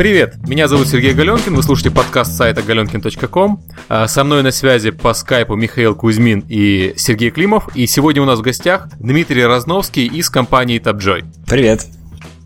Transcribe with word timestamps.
Привет, 0.00 0.36
меня 0.48 0.66
зовут 0.66 0.88
Сергей 0.88 1.12
Галенкин, 1.12 1.54
вы 1.54 1.62
слушаете 1.62 1.90
подкаст 1.90 2.32
сайта 2.32 2.62
galenkin.com. 2.62 3.62
А, 3.90 4.08
со 4.08 4.24
мной 4.24 4.42
на 4.42 4.50
связи 4.50 4.92
по 4.92 5.12
скайпу 5.12 5.56
Михаил 5.56 5.94
Кузьмин 5.94 6.42
и 6.48 6.94
Сергей 6.96 7.30
Климов. 7.30 7.68
И 7.76 7.86
сегодня 7.86 8.22
у 8.22 8.24
нас 8.24 8.38
в 8.38 8.42
гостях 8.42 8.88
Дмитрий 8.98 9.44
Разновский 9.44 10.06
из 10.06 10.30
компании 10.30 10.80
TapJoy. 10.80 11.26
Привет. 11.46 11.99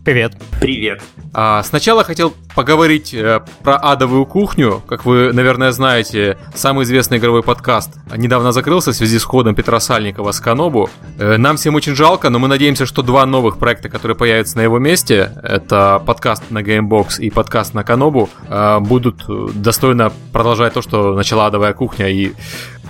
Привет. 0.05 0.33
Привет. 0.61 1.01
А, 1.33 1.63
сначала 1.63 2.03
хотел 2.03 2.35
поговорить 2.53 3.11
э, 3.11 3.41
про 3.63 3.75
адовую 3.75 4.27
кухню. 4.27 4.83
Как 4.87 5.03
вы, 5.03 5.33
наверное, 5.33 5.71
знаете, 5.71 6.37
самый 6.53 6.83
известный 6.83 7.17
игровой 7.17 7.41
подкаст 7.41 7.97
недавно 8.15 8.51
закрылся 8.51 8.91
в 8.91 8.95
связи 8.95 9.17
с 9.17 9.23
ходом 9.23 9.55
Петра 9.55 9.79
Сальникова 9.79 10.31
с 10.31 10.39
Канобу. 10.39 10.91
Э, 11.17 11.37
нам 11.37 11.57
всем 11.57 11.73
очень 11.73 11.95
жалко, 11.95 12.29
но 12.29 12.37
мы 12.37 12.47
надеемся, 12.47 12.85
что 12.85 13.01
два 13.01 13.25
новых 13.25 13.57
проекта, 13.57 13.89
которые 13.89 14.15
появятся 14.15 14.57
на 14.57 14.61
его 14.61 14.77
месте, 14.77 15.31
это 15.41 15.99
подкаст 16.05 16.51
на 16.51 16.59
Gamebox 16.59 17.17
и 17.17 17.31
подкаст 17.31 17.73
на 17.73 17.83
Канобу, 17.83 18.29
э, 18.47 18.79
будут 18.81 19.25
достойно 19.59 20.13
продолжать 20.31 20.73
то, 20.73 20.83
что 20.83 21.15
начала 21.15 21.47
адовая 21.47 21.73
кухня. 21.73 22.09
И 22.09 22.33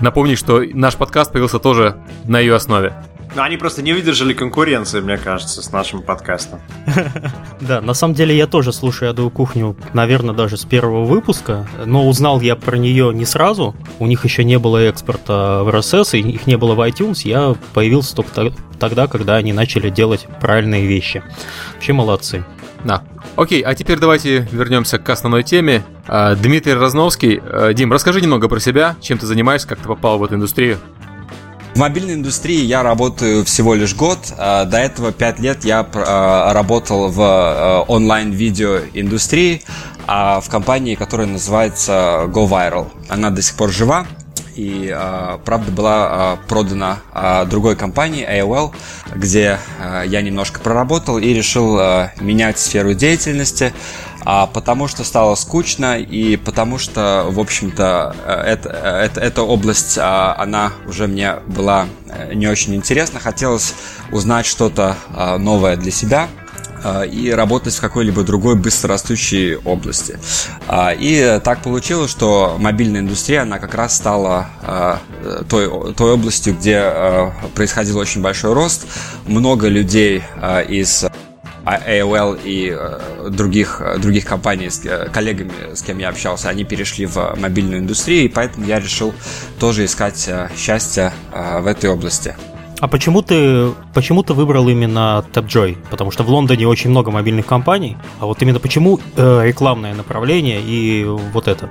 напомнить, 0.01 0.37
что 0.37 0.61
наш 0.73 0.97
подкаст 0.97 1.31
появился 1.31 1.59
тоже 1.59 1.95
на 2.25 2.39
ее 2.41 2.55
основе. 2.55 2.93
Но 3.35 3.43
они 3.43 3.57
просто 3.57 3.81
не 3.81 3.93
выдержали 3.93 4.33
конкуренции, 4.33 5.01
мне 5.01 5.17
кажется, 5.17 5.61
с 5.61 5.71
нашим 5.71 6.01
подкастом. 6.01 6.59
Да, 7.61 7.79
на 7.79 7.93
самом 7.93 8.13
деле 8.13 8.35
я 8.35 8.47
тоже 8.47 8.73
слушаю 8.73 9.11
«Адовую 9.11 9.31
кухню», 9.31 9.77
наверное, 9.93 10.35
даже 10.35 10.57
с 10.57 10.65
первого 10.65 11.05
выпуска, 11.05 11.65
но 11.85 12.05
узнал 12.07 12.41
я 12.41 12.57
про 12.57 12.75
нее 12.75 13.13
не 13.13 13.25
сразу. 13.25 13.73
У 13.97 14.07
них 14.07 14.25
еще 14.25 14.43
не 14.43 14.59
было 14.59 14.77
экспорта 14.79 15.61
в 15.63 15.69
RSS, 15.69 16.19
и 16.19 16.31
их 16.31 16.47
не 16.47 16.57
было 16.57 16.75
в 16.75 16.81
iTunes. 16.81 17.21
Я 17.23 17.55
появился 17.73 18.13
только 18.13 18.53
тогда, 18.77 19.07
когда 19.07 19.35
они 19.35 19.53
начали 19.53 19.89
делать 19.89 20.27
правильные 20.41 20.85
вещи. 20.85 21.23
Вообще 21.73 21.93
молодцы. 21.93 22.45
Да. 22.83 23.03
Окей, 23.35 23.61
а 23.61 23.73
теперь 23.73 23.99
давайте 23.99 24.47
вернемся 24.51 24.99
к 24.99 25.09
основной 25.09 25.43
теме. 25.43 25.83
А, 26.07 26.35
Дмитрий 26.35 26.73
Разновский. 26.73 27.41
А, 27.43 27.73
Дим, 27.73 27.91
расскажи 27.91 28.21
немного 28.21 28.47
про 28.47 28.59
себя, 28.59 28.95
чем 29.01 29.17
ты 29.17 29.25
занимаешься, 29.25 29.67
как 29.67 29.79
ты 29.79 29.87
попал 29.87 30.19
в 30.19 30.23
эту 30.23 30.35
индустрию. 30.35 30.77
В 31.75 31.77
мобильной 31.77 32.13
индустрии 32.13 32.61
я 32.61 32.83
работаю 32.83 33.43
всего 33.43 33.73
лишь 33.73 33.95
год. 33.95 34.33
А, 34.37 34.63
до 34.63 34.77
этого 34.77 35.11
пять 35.11 35.39
лет 35.39 35.65
я 35.65 35.85
а, 35.93 36.53
работал 36.53 37.09
в 37.09 37.19
а, 37.19 37.81
онлайн-видео 37.81 38.79
индустрии 38.93 39.61
в 40.07 40.43
компании, 40.49 40.95
которая 40.95 41.27
называется 41.27 42.27
GoViral. 42.27 42.87
Она 43.09 43.29
до 43.29 43.41
сих 43.41 43.57
пор 43.57 43.71
жива 43.71 44.05
и, 44.55 44.95
правда, 45.45 45.71
была 45.71 46.37
продана 46.47 46.99
другой 47.49 47.75
компании, 47.75 48.27
AOL, 48.27 48.73
где 49.15 49.59
я 50.05 50.21
немножко 50.21 50.59
проработал 50.59 51.17
и 51.17 51.33
решил 51.33 51.77
менять 52.19 52.59
сферу 52.59 52.93
деятельности 52.93 53.73
а 54.25 54.47
потому 54.47 54.87
что 54.87 55.03
стало 55.03 55.35
скучно 55.35 55.99
и 55.99 56.35
потому 56.35 56.79
что, 56.79 57.27
в 57.29 57.39
общем-то, 57.39 58.15
э, 58.25 58.33
это, 58.33 58.69
э, 58.69 59.05
это, 59.05 59.21
эта 59.21 59.43
область, 59.43 59.99
а, 60.01 60.35
она 60.39 60.73
уже 60.87 61.05
мне 61.05 61.35
была 61.45 61.85
э, 62.09 62.33
не 62.33 62.47
очень 62.47 62.73
интересна. 62.73 63.19
Хотелось 63.19 63.75
узнать 64.11 64.47
что-то 64.47 64.95
новое 65.37 65.77
для 65.77 65.91
себя 65.91 66.27
и 67.11 67.31
работать 67.31 67.73
в 67.73 67.81
какой-либо 67.81 68.23
другой 68.23 68.55
быстрорастущей 68.55 69.55
области. 69.55 70.19
И 70.99 71.39
так 71.43 71.61
получилось, 71.61 72.11
что 72.11 72.57
мобильная 72.59 73.01
индустрия, 73.01 73.41
она 73.41 73.59
как 73.59 73.73
раз 73.73 73.95
стала 73.95 74.49
той, 75.49 75.93
той 75.93 76.11
областью, 76.13 76.55
где 76.55 77.31
происходил 77.55 77.97
очень 77.97 78.21
большой 78.21 78.53
рост. 78.53 78.85
Много 79.25 79.67
людей 79.67 80.23
из 80.67 81.05
AOL 81.65 82.39
и 82.43 82.77
других, 83.29 83.81
других 83.97 84.25
компаний 84.25 84.69
с 84.69 84.85
э, 84.85 85.09
коллегами, 85.11 85.51
с 85.73 85.81
кем 85.81 85.97
я 85.97 86.09
общался, 86.09 86.49
они 86.49 86.63
перешли 86.63 87.05
в 87.05 87.35
мобильную 87.37 87.79
индустрию, 87.79 88.25
и 88.25 88.27
поэтому 88.27 88.65
я 88.65 88.79
решил 88.79 89.13
тоже 89.59 89.85
искать 89.85 90.25
э, 90.27 90.49
счастье 90.55 91.11
в 91.33 91.67
этой 91.67 91.89
области. 91.89 92.35
А 92.81 92.87
почему 92.87 93.21
ты, 93.21 93.71
почему 93.93 94.21
ты 94.21 94.33
выбрал 94.33 94.67
именно 94.67 95.23
TapJoy? 95.33 95.77
Потому 95.89 96.11
что 96.11 96.23
в 96.23 96.29
Лондоне 96.29 96.67
очень 96.67 96.89
много 96.89 97.09
мобильных 97.09 97.45
компаний, 97.45 97.95
а 98.19 98.25
вот 98.25 98.41
именно 98.41 98.59
почему 98.59 98.99
э, 99.15 99.41
рекламное 99.45 99.93
направление 99.93 100.61
и 100.61 101.05
вот 101.05 101.47
это? 101.47 101.69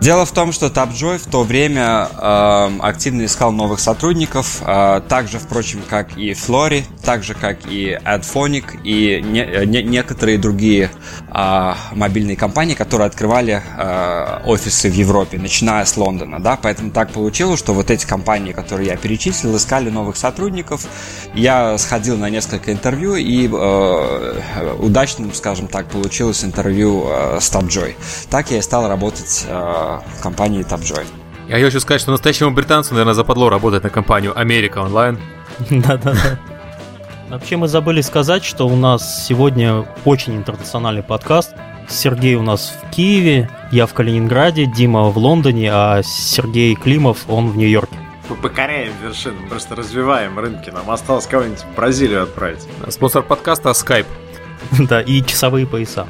Дело 0.00 0.24
в 0.24 0.32
том, 0.32 0.50
что 0.52 0.68
TapJoy 0.68 1.18
в 1.18 1.26
то 1.26 1.42
время 1.42 2.08
э, 2.10 2.70
активно 2.80 3.26
искал 3.26 3.52
новых 3.52 3.80
сотрудников, 3.80 4.62
э, 4.62 5.02
так 5.06 5.28
же, 5.28 5.38
впрочем, 5.38 5.82
как 5.86 6.16
и 6.16 6.30
Flori, 6.30 6.84
так 7.04 7.22
же, 7.22 7.34
как 7.34 7.66
и 7.66 7.98
AdPhonic 8.02 8.80
и 8.82 9.20
не, 9.22 9.66
не, 9.66 9.82
некоторые 9.82 10.38
другие 10.38 10.90
э, 11.28 11.74
мобильные 11.92 12.36
компании, 12.36 12.74
которые 12.74 13.08
открывали 13.08 13.62
э, 13.76 14.40
офисы 14.46 14.88
в 14.88 14.94
Европе, 14.94 15.36
начиная 15.38 15.84
с 15.84 15.94
Лондона. 15.98 16.40
Да? 16.40 16.58
Поэтому 16.60 16.92
так 16.92 17.10
получилось, 17.10 17.58
что 17.58 17.74
вот 17.74 17.90
эти 17.90 18.06
компании, 18.06 18.52
которые 18.52 18.88
я 18.88 18.96
перечислил, 18.96 19.54
искали 19.54 19.90
новых 19.90 20.16
сотрудников. 20.16 20.86
Я 21.34 21.76
сходил 21.76 22.16
на 22.16 22.30
несколько 22.30 22.72
интервью, 22.72 23.16
и 23.16 23.46
э, 23.52 24.76
удачным, 24.78 25.34
скажем 25.34 25.68
так, 25.68 25.90
получилось 25.90 26.42
интервью 26.42 27.04
э, 27.06 27.38
с 27.38 27.52
TapJoy. 27.52 27.94
Так 28.30 28.50
я 28.50 28.58
и 28.58 28.62
стал 28.62 28.88
работать 28.88 29.44
э, 29.46 29.89
в 29.98 30.22
компании 30.22 30.64
TapJoy. 30.64 31.04
Я 31.48 31.64
хочу 31.64 31.80
сказать, 31.80 32.00
что 32.00 32.12
настоящему 32.12 32.52
британцу, 32.52 32.94
наверное, 32.94 33.14
западло 33.14 33.48
работать 33.50 33.82
на 33.82 33.90
компанию 33.90 34.38
Америка 34.38 34.78
онлайн. 34.78 35.18
Да-да-да. 35.70 36.38
Вообще 37.28 37.56
мы 37.56 37.68
забыли 37.68 38.00
сказать, 38.00 38.44
что 38.44 38.66
у 38.66 38.76
нас 38.76 39.26
сегодня 39.26 39.86
очень 40.04 40.36
интернациональный 40.36 41.02
подкаст. 41.02 41.54
Сергей 41.88 42.36
у 42.36 42.42
нас 42.42 42.72
в 42.82 42.90
Киеве, 42.90 43.50
я 43.72 43.86
в 43.86 43.94
Калининграде, 43.94 44.66
Дима 44.66 45.10
в 45.10 45.18
Лондоне, 45.18 45.70
а 45.72 46.02
Сергей 46.04 46.74
Климов, 46.76 47.18
он 47.28 47.50
в 47.50 47.56
Нью-Йорке. 47.56 47.96
Мы 48.28 48.36
покоряем 48.36 48.92
вершину, 49.02 49.48
просто 49.48 49.74
развиваем 49.74 50.38
рынки. 50.38 50.70
Нам 50.70 50.88
осталось 50.88 51.26
кого-нибудь 51.26 51.60
в 51.60 51.74
Бразилию 51.74 52.22
отправить. 52.22 52.64
Спонсор 52.88 53.22
подкаста 53.22 53.70
Skype. 53.70 54.06
Да, 54.88 55.00
и 55.00 55.22
часовые 55.22 55.66
пояса. 55.66 56.06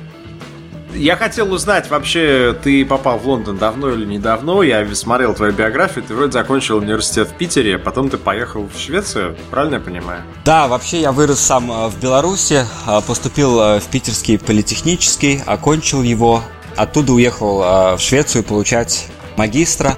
Я 0.95 1.17
хотел 1.17 1.53
узнать, 1.53 1.89
вообще, 1.89 2.57
ты 2.63 2.85
попал 2.85 3.19
в 3.19 3.27
Лондон 3.27 3.59
давно 3.59 3.91
или 3.91 4.05
недавно? 4.05 4.63
Я 4.63 4.93
смотрел 4.95 5.35
твою 5.35 5.53
биографию, 5.53 6.05
ты 6.05 6.15
вроде 6.15 6.33
закончил 6.33 6.79
университет 6.79 7.29
в 7.29 7.35
Питере, 7.35 7.79
потом 7.79 8.11
ты 8.11 8.19
поехал 8.19 8.69
в 8.73 8.79
Швецию, 8.79 9.37
правильно 9.51 9.77
я 9.77 9.81
понимаю? 9.81 10.23
Да, 10.45 10.69
вообще 10.69 11.01
я 11.01 11.13
вырос 11.13 11.41
сам 11.41 11.71
э, 11.71 11.89
в 11.89 12.01
Беларуси, 12.01 12.65
э, 12.87 13.01
поступил 13.07 13.61
э, 13.61 13.81
в 13.81 13.87
Питерский 13.87 14.39
политехнический, 14.39 15.41
окончил 15.47 16.03
его, 16.03 16.43
оттуда 16.77 17.13
уехал 17.13 17.59
в 17.97 17.99
Швецию 17.99 18.45
получать 18.45 19.09
магистра. 19.37 19.97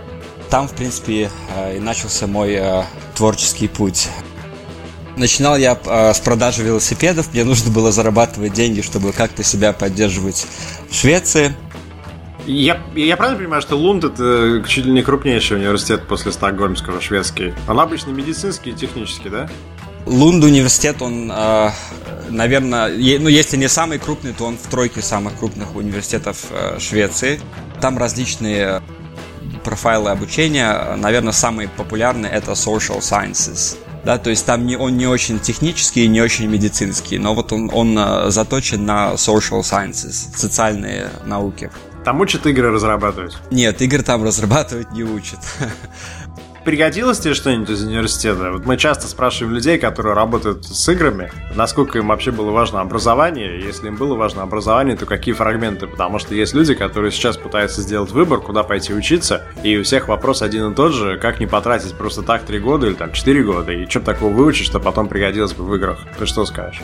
Там, 0.50 0.68
в 0.68 0.72
принципе, 0.72 1.30
и 1.74 1.78
начался 1.78 2.26
мой 2.26 2.60
творческий 3.14 3.68
путь. 3.68 4.08
Начинал 5.16 5.56
я 5.56 5.78
э, 5.84 6.14
с 6.14 6.20
продажи 6.20 6.62
велосипедов. 6.62 7.32
Мне 7.32 7.44
нужно 7.44 7.70
было 7.70 7.92
зарабатывать 7.92 8.54
деньги, 8.54 8.80
чтобы 8.80 9.12
как-то 9.12 9.42
себя 9.42 9.72
поддерживать 9.72 10.46
в 10.90 10.94
Швеции. 10.94 11.54
Я, 12.46 12.80
я 12.96 13.16
правильно 13.16 13.38
понимаю, 13.38 13.62
что 13.62 13.76
Лунд 13.76 14.04
это 14.04 14.64
чуть 14.66 14.86
ли 14.86 14.92
не 14.92 15.02
крупнейший 15.02 15.58
университет 15.58 16.08
после 16.08 16.32
Стокгольмского, 16.32 17.00
шведский? 17.00 17.54
Он 17.68 17.78
обычно 17.78 18.10
медицинский 18.10 18.70
и 18.70 18.72
технический, 18.72 19.28
да? 19.28 19.48
Лунд 20.06 20.42
университет, 20.42 21.00
он, 21.02 21.30
э, 21.30 21.70
наверное, 22.30 22.88
ну 22.88 23.28
если 23.28 23.56
не 23.56 23.68
самый 23.68 23.98
крупный, 23.98 24.32
то 24.32 24.46
он 24.46 24.56
в 24.56 24.66
тройке 24.68 25.02
самых 25.02 25.38
крупных 25.38 25.76
университетов 25.76 26.46
э, 26.50 26.78
Швеции. 26.80 27.38
Там 27.80 27.98
различные 27.98 28.82
профайлы 29.62 30.10
обучения. 30.10 30.96
Наверное, 30.96 31.32
самый 31.32 31.68
популярный 31.68 32.30
это 32.30 32.52
Social 32.52 32.98
Sciences 32.98 33.76
да, 34.04 34.18
то 34.18 34.30
есть 34.30 34.44
там 34.44 34.66
не, 34.66 34.76
он 34.76 34.96
не 34.96 35.06
очень 35.06 35.38
технический, 35.38 36.08
не 36.08 36.20
очень 36.20 36.46
медицинский, 36.46 37.18
но 37.18 37.34
вот 37.34 37.52
он, 37.52 37.70
он 37.72 37.96
э, 37.98 38.30
заточен 38.30 38.84
на 38.84 39.12
social 39.14 39.60
sciences, 39.60 40.34
социальные 40.34 41.10
науки. 41.24 41.70
Там 42.04 42.20
учат 42.20 42.46
игры 42.46 42.72
разрабатывать? 42.72 43.36
Нет, 43.52 43.80
игры 43.80 44.02
там 44.02 44.24
разрабатывать 44.24 44.90
не 44.90 45.04
учат. 45.04 45.38
Пригодилось 46.64 47.18
тебе 47.18 47.34
что-нибудь 47.34 47.70
из 47.70 47.82
университета? 47.82 48.52
Вот 48.52 48.64
мы 48.66 48.76
часто 48.76 49.08
спрашиваем 49.08 49.52
людей, 49.52 49.78
которые 49.78 50.14
работают 50.14 50.64
с 50.64 50.88
играми, 50.88 51.32
насколько 51.56 51.98
им 51.98 52.06
вообще 52.06 52.30
было 52.30 52.52
важно 52.52 52.80
образование. 52.80 53.60
Если 53.60 53.88
им 53.88 53.96
было 53.96 54.14
важно 54.14 54.42
образование, 54.42 54.96
то 54.96 55.04
какие 55.04 55.34
фрагменты? 55.34 55.88
Потому 55.88 56.20
что 56.20 56.36
есть 56.36 56.54
люди, 56.54 56.74
которые 56.74 57.10
сейчас 57.10 57.36
пытаются 57.36 57.82
сделать 57.82 58.12
выбор, 58.12 58.40
куда 58.40 58.62
пойти 58.62 58.94
учиться, 58.94 59.42
и 59.64 59.76
у 59.76 59.82
всех 59.82 60.06
вопрос 60.06 60.40
один 60.40 60.70
и 60.70 60.74
тот 60.74 60.92
же, 60.92 61.18
как 61.18 61.40
не 61.40 61.46
потратить 61.46 61.94
просто 61.94 62.22
так 62.22 62.44
три 62.44 62.60
года 62.60 62.86
или 62.86 62.94
там 62.94 63.12
четыре 63.12 63.42
года, 63.42 63.72
и 63.72 63.88
что 63.88 63.98
такого 63.98 64.32
выучить, 64.32 64.66
что 64.66 64.78
потом 64.78 65.08
пригодилось 65.08 65.54
бы 65.54 65.64
в 65.64 65.74
играх. 65.74 65.98
Ты 66.16 66.26
что 66.26 66.46
скажешь? 66.46 66.80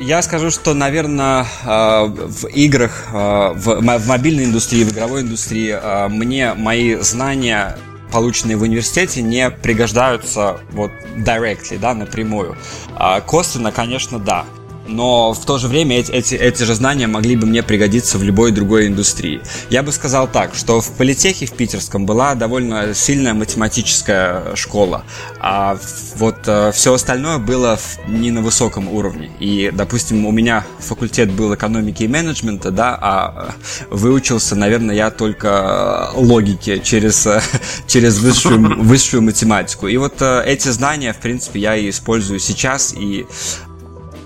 Я 0.00 0.20
скажу, 0.20 0.50
что, 0.50 0.74
наверное, 0.74 1.46
э, 1.64 2.06
в 2.06 2.48
играх, 2.48 3.04
э, 3.12 3.52
в 3.54 3.80
мобильной 3.80 4.44
индустрии, 4.44 4.82
в 4.84 4.92
игровой 4.92 5.22
индустрии 5.22 5.70
э, 5.80 6.08
мне 6.08 6.54
мои 6.54 6.96
знания 6.96 7.78
полученные 8.12 8.56
в 8.56 8.62
университете, 8.62 9.22
не 9.22 9.50
пригождаются 9.50 10.60
вот 10.72 10.90
directly, 11.16 11.78
да, 11.78 11.94
напрямую. 11.94 12.56
А 12.94 13.20
косвенно, 13.20 13.72
конечно, 13.72 14.18
да. 14.18 14.44
Но 14.86 15.32
в 15.32 15.44
то 15.44 15.58
же 15.58 15.68
время 15.68 15.98
эти, 15.98 16.10
эти, 16.10 16.34
эти 16.34 16.62
же 16.62 16.74
знания 16.74 17.06
могли 17.06 17.36
бы 17.36 17.46
мне 17.46 17.62
пригодиться 17.62 18.18
в 18.18 18.22
любой 18.22 18.52
другой 18.52 18.86
индустрии. 18.86 19.40
Я 19.70 19.82
бы 19.82 19.92
сказал 19.92 20.28
так, 20.28 20.54
что 20.54 20.80
в 20.80 20.90
политехе 20.92 21.46
в 21.46 21.52
питерском 21.52 22.06
была 22.06 22.34
довольно 22.34 22.94
сильная 22.94 23.34
математическая 23.34 24.54
школа, 24.54 25.04
а 25.40 25.78
вот 26.16 26.36
э, 26.46 26.72
все 26.72 26.94
остальное 26.94 27.38
было 27.38 27.78
не 28.06 28.30
на 28.30 28.42
высоком 28.42 28.88
уровне. 28.88 29.30
И, 29.40 29.70
допустим, 29.72 30.26
у 30.26 30.32
меня 30.32 30.64
факультет 30.78 31.30
был 31.30 31.54
экономики 31.54 32.04
и 32.04 32.08
менеджмента, 32.08 32.70
да, 32.70 32.98
а 33.00 33.54
выучился, 33.90 34.56
наверное, 34.56 34.94
я 34.94 35.10
только 35.10 36.10
логике 36.14 36.80
через, 36.80 37.26
через 37.86 38.18
высшую, 38.18 38.82
высшую 38.82 39.22
математику. 39.22 39.88
И 39.88 39.96
вот 39.96 40.20
э, 40.20 40.42
эти 40.46 40.68
знания, 40.68 41.12
в 41.12 41.18
принципе, 41.18 41.60
я 41.60 41.76
и 41.76 41.90
использую 41.90 42.40
сейчас, 42.40 42.94
и 42.94 43.26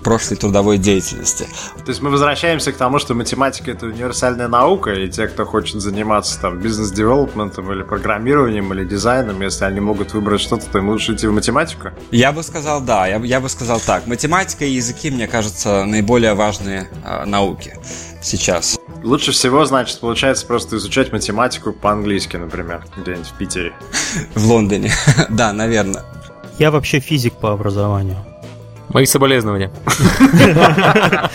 прошлой 0.01 0.37
трудовой 0.37 0.77
деятельности. 0.77 1.47
То 1.77 1.89
есть 1.89 2.01
мы 2.01 2.09
возвращаемся 2.09 2.71
к 2.71 2.77
тому, 2.77 2.99
что 2.99 3.13
математика 3.13 3.71
это 3.71 3.85
универсальная 3.85 4.47
наука, 4.47 4.93
и 4.93 5.09
те, 5.09 5.27
кто 5.27 5.45
хочет 5.45 5.81
заниматься 5.81 6.39
там 6.39 6.59
бизнес-девелопментом 6.59 7.71
или 7.71 7.83
программированием 7.83 8.73
или 8.73 8.85
дизайном, 8.85 9.41
если 9.41 9.65
они 9.65 9.79
могут 9.79 10.13
выбрать 10.13 10.41
что-то, 10.41 10.65
то 10.67 10.79
им 10.79 10.89
лучше 10.89 11.13
идти 11.13 11.27
в 11.27 11.33
математику? 11.33 11.89
Я 12.11 12.31
бы 12.31 12.43
сказал 12.43 12.81
да, 12.81 13.07
я, 13.07 13.17
я 13.17 13.39
бы 13.39 13.49
сказал 13.49 13.79
так. 13.79 14.07
Математика 14.07 14.65
и 14.65 14.71
языки, 14.71 15.11
мне 15.11 15.27
кажется, 15.27 15.85
наиболее 15.85 16.33
важные 16.33 16.89
э, 17.03 17.25
науки 17.25 17.75
сейчас. 18.21 18.79
Лучше 19.03 19.31
всего, 19.31 19.65
значит, 19.65 19.99
получается 19.99 20.45
просто 20.45 20.77
изучать 20.77 21.11
математику 21.11 21.73
по-английски, 21.73 22.37
например, 22.37 22.85
где-нибудь 22.97 23.27
в 23.27 23.33
Питере. 23.33 23.73
В 24.35 24.45
Лондоне, 24.45 24.91
да, 25.29 25.53
наверное. 25.53 26.03
Я 26.59 26.71
вообще 26.71 26.99
физик 26.99 27.33
по 27.33 27.51
образованию. 27.53 28.17
Мои 28.93 29.05
соболезнования. 29.05 29.71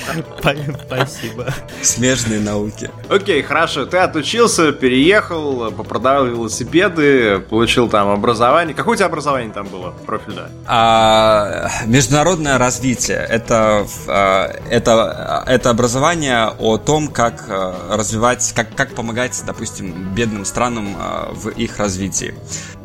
Спасибо. 0.86 1.46
Смежные 1.82 2.40
науки. 2.40 2.90
Окей, 3.08 3.42
хорошо. 3.42 3.86
Ты 3.86 3.98
отучился, 3.98 4.72
переехал, 4.72 5.70
попродавал 5.72 6.26
велосипеды, 6.26 7.38
получил 7.40 7.88
там 7.88 8.08
образование. 8.10 8.74
Какое 8.74 8.94
у 8.94 8.96
тебя 8.96 9.06
образование 9.06 9.52
там 9.52 9.66
было, 9.68 9.94
профильное? 10.04 10.50
А, 10.66 11.70
международное 11.86 12.58
развитие. 12.58 13.18
Это, 13.18 13.86
а, 14.06 14.54
это, 14.68 15.44
это 15.46 15.70
образование 15.70 16.48
о 16.58 16.76
том, 16.76 17.08
как 17.08 17.44
а, 17.48 17.96
развивать, 17.96 18.52
как, 18.54 18.74
как 18.74 18.94
помогать, 18.94 19.42
допустим, 19.46 20.14
бедным 20.14 20.44
странам 20.44 20.96
в 21.32 21.48
их 21.50 21.78
развитии 21.78 22.34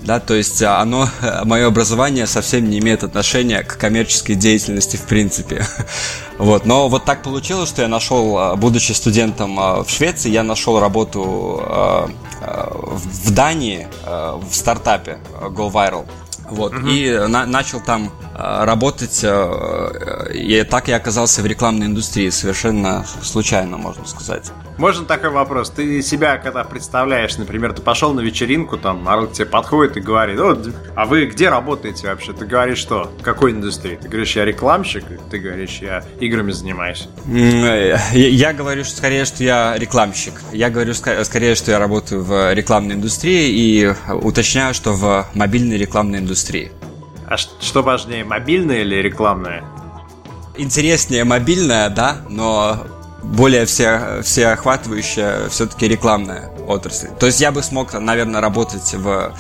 да, 0.04 0.20
то 0.20 0.34
есть 0.34 0.62
оно, 0.64 1.08
мое 1.44 1.68
образование 1.68 2.26
совсем 2.26 2.70
не 2.70 2.80
имеет 2.80 3.04
отношения 3.04 3.64
к 3.64 3.78
коммерческой 3.78 4.36
деятельности 4.36 4.61
в 4.98 5.06
принципе. 5.08 5.66
Вот, 6.38 6.66
но 6.66 6.90
вот 6.90 7.06
так 7.06 7.22
получилось, 7.22 7.70
что 7.70 7.84
я 7.84 7.88
нашел, 7.88 8.36
а, 8.36 8.56
будучи 8.56 8.94
студентом 8.94 9.60
а, 9.60 9.84
в 9.84 9.90
Швеции, 9.92 10.32
я 10.32 10.42
нашел 10.42 10.80
работу 10.80 11.62
в 12.42 13.32
Дании 13.32 13.88
в 14.04 14.52
стартапе 14.52 15.20
Go 15.40 15.72
Viral. 15.72 16.08
Вот, 16.50 16.74
угу. 16.74 16.88
и 16.88 17.28
на, 17.28 17.46
начал 17.46 17.80
там 17.80 18.12
работать, 18.36 19.20
э, 19.24 20.32
и 20.34 20.64
так 20.64 20.88
я 20.88 20.98
оказался 20.98 21.42
в 21.42 21.46
рекламной 21.46 21.88
индустрии, 21.88 22.30
совершенно 22.30 23.06
случайно, 23.22 23.78
можно 23.78 24.06
сказать. 24.06 24.52
Можно 24.78 25.06
такой 25.06 25.30
вопрос? 25.30 25.70
Ты 25.70 26.02
себя 26.02 26.38
когда 26.38 26.64
представляешь, 26.64 27.38
например, 27.38 27.74
ты 27.74 27.82
пошел 27.82 28.14
на 28.14 28.22
вечеринку, 28.22 28.78
там, 28.78 29.04
народ 29.04 29.34
тебе 29.34 29.46
подходит 29.46 29.98
и 29.98 30.00
говорит, 30.00 30.40
а 30.96 31.06
вы 31.06 31.26
где 31.26 31.50
работаете 31.50 32.08
вообще? 32.08 32.34
Ты 32.34 32.46
говоришь 32.46 32.80
что? 32.80 33.12
В 33.20 33.22
какой 33.22 33.52
индустрии? 33.52 34.00
Ты 34.02 34.08
говоришь, 34.08 34.36
я 34.36 34.46
рекламщик? 34.46 35.04
Ты 35.30 35.38
говоришь, 35.38 35.80
я 35.82 36.04
играми 36.20 36.52
занимаюсь? 36.52 37.08
Я, 37.28 38.54
говорю 38.54 38.84
что 38.84 38.98
скорее, 38.98 39.26
что 39.26 39.44
я 39.44 39.76
рекламщик. 39.78 40.34
Я 40.52 40.70
говорю 40.70 40.94
скорее, 40.94 41.56
что 41.56 41.72
я 41.72 41.80
работаю 41.80 42.24
в 42.24 42.54
рекламной 42.54 42.96
индустрии 42.96 43.50
и 43.50 43.94
уточняю, 44.10 44.74
что 44.74 44.94
в 44.94 45.28
мобильной 45.34 45.78
рекламной 45.78 46.20
индустрии. 46.20 46.72
А 47.32 47.38
что 47.38 47.82
важнее, 47.82 48.26
мобильная 48.26 48.82
или 48.82 48.96
рекламная? 48.96 49.64
Интереснее 50.58 51.24
мобильная, 51.24 51.90
да, 51.90 52.18
но 52.28 52.86
более 53.24 53.66
все, 53.66 54.22
всеохватывающая 54.22 55.48
все-таки 55.48 55.88
рекламная 55.88 56.50
отрасль. 56.68 57.08
То 57.18 57.28
есть 57.28 57.40
я 57.40 57.54
бы 57.54 57.64
смог, 57.64 57.94
наверное, 57.94 58.42
работать 58.42 58.94
в, 58.96 59.34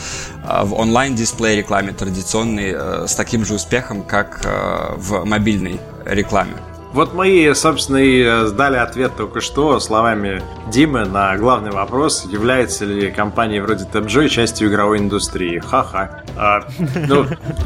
в 0.46 0.74
онлайн-дисплей 0.74 1.58
рекламе 1.58 1.92
традиционной 1.92 2.72
э, 2.74 3.08
с 3.10 3.16
таким 3.16 3.44
же 3.44 3.56
успехом, 3.56 4.04
как 4.04 4.40
э, 4.46 4.94
в 4.96 5.26
мобильной 5.26 5.82
рекламе. 6.06 6.54
Вот 6.94 7.14
мы, 7.14 7.54
собственно, 7.56 7.98
и 7.98 8.22
э, 8.22 8.46
сдали 8.48 8.76
ответ 8.76 9.16
только 9.16 9.40
что 9.40 9.80
словами 9.80 10.44
Димы 10.70 11.06
на 11.06 11.38
главный 11.38 11.72
вопрос, 11.72 12.26
является 12.30 12.86
ли 12.86 13.12
компания 13.12 13.62
вроде 13.62 13.86
TapJoy 13.86 14.28
частью 14.30 14.70
игровой 14.70 15.00
индустрии. 15.00 15.60
Ха-ха. 15.60 16.24
А, 16.38 16.68
ну, 17.08 17.26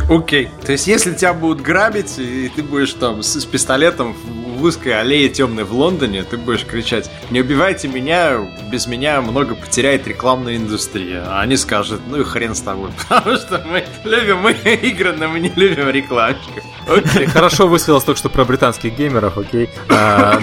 окей. 0.10 0.50
То 0.64 0.72
есть, 0.72 0.88
если 0.88 1.14
тебя 1.14 1.34
будут 1.34 1.62
грабить, 1.62 2.18
и 2.18 2.52
ты 2.56 2.62
будешь 2.64 2.94
там 2.94 3.24
с, 3.24 3.40
с 3.40 3.46
пистолетом 3.46 4.16
в 4.58 4.64
узкой 4.64 5.00
аллее 5.00 5.30
темной 5.30 5.64
в 5.64 5.74
Лондоне, 5.74 6.24
ты 6.24 6.38
будешь 6.38 6.66
кричать, 6.66 7.10
не 7.30 7.42
убивайте 7.42 7.88
меня, 7.88 8.40
без 8.72 8.88
меня 8.88 9.22
много 9.22 9.56
потеряет 9.56 10.08
рекламная 10.08 10.56
индустрия. 10.56 11.24
А 11.28 11.42
они 11.42 11.58
скажут, 11.58 12.02
ну 12.08 12.22
и 12.22 12.24
хрен 12.24 12.56
с 12.56 12.62
тобой, 12.62 12.90
потому 13.10 13.38
что 13.38 13.64
мы 13.68 13.84
любим 14.04 14.40
мы 14.40 14.52
игры, 14.84 15.14
но 15.14 15.28
мы 15.28 15.40
не 15.40 15.50
любим 15.50 15.90
рекламщиков. 15.90 16.64
Окей. 16.88 17.26
Хорошо 17.26 17.68
высветилось 17.68 18.04
только 18.04 18.20
что 18.20 18.30
про 18.30 18.46
британских 18.46 18.96
геймеров, 18.96 19.38
окей. 19.38 19.70
А, 19.90 20.40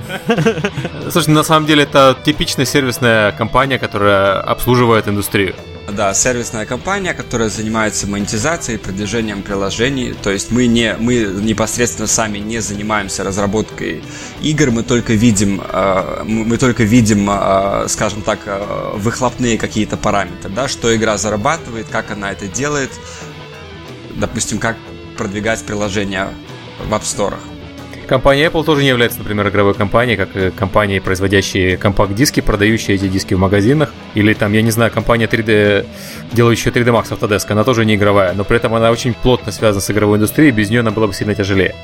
слушай, 1.10 1.28
на 1.28 1.42
самом 1.42 1.66
деле 1.66 1.84
это 1.84 2.16
типичная 2.24 2.66
сервисная 2.66 3.32
компания, 3.32 3.78
которая 3.78 4.40
обслуживает 4.40 5.08
индустрию. 5.08 5.54
Да, 5.86 6.14
сервисная 6.14 6.64
компания, 6.64 7.12
которая 7.12 7.50
занимается 7.50 8.06
монетизацией, 8.06 8.78
продвижением 8.78 9.42
приложений. 9.42 10.14
То 10.22 10.30
есть 10.30 10.50
мы 10.50 10.66
не 10.66 10.96
мы 10.98 11.16
непосредственно 11.16 12.08
сами 12.08 12.38
не 12.38 12.60
занимаемся 12.60 13.22
разработкой 13.22 14.02
игр, 14.40 14.70
мы 14.70 14.82
только 14.82 15.12
видим 15.12 15.62
э, 15.62 16.22
мы 16.24 16.56
только 16.56 16.84
видим, 16.84 17.28
э, 17.30 17.86
скажем 17.88 18.22
так, 18.22 18.40
выхлопные 18.94 19.58
какие-то 19.58 19.96
параметры, 19.96 20.50
да, 20.50 20.68
что 20.68 20.94
игра 20.96 21.18
зарабатывает, 21.18 21.86
как 21.90 22.10
она 22.10 22.32
это 22.32 22.46
делает, 22.46 22.90
допустим, 24.16 24.58
как 24.58 24.76
продвигать 25.16 25.64
приложения 25.64 26.28
в 26.88 26.92
App 26.92 27.02
Store. 27.02 27.34
Компания 28.06 28.46
Apple 28.48 28.64
тоже 28.64 28.82
не 28.82 28.88
является, 28.88 29.18
например, 29.18 29.48
игровой 29.48 29.72
компанией, 29.72 30.16
как 30.16 30.36
и 30.36 30.50
компании, 30.50 30.98
производящие 30.98 31.78
компакт-диски, 31.78 32.40
продающие 32.40 32.96
эти 32.96 33.08
диски 33.08 33.32
в 33.32 33.38
магазинах. 33.38 33.94
Или 34.14 34.34
там, 34.34 34.52
я 34.52 34.60
не 34.60 34.70
знаю, 34.70 34.90
компания 34.92 35.24
3D, 35.24 35.86
делающая 36.32 36.70
3D 36.70 36.86
Max 36.92 37.08
Autodesk, 37.08 37.50
она 37.50 37.64
тоже 37.64 37.86
не 37.86 37.94
игровая, 37.94 38.34
но 38.34 38.44
при 38.44 38.58
этом 38.58 38.74
она 38.74 38.90
очень 38.90 39.14
плотно 39.14 39.52
связана 39.52 39.80
с 39.80 39.90
игровой 39.90 40.18
индустрией, 40.18 40.50
без 40.50 40.68
нее 40.68 40.80
она 40.80 40.90
была 40.90 41.06
бы 41.06 41.14
сильно 41.14 41.34
тяжелее. 41.34 41.74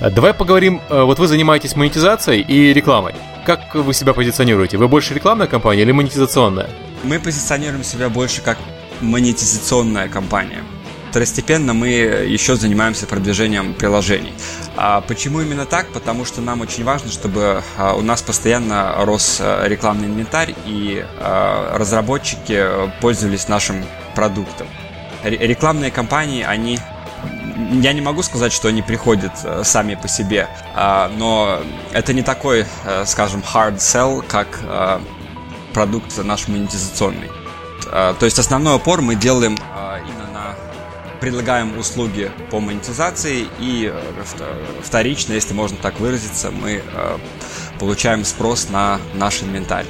Э, 0.00 0.10
давай 0.10 0.34
поговорим, 0.34 0.80
э, 0.88 1.02
вот 1.02 1.20
вы 1.20 1.28
занимаетесь 1.28 1.76
монетизацией 1.76 2.40
и 2.40 2.72
рекламой. 2.72 3.14
Как 3.46 3.74
вы 3.74 3.94
себя 3.94 4.14
позиционируете? 4.14 4.78
Вы 4.78 4.88
больше 4.88 5.14
рекламная 5.14 5.46
компания 5.46 5.82
или 5.82 5.92
монетизационная? 5.92 6.70
Мы 7.04 7.20
позиционируем 7.20 7.84
себя 7.84 8.08
больше 8.08 8.42
как 8.42 8.58
монетизационная 9.00 10.08
компания 10.08 10.62
второстепенно 11.08 11.72
мы 11.74 11.88
еще 11.88 12.56
занимаемся 12.56 13.06
продвижением 13.06 13.74
приложений. 13.74 14.32
А 14.76 15.00
почему 15.00 15.40
именно 15.40 15.66
так? 15.66 15.88
Потому 15.88 16.24
что 16.24 16.40
нам 16.40 16.60
очень 16.60 16.84
важно, 16.84 17.10
чтобы 17.10 17.62
а, 17.76 17.94
у 17.94 18.02
нас 18.02 18.22
постоянно 18.22 18.94
рос 18.98 19.38
а, 19.40 19.66
рекламный 19.66 20.06
инвентарь 20.06 20.54
и 20.66 21.04
а, 21.18 21.76
разработчики 21.78 22.64
пользовались 23.00 23.48
нашим 23.48 23.84
продуктом. 24.14 24.66
Рекламные 25.24 25.90
кампании, 25.90 26.44
они 26.44 26.78
я 27.82 27.92
не 27.92 28.00
могу 28.00 28.22
сказать, 28.22 28.52
что 28.52 28.68
они 28.68 28.82
приходят 28.82 29.32
сами 29.64 29.96
по 29.96 30.06
себе, 30.06 30.48
но 30.76 31.60
это 31.92 32.12
не 32.12 32.22
такой, 32.22 32.66
скажем, 33.04 33.42
hard 33.42 33.78
sell, 33.78 34.24
как 34.26 34.46
продукт 35.74 36.16
наш 36.22 36.46
монетизационный. 36.46 37.28
То 37.90 38.16
есть 38.22 38.38
основной 38.38 38.76
опор 38.76 39.02
мы 39.02 39.16
делаем 39.16 39.58
предлагаем 41.20 41.78
услуги 41.78 42.30
по 42.50 42.60
монетизации 42.60 43.46
и 43.58 43.92
э, 43.92 44.82
вторично, 44.82 45.32
если 45.32 45.54
можно 45.54 45.76
так 45.80 45.98
выразиться, 46.00 46.50
мы 46.50 46.82
э, 46.84 47.18
получаем 47.78 48.24
спрос 48.24 48.68
на 48.70 49.00
наш 49.14 49.42
инвентарь. 49.42 49.86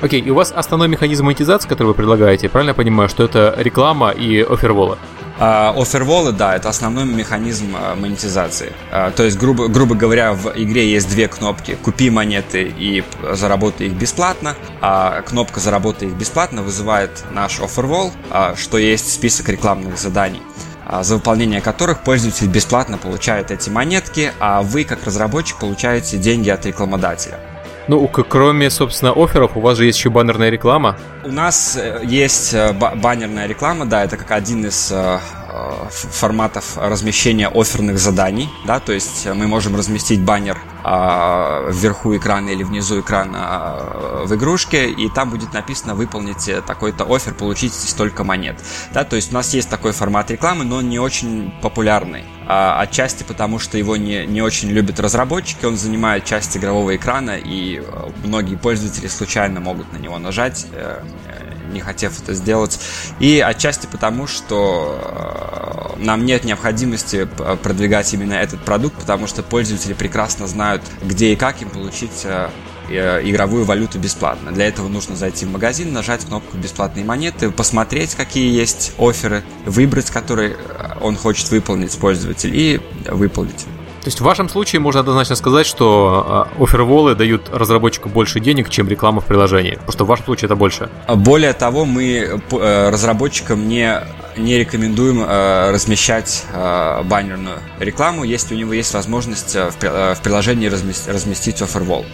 Окей, 0.00 0.20
okay, 0.20 0.26
и 0.26 0.30
у 0.30 0.34
вас 0.34 0.52
основной 0.54 0.88
механизм 0.88 1.24
монетизации, 1.24 1.68
который 1.68 1.88
вы 1.88 1.94
предлагаете, 1.94 2.48
правильно 2.48 2.70
я 2.70 2.74
понимаю, 2.74 3.08
что 3.08 3.24
это 3.24 3.54
реклама 3.58 4.10
и 4.10 4.42
оферволы? 4.42 4.98
Оферволы, 5.36 6.30
uh, 6.30 6.32
да, 6.32 6.54
это 6.54 6.68
основной 6.68 7.04
механизм 7.04 7.74
uh, 7.74 7.96
монетизации. 7.96 8.72
Uh, 8.92 9.10
то 9.12 9.24
есть, 9.24 9.36
грубо, 9.36 9.66
грубо 9.68 9.94
говоря, 9.94 10.32
в 10.32 10.52
игре 10.54 10.90
есть 10.90 11.08
две 11.08 11.26
кнопки. 11.26 11.76
Купи 11.82 12.08
монеты 12.10 12.62
и 12.62 13.02
заработай 13.32 13.88
их 13.88 13.94
бесплатно. 13.94 14.54
А 14.80 15.22
кнопка 15.22 15.60
«Заработай 15.60 16.08
их 16.08 16.14
бесплатно» 16.14 16.62
вызывает 16.62 17.24
наш 17.32 17.60
офервол, 17.60 18.12
что 18.54 18.78
есть 18.78 19.12
список 19.12 19.48
рекламных 19.48 19.98
заданий. 19.98 20.42
а, 20.86 21.02
за 21.02 21.16
выполнение 21.16 21.60
которых 21.60 22.00
пользователь 22.00 22.46
бесплатно 22.46 22.98
получает 22.98 23.50
эти 23.50 23.70
монетки, 23.70 24.32
а 24.38 24.62
вы, 24.62 24.84
как 24.84 25.04
разработчик, 25.04 25.58
получаете 25.58 26.18
деньги 26.18 26.50
от 26.50 26.66
рекламодателя. 26.66 27.53
Ну, 27.88 28.08
кроме, 28.08 28.70
собственно, 28.70 29.12
офферов, 29.12 29.56
у 29.56 29.60
вас 29.60 29.76
же 29.76 29.84
есть 29.84 29.98
еще 29.98 30.10
баннерная 30.10 30.50
реклама. 30.50 30.96
У 31.24 31.30
нас 31.30 31.76
э, 31.76 32.00
есть 32.04 32.54
э, 32.54 32.72
баннерная 32.72 33.46
реклама, 33.46 33.84
да, 33.84 34.04
это 34.04 34.16
как 34.16 34.30
один 34.30 34.66
из 34.66 34.90
э, 34.90 35.18
форматов 35.90 36.78
размещения 36.78 37.48
оферных 37.48 37.98
заданий, 37.98 38.48
да, 38.66 38.80
то 38.80 38.92
есть 38.92 39.26
мы 39.26 39.46
можем 39.46 39.76
разместить 39.76 40.20
баннер 40.20 40.58
а, 40.84 41.70
вверху 41.70 42.14
экрана 42.14 42.50
или 42.50 42.62
внизу 42.62 43.00
экрана 43.00 43.38
а, 43.40 44.24
в 44.26 44.34
игрушке, 44.34 44.90
и 44.90 45.08
там 45.08 45.30
будет 45.30 45.54
написано 45.54 45.94
«Выполните 45.94 46.60
такой-то 46.60 47.04
офер, 47.04 47.32
получите 47.32 47.74
столько 47.74 48.22
монет». 48.22 48.62
Да, 48.92 49.04
то 49.04 49.16
есть 49.16 49.32
у 49.32 49.34
нас 49.34 49.54
есть 49.54 49.70
такой 49.70 49.92
формат 49.92 50.30
рекламы, 50.30 50.64
но 50.64 50.76
он 50.76 50.90
не 50.90 50.98
очень 50.98 51.54
популярный. 51.62 52.24
А, 52.46 52.80
отчасти 52.82 53.22
потому, 53.22 53.58
что 53.58 53.78
его 53.78 53.96
не, 53.96 54.26
не 54.26 54.42
очень 54.42 54.68
любят 54.68 55.00
разработчики, 55.00 55.64
он 55.64 55.78
занимает 55.78 56.26
часть 56.26 56.54
игрового 56.56 56.94
экрана, 56.94 57.38
и 57.38 57.78
э, 57.78 58.10
многие 58.22 58.56
пользователи 58.56 59.06
случайно 59.06 59.60
могут 59.60 59.90
на 59.94 59.96
него 59.96 60.18
нажать, 60.18 60.66
э, 60.72 61.02
не 61.72 61.80
хотев 61.80 62.20
это 62.22 62.34
сделать. 62.34 62.78
И 63.20 63.40
отчасти 63.40 63.86
потому, 63.90 64.26
что 64.26 65.96
э, 65.98 66.02
нам 66.02 66.24
нет 66.24 66.44
необходимости 66.44 67.28
продвигать 67.62 68.12
именно 68.14 68.34
этот 68.34 68.64
продукт, 68.64 68.96
потому 68.96 69.26
что 69.26 69.42
пользователи 69.42 69.92
прекрасно 69.92 70.46
знают, 70.46 70.82
где 71.02 71.32
и 71.32 71.36
как 71.36 71.62
им 71.62 71.70
получить 71.70 72.26
игровую 72.86 73.64
валюту 73.64 73.98
бесплатно. 73.98 74.52
Для 74.52 74.66
этого 74.68 74.88
нужно 74.88 75.16
зайти 75.16 75.46
в 75.46 75.50
магазин, 75.50 75.94
нажать 75.94 76.26
кнопку 76.26 76.58
«Бесплатные 76.58 77.04
монеты», 77.04 77.50
посмотреть, 77.50 78.14
какие 78.14 78.54
есть 78.54 78.92
оферы, 78.98 79.42
выбрать, 79.64 80.10
который 80.10 80.56
он 81.00 81.16
хочет 81.16 81.50
выполнить 81.50 81.96
пользователь, 81.96 82.54
и 82.54 82.82
выполнить. 83.08 83.64
То 84.04 84.08
есть 84.08 84.20
в 84.20 84.24
вашем 84.24 84.50
случае 84.50 84.80
можно 84.80 85.00
однозначно 85.00 85.34
сказать, 85.34 85.66
что 85.66 86.48
а, 86.58 86.62
оферволы 86.62 87.14
дают 87.14 87.48
разработчику 87.50 88.10
больше 88.10 88.38
денег, 88.38 88.68
чем 88.68 88.86
реклама 88.86 89.22
в 89.22 89.24
приложении. 89.24 89.76
Потому 89.76 89.92
что 89.92 90.04
в 90.04 90.08
вашем 90.08 90.26
случае 90.26 90.46
это 90.46 90.56
больше. 90.56 90.90
Более 91.08 91.54
того, 91.54 91.86
мы 91.86 92.38
э, 92.50 92.88
разработчикам 92.90 93.66
не, 93.66 93.98
не 94.36 94.58
рекомендуем 94.58 95.24
э, 95.26 95.70
размещать 95.70 96.44
э, 96.52 97.02
баннерную 97.04 97.56
рекламу, 97.78 98.24
если 98.24 98.54
у 98.54 98.58
него 98.58 98.74
есть 98.74 98.92
возможность 98.92 99.54
в 99.56 100.18
приложении 100.22 100.66
разместить 100.68 101.62
офервол. 101.62 102.04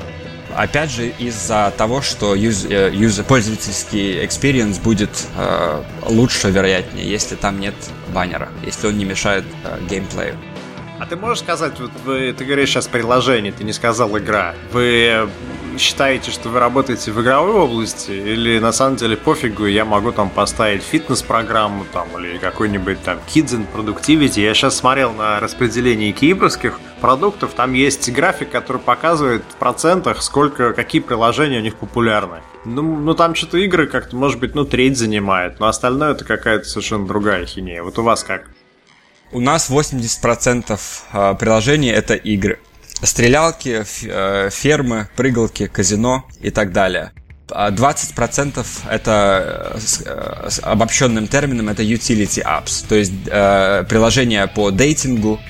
Опять 0.55 0.91
же, 0.91 1.09
из-за 1.19 1.73
того, 1.77 2.03
что 2.03 2.37
user, 2.37 2.93
user, 2.93 3.25
пользовательский 3.25 4.25
experience 4.25 4.81
будет 4.81 5.11
э, 5.37 5.83
лучше, 6.07 6.51
вероятнее, 6.51 7.09
если 7.09 7.35
там 7.35 7.59
нет 7.61 7.75
баннера, 8.13 8.49
если 8.65 8.87
он 8.87 8.99
не 8.99 9.05
мешает 9.05 9.45
э, 9.65 9.79
геймплею. 9.89 10.37
А 11.01 11.07
ты 11.07 11.17
можешь 11.17 11.39
сказать, 11.39 11.81
вот 11.81 11.91
вы, 12.05 12.35
ты 12.35 12.45
говоришь 12.45 12.69
сейчас 12.69 12.87
приложение, 12.87 13.53
ты 13.53 13.65
не 13.65 13.73
сказал 13.73 14.19
игра. 14.19 14.55
Вы 14.71 15.31
считаете, 15.79 16.31
что 16.31 16.51
вы 16.51 16.61
работаете 16.61 17.11
в 17.11 17.23
игровой 17.23 17.55
области, 17.55 18.11
или 18.11 18.59
на 18.59 18.71
самом 18.71 18.97
деле 18.97 19.17
пофигу, 19.17 19.65
я 19.65 19.87
могу 19.87 20.13
там 20.13 20.29
поставить 20.29 20.83
фитнес-программу 20.83 21.87
там, 21.91 22.07
или 22.19 22.37
какой-нибудь 22.37 23.03
там 23.03 23.19
Kids 23.29 23.59
and 23.59 23.67
Productivity. 23.75 24.43
Я 24.43 24.53
сейчас 24.53 24.77
смотрел 24.77 25.15
на 25.15 25.41
распределение 25.41 26.13
кипрских 26.13 26.79
продуктов, 27.01 27.55
там 27.55 27.73
есть 27.73 28.13
график, 28.13 28.51
который 28.51 28.83
показывает 28.83 29.43
в 29.49 29.55
процентах, 29.55 30.23
сколько, 30.23 30.75
какие 30.75 31.01
приложения 31.01 31.61
у 31.61 31.63
них 31.63 31.77
популярны. 31.77 32.41
Ну, 32.67 32.83
ну 32.83 33.15
там 33.15 33.35
что-то 33.35 33.57
игры 33.57 33.87
как-то, 33.87 34.17
может 34.17 34.39
быть, 34.39 34.55
ну, 34.55 34.67
треть 34.67 34.99
занимает, 34.99 35.61
но 35.61 35.67
остальное 35.67 36.13
это 36.13 36.27
какая-то 36.27 36.65
совершенно 36.65 37.07
другая 37.07 37.47
хинея. 37.47 37.83
Вот 37.83 37.99
у 37.99 38.03
вас 38.03 38.23
как? 38.23 38.51
У 39.33 39.41
нас 39.41 39.71
80% 39.71 40.81
а, 41.13 41.35
приложений 41.35 41.91
это 41.91 42.15
игры. 42.15 42.59
Стрелялки, 43.03 43.85
э, 44.03 44.51
фермы, 44.51 45.09
прыгалки, 45.17 45.69
казино 45.69 46.27
и 46.41 46.51
так 46.51 46.73
далее. 46.73 47.13
20% 47.49 48.67
а 48.85 48.95
это 48.95 49.73
э, 49.75 49.79
с 50.51 50.61
обобщенным 50.63 51.27
термином 51.27 51.69
это 51.69 51.83
utility 51.83 52.43
apps, 52.45 52.85
то 52.89 52.95
есть 52.95 53.13
э, 53.27 53.85
приложения 53.89 54.47
по 54.47 54.71
дейтингу, 54.71 55.41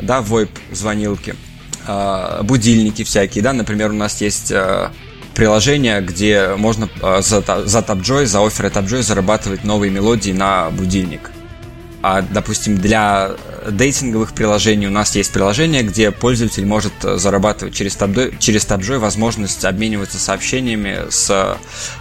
да, 0.00 0.20
VoIP 0.20 0.50
звонилки, 0.72 1.36
э, 1.86 2.42
будильники 2.42 3.04
всякие, 3.04 3.44
да, 3.44 3.52
например, 3.52 3.90
у 3.90 3.94
нас 3.94 4.20
есть 4.20 4.50
э, 4.50 4.90
приложение, 5.34 6.00
где 6.00 6.54
можно 6.56 6.88
э, 7.02 7.20
за, 7.22 7.42
за 7.66 7.78
TapJoy, 7.78 8.26
за 8.26 8.44
оферы 8.44 8.68
TapJoy 8.68 9.02
зарабатывать 9.02 9.64
новые 9.64 9.90
мелодии 9.90 10.32
на 10.32 10.70
будильник. 10.70 11.30
А, 12.06 12.20
допустим, 12.20 12.76
для 12.76 13.30
дейтинговых 13.66 14.34
приложений 14.34 14.88
у 14.88 14.90
нас 14.90 15.16
есть 15.16 15.32
приложение, 15.32 15.82
где 15.82 16.10
пользователь 16.10 16.66
может 16.66 16.92
э, 17.02 17.16
зарабатывать 17.16 17.74
через 17.74 17.96
TabJoy, 17.96 18.36
через 18.38 18.66
TabJoy 18.66 18.98
возможность 18.98 19.64
обмениваться 19.64 20.18
сообщениями 20.18 21.06
с 21.08 21.56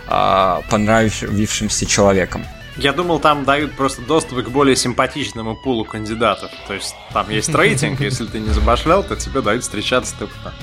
а, 0.09 0.61
понравившимся 0.69 1.85
человеком. 1.85 2.43
Я 2.75 2.91
думал, 2.91 3.19
там 3.19 3.45
дают 3.45 3.77
просто 3.77 4.01
доступ 4.01 4.43
к 4.43 4.49
более 4.49 4.75
симпатичному 4.75 5.55
пулу 5.55 5.85
кандидатов. 5.85 6.51
То 6.67 6.73
есть 6.73 6.93
там 7.13 7.29
есть 7.29 7.47
рейтинг, 7.55 8.01
если 8.01 8.25
ты 8.25 8.41
не 8.41 8.49
забашлял, 8.49 9.05
то 9.05 9.15
тебе 9.15 9.39
дают 9.39 9.63
встречаться 9.63 10.15
только 10.19 10.35
там. 10.43 10.53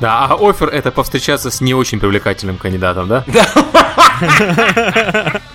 Да, 0.00 0.24
а 0.24 0.38
офер 0.40 0.68
это 0.68 0.90
повстречаться 0.90 1.50
с 1.50 1.60
не 1.60 1.74
очень 1.74 2.00
привлекательным 2.00 2.56
кандидатом, 2.56 3.08
да? 3.08 3.24
Да. 3.26 3.46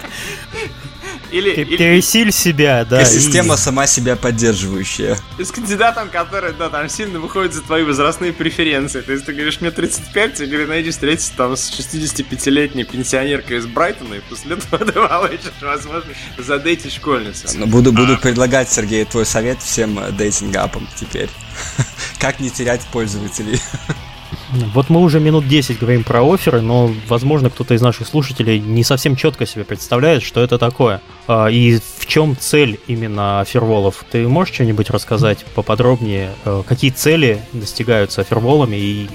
Или, 1.31 1.53
Ты 1.53 1.61
или... 1.61 1.77
пересиль 1.77 2.31
себя, 2.31 2.85
да. 2.85 3.01
И 3.01 3.05
система 3.05 3.55
и... 3.55 3.57
сама 3.57 3.87
себя 3.87 4.15
поддерживающая. 4.15 5.17
И 5.37 5.43
с 5.43 5.51
кандидатом, 5.51 6.09
который, 6.09 6.53
да, 6.53 6.69
там 6.69 6.89
сильно 6.89 7.19
выходит 7.19 7.53
за 7.53 7.61
твои 7.61 7.83
возрастные 7.83 8.33
преференции. 8.33 9.01
То 9.01 9.11
есть 9.11 9.25
ты 9.25 9.33
говоришь, 9.33 9.61
мне 9.61 9.71
35, 9.71 10.33
тебе 10.33 10.47
говорят, 10.47 10.69
найди 10.69 10.91
встретиться 10.91 11.31
там 11.35 11.55
с 11.55 11.71
65-летней 11.71 12.83
пенсионеркой 12.83 13.57
из 13.57 13.67
Брайтона, 13.67 14.15
и 14.15 14.19
после 14.19 14.55
этого 14.55 14.77
ты 14.85 14.93
получишь 14.93 15.51
возможность 15.61 16.19
задейтить 16.37 16.93
школьницу. 16.93 17.47
Ну, 17.55 17.67
буду, 17.67 17.91
буду 17.91 18.13
а. 18.13 18.17
предлагать, 18.17 18.71
Сергей, 18.71 19.05
твой 19.05 19.25
совет 19.25 19.61
всем 19.61 19.99
дейтинг-апам 20.15 20.87
теперь. 20.95 21.29
как 22.19 22.39
не 22.39 22.49
терять 22.49 22.81
пользователей. 22.91 23.59
Вот 24.51 24.89
мы 24.89 25.01
уже 25.01 25.19
минут 25.19 25.47
10 25.47 25.79
говорим 25.79 26.03
про 26.03 26.23
оферы, 26.23 26.61
но, 26.61 26.91
возможно, 27.07 27.49
кто-то 27.49 27.75
из 27.75 27.81
наших 27.81 28.07
слушателей 28.07 28.59
не 28.59 28.83
совсем 28.83 29.15
четко 29.15 29.45
себе 29.45 29.63
представляет, 29.63 30.23
что 30.23 30.41
это 30.41 30.57
такое. 30.57 31.01
А, 31.27 31.47
и 31.47 31.79
в 31.97 32.05
чем 32.07 32.35
цель 32.35 32.79
именно 32.87 33.41
оферволов. 33.41 34.03
Ты 34.09 34.27
можешь 34.27 34.55
что-нибудь 34.55 34.89
рассказать 34.89 35.45
поподробнее? 35.53 36.31
А, 36.45 36.63
какие 36.63 36.89
цели 36.89 37.43
достигаются 37.53 38.21
оферволами 38.21 38.75
и 38.75 39.09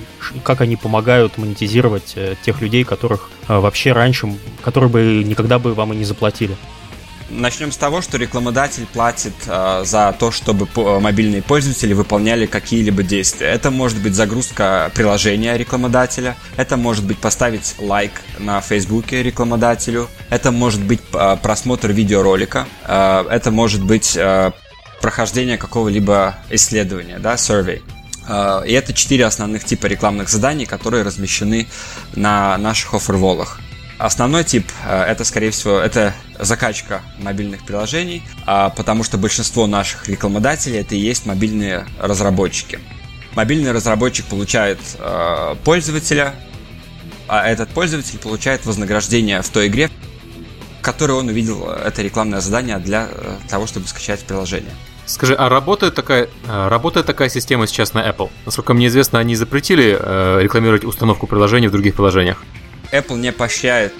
как 0.44 0.60
они 0.60 0.76
помогают 0.76 1.36
монетизировать 1.36 2.12
э, 2.14 2.36
тех 2.42 2.60
людей, 2.62 2.84
которых 2.84 3.30
а, 3.48 3.60
вообще 3.60 3.92
раньше, 3.92 4.32
которые 4.62 4.88
бы 4.88 5.24
никогда 5.24 5.58
бы 5.58 5.74
вам 5.74 5.92
и 5.92 5.96
не 5.96 6.04
заплатили? 6.04 6.56
Начнем 7.30 7.72
с 7.72 7.76
того, 7.78 8.02
что 8.02 8.18
рекламодатель 8.18 8.86
платит 8.86 9.32
э, 9.46 9.82
за 9.84 10.14
то, 10.18 10.30
чтобы 10.30 10.66
по- 10.66 11.00
мобильные 11.00 11.42
пользователи 11.42 11.94
выполняли 11.94 12.44
какие-либо 12.44 13.02
действия. 13.02 13.46
Это 13.46 13.70
может 13.70 13.98
быть 14.02 14.14
загрузка 14.14 14.92
приложения 14.94 15.56
рекламодателя, 15.56 16.36
это 16.56 16.76
может 16.76 17.04
быть 17.04 17.18
поставить 17.18 17.76
лайк 17.78 18.12
на 18.38 18.60
Фейсбуке 18.60 19.22
рекламодателю, 19.22 20.08
это 20.28 20.50
может 20.50 20.82
быть 20.82 21.00
э, 21.14 21.36
просмотр 21.42 21.92
видеоролика, 21.92 22.66
э, 22.86 23.24
это 23.30 23.50
может 23.50 23.82
быть 23.82 24.16
э, 24.16 24.52
прохождение 25.00 25.56
какого-либо 25.56 26.36
исследования, 26.50 27.18
да, 27.18 27.34
survey. 27.34 27.82
И 28.66 28.72
это 28.72 28.94
четыре 28.94 29.26
основных 29.26 29.66
типа 29.66 29.84
рекламных 29.84 30.30
заданий, 30.30 30.64
которые 30.64 31.02
размещены 31.02 31.68
на 32.14 32.56
наших 32.56 32.94
оферволах. 32.94 33.60
Основной 33.98 34.42
тип 34.42 34.66
э, 34.84 35.02
это, 35.04 35.24
скорее 35.24 35.50
всего, 35.50 35.78
это 35.78 36.14
закачка 36.38 37.02
мобильных 37.18 37.64
приложений, 37.64 38.22
а, 38.44 38.70
потому 38.70 39.04
что 39.04 39.18
большинство 39.18 39.66
наших 39.66 40.08
рекламодателей 40.08 40.80
это 40.80 40.96
и 40.96 40.98
есть 40.98 41.26
мобильные 41.26 41.86
разработчики. 42.00 42.80
Мобильный 43.36 43.70
разработчик 43.72 44.26
получает 44.26 44.78
э, 44.98 45.54
пользователя, 45.64 46.34
а 47.28 47.48
этот 47.48 47.68
пользователь 47.70 48.18
получает 48.18 48.66
вознаграждение 48.66 49.42
в 49.42 49.48
той 49.48 49.68
игре, 49.68 49.90
в 50.80 50.82
которой 50.82 51.12
он 51.12 51.28
увидел 51.28 51.68
это 51.68 52.02
рекламное 52.02 52.40
задание 52.40 52.78
для 52.78 53.08
э, 53.10 53.36
того, 53.48 53.66
чтобы 53.66 53.86
скачать 53.86 54.20
приложение. 54.20 54.72
Скажи, 55.06 55.34
а 55.34 55.48
работает 55.48 55.94
такая, 55.94 56.28
работает 56.48 57.06
такая 57.06 57.28
система 57.28 57.66
сейчас 57.66 57.92
на 57.92 58.08
Apple? 58.08 58.30
Насколько 58.46 58.72
мне 58.72 58.86
известно, 58.86 59.18
они 59.18 59.36
запретили 59.36 59.90
рекламировать 60.42 60.84
установку 60.84 61.26
приложений 61.26 61.68
в 61.68 61.72
других 61.72 61.94
приложениях. 61.94 62.42
Apple 62.92 63.18
не 63.18 63.32
поощряет 63.32 63.92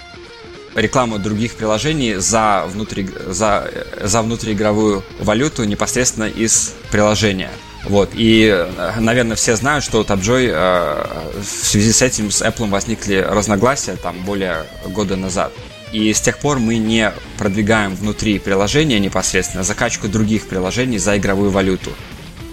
рекламу 0.74 1.18
других 1.18 1.54
приложений 1.54 2.16
за, 2.16 2.64
внутри, 2.66 3.08
за, 3.26 3.70
за 4.02 4.22
внутриигровую 4.22 5.02
валюту 5.20 5.64
непосредственно 5.64 6.24
из 6.24 6.74
приложения. 6.90 7.50
Вот. 7.84 8.10
И, 8.14 8.66
наверное, 8.98 9.36
все 9.36 9.56
знают, 9.56 9.84
что 9.84 10.00
у 10.00 10.04
TapJoy 10.04 10.50
э, 10.50 11.06
в 11.40 11.66
связи 11.66 11.92
с 11.92 12.00
этим 12.00 12.30
с 12.30 12.40
Apple 12.42 12.70
возникли 12.70 13.16
разногласия 13.16 13.96
там 13.96 14.16
более 14.24 14.64
года 14.86 15.16
назад. 15.16 15.52
и 15.92 16.12
с 16.12 16.20
тех 16.20 16.38
пор 16.38 16.58
мы 16.58 16.78
не 16.78 17.12
продвигаем 17.38 17.94
внутри 17.94 18.38
приложения 18.38 18.98
непосредственно 18.98 19.62
закачку 19.62 20.08
других 20.08 20.48
приложений 20.48 20.98
за 20.98 21.16
игровую 21.18 21.50
валюту. 21.50 21.90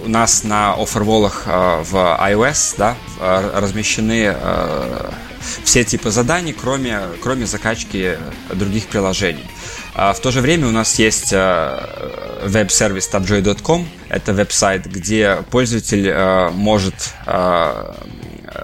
У 0.03 0.09
нас 0.09 0.43
на 0.43 0.73
оферволах 0.73 1.43
э, 1.45 1.83
в 1.83 1.95
iOS 1.95 2.75
да, 2.77 2.97
размещены 3.53 4.35
все 5.63 5.83
типы 5.83 6.11
заданий, 6.11 6.53
кроме, 6.53 7.01
кроме 7.21 7.45
закачки 7.45 8.17
других 8.53 8.87
приложений. 8.87 9.45
А 9.93 10.13
в 10.13 10.19
то 10.19 10.31
же 10.31 10.41
время 10.41 10.67
у 10.67 10.71
нас 10.71 10.97
есть 10.99 11.31
веб-сервис 11.31 13.09
tabjoy.com. 13.11 13.87
Это 14.09 14.33
веб-сайт, 14.33 14.85
где 14.85 15.39
пользователь 15.49 16.51
может 16.53 17.13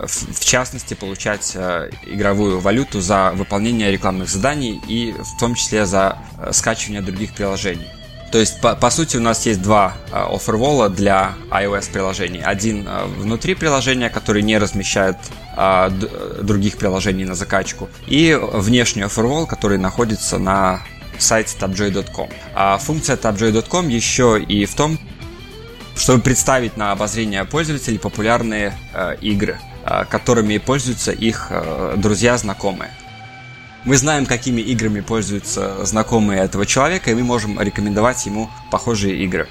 в 0.07 0.45
частности, 0.45 0.93
получать 0.93 1.53
э, 1.55 1.89
игровую 2.05 2.59
валюту 2.59 3.01
за 3.01 3.31
выполнение 3.33 3.91
рекламных 3.91 4.29
заданий 4.29 4.81
и 4.87 5.13
в 5.13 5.39
том 5.39 5.55
числе 5.55 5.85
за 5.85 6.17
э, 6.37 6.51
скачивание 6.51 7.01
других 7.01 7.33
приложений. 7.33 7.87
То 8.31 8.39
есть, 8.39 8.61
по, 8.61 8.75
по 8.75 8.89
сути, 8.89 9.17
у 9.17 9.21
нас 9.21 9.45
есть 9.45 9.61
два 9.61 9.93
э, 10.11 10.35
офервола 10.35 10.89
для 10.89 11.33
iOS 11.49 11.91
приложений. 11.91 12.41
Один 12.43 12.87
внутри 13.17 13.55
приложения, 13.55 14.09
который 14.09 14.41
не 14.41 14.57
размещает 14.57 15.17
а, 15.55 15.89
других 15.89 16.77
приложений 16.77 17.25
на 17.25 17.35
закачку, 17.35 17.89
и 18.05 18.37
внешний 18.39 19.01
офервол, 19.01 19.47
который 19.47 19.77
находится 19.77 20.37
на 20.37 20.81
сайте 21.17 21.57
tabjoy.com. 21.57 22.29
А 22.53 22.77
функция 22.77 23.17
tabjoy.com 23.17 23.87
еще 23.87 24.39
и 24.39 24.65
в 24.65 24.75
том, 24.75 24.99
чтобы 25.95 26.21
представить 26.21 26.77
на 26.77 26.91
обозрение 26.91 27.43
пользователей 27.45 27.97
популярные 27.97 28.77
э, 28.93 29.15
игры. 29.21 29.57
Э, 29.89 30.03
которыми 30.03 30.57
пользуются 30.57 31.13
их 31.13 31.47
э, 31.49 31.93
друзья, 31.95 32.37
знакомые. 32.37 32.91
Мы 33.87 33.95
знаем, 33.95 34.25
какими 34.25 34.59
играми 34.59 34.99
пользуются 34.99 35.85
знакомые 35.85 36.41
этого 36.41 36.65
человека, 36.65 37.09
и 37.09 37.13
мы 37.13 37.23
можем 37.23 37.57
рекомендовать 37.57 38.25
ему 38.25 38.49
похожие 38.69 39.23
игры. 39.23 39.47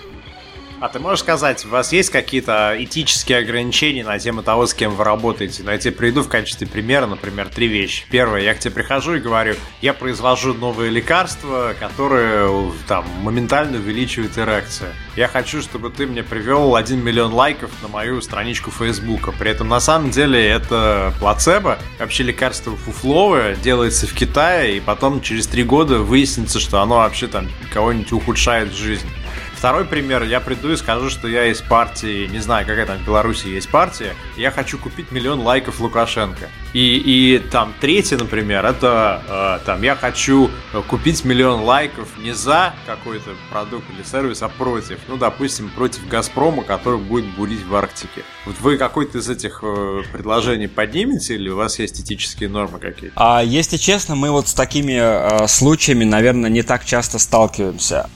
А 0.78 0.90
ты 0.90 0.98
можешь 0.98 1.20
сказать, 1.20 1.64
у 1.64 1.68
вас 1.68 1.90
есть 1.92 2.10
какие-то 2.10 2.76
этические 2.78 3.38
ограничения 3.38 4.04
на 4.04 4.18
тему 4.18 4.42
того, 4.42 4.66
с 4.66 4.74
кем 4.74 4.94
вы 4.94 5.04
работаете? 5.04 5.62
Но 5.62 5.72
я 5.72 5.78
тебе 5.78 5.92
приведу 5.92 6.22
в 6.22 6.28
качестве 6.28 6.66
примера, 6.66 7.06
например, 7.06 7.48
три 7.48 7.66
вещи. 7.66 8.04
Первое, 8.10 8.42
я 8.42 8.52
к 8.52 8.58
тебе 8.58 8.74
прихожу 8.74 9.14
и 9.14 9.18
говорю, 9.18 9.54
я 9.80 9.94
произвожу 9.94 10.52
новые 10.52 10.90
лекарства, 10.90 11.74
которые 11.80 12.72
там 12.86 13.06
моментально 13.22 13.78
увеличивают 13.78 14.36
эрекцию. 14.36 14.90
Я 15.16 15.28
хочу, 15.28 15.62
чтобы 15.62 15.88
ты 15.88 16.06
мне 16.06 16.22
привел 16.22 16.76
1 16.76 17.02
миллион 17.02 17.32
лайков 17.32 17.70
на 17.80 17.88
мою 17.88 18.20
страничку 18.20 18.70
Фейсбука. 18.70 19.32
При 19.32 19.50
этом 19.50 19.68
на 19.68 19.80
самом 19.80 20.10
деле 20.10 20.46
это 20.46 21.14
плацебо, 21.18 21.78
вообще 21.98 22.22
лекарство 22.22 22.76
фуфловое, 22.76 23.56
делается 23.56 24.06
в 24.06 24.12
Китае, 24.12 24.76
и 24.76 24.80
потом 24.80 25.22
через 25.22 25.46
три 25.46 25.64
года 25.64 26.00
выяснится, 26.00 26.60
что 26.60 26.82
оно 26.82 26.96
вообще 26.96 27.28
там 27.28 27.48
кого-нибудь 27.72 28.12
ухудшает 28.12 28.74
жизнь. 28.74 29.08
Второй 29.56 29.86
пример, 29.86 30.22
я 30.24 30.40
приду 30.40 30.70
и 30.70 30.76
скажу, 30.76 31.08
что 31.08 31.28
я 31.28 31.46
из 31.46 31.62
партии, 31.62 32.26
не 32.26 32.40
знаю, 32.40 32.66
какая 32.66 32.84
там 32.84 32.98
в 32.98 33.06
Беларуси 33.06 33.46
есть 33.48 33.70
партия, 33.70 34.14
я 34.36 34.50
хочу 34.50 34.76
купить 34.76 35.10
миллион 35.10 35.40
лайков 35.40 35.80
Лукашенко. 35.80 36.50
И, 36.74 36.96
и 36.96 37.38
там 37.38 37.72
третий, 37.80 38.16
например, 38.16 38.66
это 38.66 39.58
э, 39.62 39.64
там 39.64 39.82
я 39.82 39.96
хочу 39.96 40.50
купить 40.88 41.24
миллион 41.24 41.62
лайков 41.62 42.06
не 42.18 42.32
за 42.32 42.74
какой-то 42.84 43.30
продукт 43.50 43.84
или 43.96 44.02
сервис, 44.02 44.42
а 44.42 44.48
против. 44.48 44.98
Ну, 45.08 45.16
допустим, 45.16 45.70
против 45.70 46.06
Газпрома, 46.06 46.62
который 46.62 46.98
будет 46.98 47.24
бурить 47.34 47.64
в 47.64 47.74
Арктике. 47.74 48.24
Вот 48.44 48.60
вы 48.60 48.76
какой-то 48.76 49.18
из 49.18 49.28
этих 49.30 49.60
э, 49.62 50.02
предложений 50.12 50.66
поднимете 50.68 51.34
или 51.34 51.48
у 51.48 51.56
вас 51.56 51.78
есть 51.78 51.98
этические 51.98 52.50
нормы 52.50 52.78
какие-то? 52.78 53.14
А 53.16 53.42
если 53.42 53.78
честно, 53.78 54.16
мы 54.16 54.30
вот 54.30 54.48
с 54.48 54.54
такими 54.54 54.98
э, 55.00 55.48
случаями, 55.48 56.04
наверное, 56.04 56.50
не 56.50 56.62
так 56.62 56.84
часто 56.84 57.18
сталкиваемся 57.18 58.10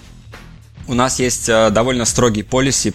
у 0.91 0.95
нас 0.95 1.21
есть 1.21 1.49
э, 1.49 1.71
довольно 1.71 2.05
строгий 2.05 2.43
полиси 2.43 2.93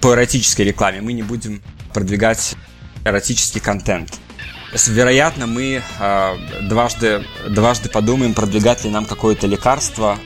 по 0.00 0.14
эротической 0.14 0.64
рекламе. 0.64 1.02
Мы 1.02 1.12
не 1.12 1.22
будем 1.22 1.62
продвигать 1.92 2.56
эротический 3.04 3.60
контент. 3.60 4.18
Вероятно, 4.88 5.46
мы 5.46 5.82
э, 6.00 6.36
дважды, 6.62 7.22
дважды 7.46 7.90
подумаем, 7.90 8.32
продвигать 8.32 8.84
ли 8.84 8.90
нам 8.90 9.04
какое-то 9.04 9.46
лекарство. 9.46 10.18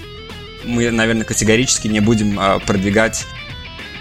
Мы, 0.65 0.93
наверное, 0.93 1.25
категорически 1.25 1.89
не 1.89 1.99
будем 1.99 2.39
э, 2.39 2.61
продвигать 2.61 3.27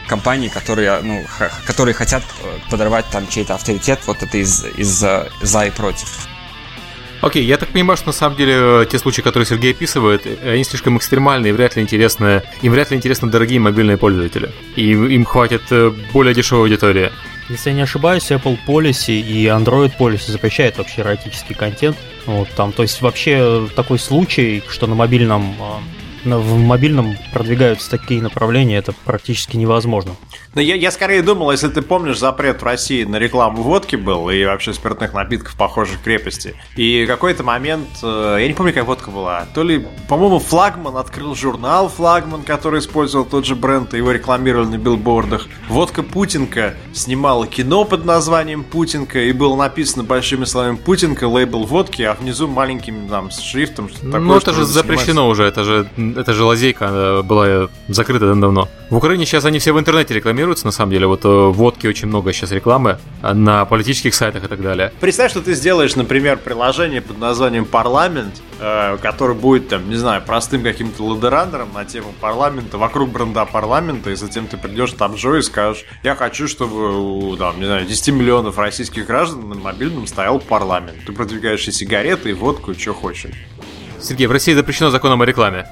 компании, 0.08 0.50
которые, 0.50 1.00
ну, 1.02 1.26
которые 1.66 1.96
хотят 1.96 2.22
подорвать 2.70 3.06
там 3.12 3.28
чей-то 3.28 3.56
авторитет. 3.56 4.00
Вот 4.06 4.22
это 4.22 4.38
из, 4.38 4.64
из 4.78 4.90
за 4.90 5.66
и 5.66 5.72
против. 5.72 6.28
Окей, 7.26 7.44
я 7.44 7.58
так 7.58 7.70
понимаю, 7.70 7.98
что 7.98 8.10
на 8.10 8.14
самом 8.14 8.38
деле 8.38 8.54
э, 8.56 8.86
те 8.86 9.00
случаи, 9.00 9.24
которые 9.24 9.48
Сергей 9.48 9.72
описывает, 9.72 10.28
э, 10.28 10.54
они 10.54 10.64
слишком 10.64 10.96
экстремальные 10.96 11.50
и 11.50 11.54
вряд 11.54 11.76
ли 11.76 11.82
интересны, 11.82 12.44
им 12.62 12.72
вряд 12.72 12.92
ли 12.92 12.98
интересны 12.98 13.32
дорогие 13.32 13.60
мобильные 13.60 13.98
пользователи. 13.98 14.52
И 14.76 14.92
им 14.92 15.26
хватит 15.26 15.64
э, 15.72 15.92
более 16.14 16.36
дешевой 16.36 16.66
аудитории. 16.66 17.12
Если 17.50 17.72
я 17.72 17.76
не 17.78 17.82
ошибаюсь, 17.82 18.30
Apple 18.30 18.60
Policy 18.68 19.20
и 19.20 19.48
Android 19.48 19.94
Policy 19.98 20.30
запрещают 20.30 20.78
вообще 20.78 21.02
эротический 21.02 21.56
контент. 21.56 21.98
Вот 22.28 22.48
там, 22.56 22.72
то 22.72 22.84
есть 22.84 23.02
вообще 23.02 23.68
такой 23.76 23.98
случай, 23.98 24.62
что 24.70 24.86
на 24.86 24.94
мобильном 24.94 25.56
в 26.26 26.58
мобильном 26.58 27.16
продвигаются 27.34 27.90
такие 27.90 28.22
направления, 28.22 28.78
это 28.78 28.94
практически 29.06 29.58
невозможно. 29.58 30.16
Но 30.54 30.62
я, 30.62 30.76
я 30.76 30.92
скорее 30.92 31.22
думал, 31.22 31.52
если 31.52 31.68
ты 31.68 31.82
помнишь, 31.82 32.20
запрет 32.20 32.62
в 32.62 32.66
России 32.66 33.04
на 33.04 33.18
рекламу 33.18 33.62
водки 33.62 33.96
был 33.96 34.30
и 34.30 34.44
вообще 34.46 34.74
спиртных 34.74 35.14
напитков 35.14 35.56
похожих 35.56 36.02
крепости. 36.02 36.56
И 36.76 37.06
какой-то 37.06 37.44
момент, 37.44 37.88
э, 38.02 38.38
я 38.40 38.48
не 38.48 38.54
помню, 38.54 38.72
какая 38.72 38.86
водка 38.86 39.12
была, 39.12 39.46
то 39.54 39.64
ли, 39.64 39.86
по-моему, 40.08 40.40
Флагман 40.40 40.98
открыл 40.98 41.36
журнал 41.36 41.90
Флагман, 41.90 42.44
который 42.44 42.80
использовал 42.80 43.26
тот 43.26 43.46
же 43.46 43.56
бренд, 43.56 43.94
и 43.94 43.98
его 43.98 44.12
рекламировали 44.12 44.68
на 44.68 44.78
билбордах. 44.78 45.48
Водка 45.68 46.04
Путинка 46.04 46.76
снимала 46.94 47.48
кино 47.48 47.86
под 47.86 48.06
названием 48.06 48.64
Путинка, 48.64 49.20
и 49.20 49.32
было 49.32 49.56
написано 49.56 50.04
большими 50.04 50.46
словами 50.46 50.78
Путинка, 50.78 51.28
лейбл 51.28 51.66
водки, 51.66 52.02
а 52.04 52.14
внизу 52.14 52.48
маленьким 52.48 53.08
там 53.10 53.30
шрифтом 53.32 53.90
что 53.90 54.00
такое. 54.00 54.20
Ну, 54.22 54.38
это 54.38 54.54
же 54.54 54.66
запрещено 54.66 55.28
уже, 55.28 55.44
это 55.44 55.64
же 55.64 55.90
эта 56.16 56.34
же 56.34 56.44
лазейка 56.44 57.22
была 57.24 57.70
закрыта 57.88 58.34
давно. 58.34 58.68
В 58.90 58.96
Украине 58.96 59.26
сейчас 59.26 59.46
они 59.46 59.60
все 59.60 59.74
в 59.74 59.80
интернете 59.80 60.14
рекламируются, 60.14 60.66
на 60.66 60.72
самом 60.72 60.92
деле. 60.92 61.08
Вот 61.08 61.26
э, 61.26 61.28
водки 61.28 61.88
очень 61.88 62.08
много 62.08 62.32
сейчас 62.34 62.52
рекламы 62.52 63.00
на 63.24 63.66
политических 63.66 64.14
сайтах 64.14 64.44
и 64.44 64.48
так 64.48 64.62
далее. 64.62 64.94
Представь, 65.00 65.32
что 65.32 65.42
ты 65.42 65.56
сделаешь, 65.56 65.96
например, 65.96 66.38
приложение 66.38 67.02
под 67.02 67.18
названием 67.18 67.66
«Парламент», 67.66 68.42
э, 68.60 68.98
который 69.02 69.36
будет, 69.36 69.70
там, 69.70 69.90
не 69.90 69.96
знаю, 69.96 70.22
простым 70.22 70.62
каким-то 70.62 71.04
ладерандером 71.04 71.70
на 71.74 71.84
тему 71.84 72.14
парламента, 72.22 72.78
вокруг 72.78 73.10
бренда 73.10 73.46
парламента, 73.46 74.12
и 74.12 74.16
затем 74.16 74.46
ты 74.46 74.58
придешь 74.58 74.92
там 74.92 75.16
Джо 75.16 75.38
и 75.38 75.42
скажешь, 75.42 75.86
я 76.04 76.16
хочу, 76.16 76.48
чтобы 76.48 77.36
там, 77.38 77.60
не 77.60 77.66
знаю, 77.66 77.86
10 77.86 78.10
миллионов 78.10 78.60
российских 78.60 79.08
граждан 79.08 79.50
на 79.50 79.56
мобильном 79.56 80.06
стоял 80.06 80.40
парламент. 80.40 80.98
Ты 81.08 81.12
продвигаешь 81.12 81.68
и 81.68 81.72
сигареты, 81.72 82.30
и 82.30 82.34
водку, 82.34 82.72
и 82.72 82.78
что 82.78 82.94
хочешь. 82.94 83.32
Сергей, 84.00 84.28
в 84.28 84.32
России 84.32 84.54
запрещено 84.54 84.92
законом 84.92 85.24
о 85.24 85.26
рекламе 85.26 85.66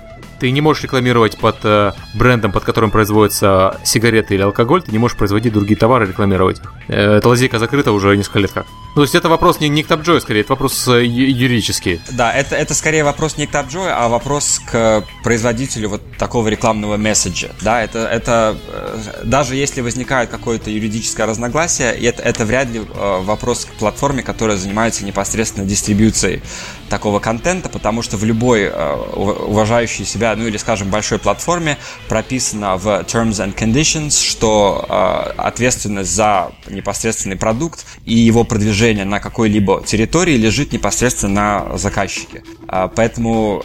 ты 0.43 0.51
не 0.51 0.59
можешь 0.59 0.83
рекламировать 0.83 1.37
под 1.37 1.55
э, 1.63 1.93
брендом, 2.13 2.51
под 2.51 2.65
которым 2.65 2.91
производятся 2.91 3.79
сигареты 3.85 4.35
или 4.35 4.41
алкоголь, 4.41 4.83
ты 4.83 4.91
не 4.91 4.97
можешь 4.97 5.15
производить 5.15 5.53
другие 5.53 5.77
товары, 5.77 6.05
рекламировать. 6.05 6.59
Э, 6.89 7.15
эта 7.15 7.29
лазейка 7.29 7.59
закрыта 7.59 7.93
уже 7.93 8.17
несколько 8.17 8.39
лет 8.39 8.51
как. 8.51 8.65
Ну, 8.89 8.95
то 8.95 9.01
есть 9.03 9.15
это 9.15 9.29
вопрос 9.29 9.61
не, 9.61 9.69
не 9.69 9.83
к 9.83 9.87
TapJoy, 9.89 10.19
скорее, 10.19 10.41
это 10.41 10.51
вопрос 10.51 10.85
э, 10.89 11.05
юридический. 11.05 12.01
Да, 12.11 12.33
это, 12.33 12.57
это 12.57 12.73
скорее 12.73 13.05
вопрос 13.05 13.37
не 13.37 13.47
к 13.47 13.51
TapJoy, 13.51 13.87
а 13.89 14.09
вопрос 14.09 14.59
к 14.69 15.05
производителю 15.23 15.87
вот 15.87 16.01
такого 16.17 16.49
рекламного 16.49 16.97
месседжа. 16.97 17.51
Да, 17.61 17.81
это, 17.81 17.99
это 17.99 18.57
э, 18.67 19.21
даже 19.23 19.55
если 19.55 19.79
возникает 19.79 20.29
какое-то 20.29 20.69
юридическое 20.69 21.25
разногласие, 21.25 21.93
это, 21.93 22.21
это 22.21 22.43
вряд 22.43 22.67
ли 22.67 22.81
э, 22.81 23.21
вопрос 23.21 23.63
к 23.63 23.69
платформе, 23.79 24.23
которая 24.23 24.57
занимается 24.57 25.05
непосредственно 25.05 25.65
дистрибьюцией 25.65 26.43
такого 26.93 27.19
контента, 27.19 27.69
потому 27.69 28.03
что 28.03 28.17
в 28.17 28.23
любой 28.23 28.65
э, 28.65 28.95
уважающей 29.47 30.05
себя 30.05 30.35
ну 30.35 30.45
или, 30.45 30.57
скажем, 30.57 30.91
большой 30.91 31.17
платформе 31.17 31.79
прописано 32.07 32.77
в 32.77 32.85
Terms 32.87 33.39
and 33.43 33.55
Conditions, 33.55 34.23
что 34.23 34.85
э, 34.87 35.41
ответственность 35.41 36.11
за 36.11 36.51
непосредственный 36.67 37.35
продукт 37.35 37.83
и 38.05 38.13
его 38.13 38.43
продвижение 38.43 39.05
на 39.05 39.19
какой-либо 39.19 39.83
территории 39.83 40.37
лежит 40.37 40.71
непосредственно 40.71 41.33
на 41.33 41.77
заказчике. 41.79 42.43
Э, 42.67 42.87
поэтому 42.95 43.63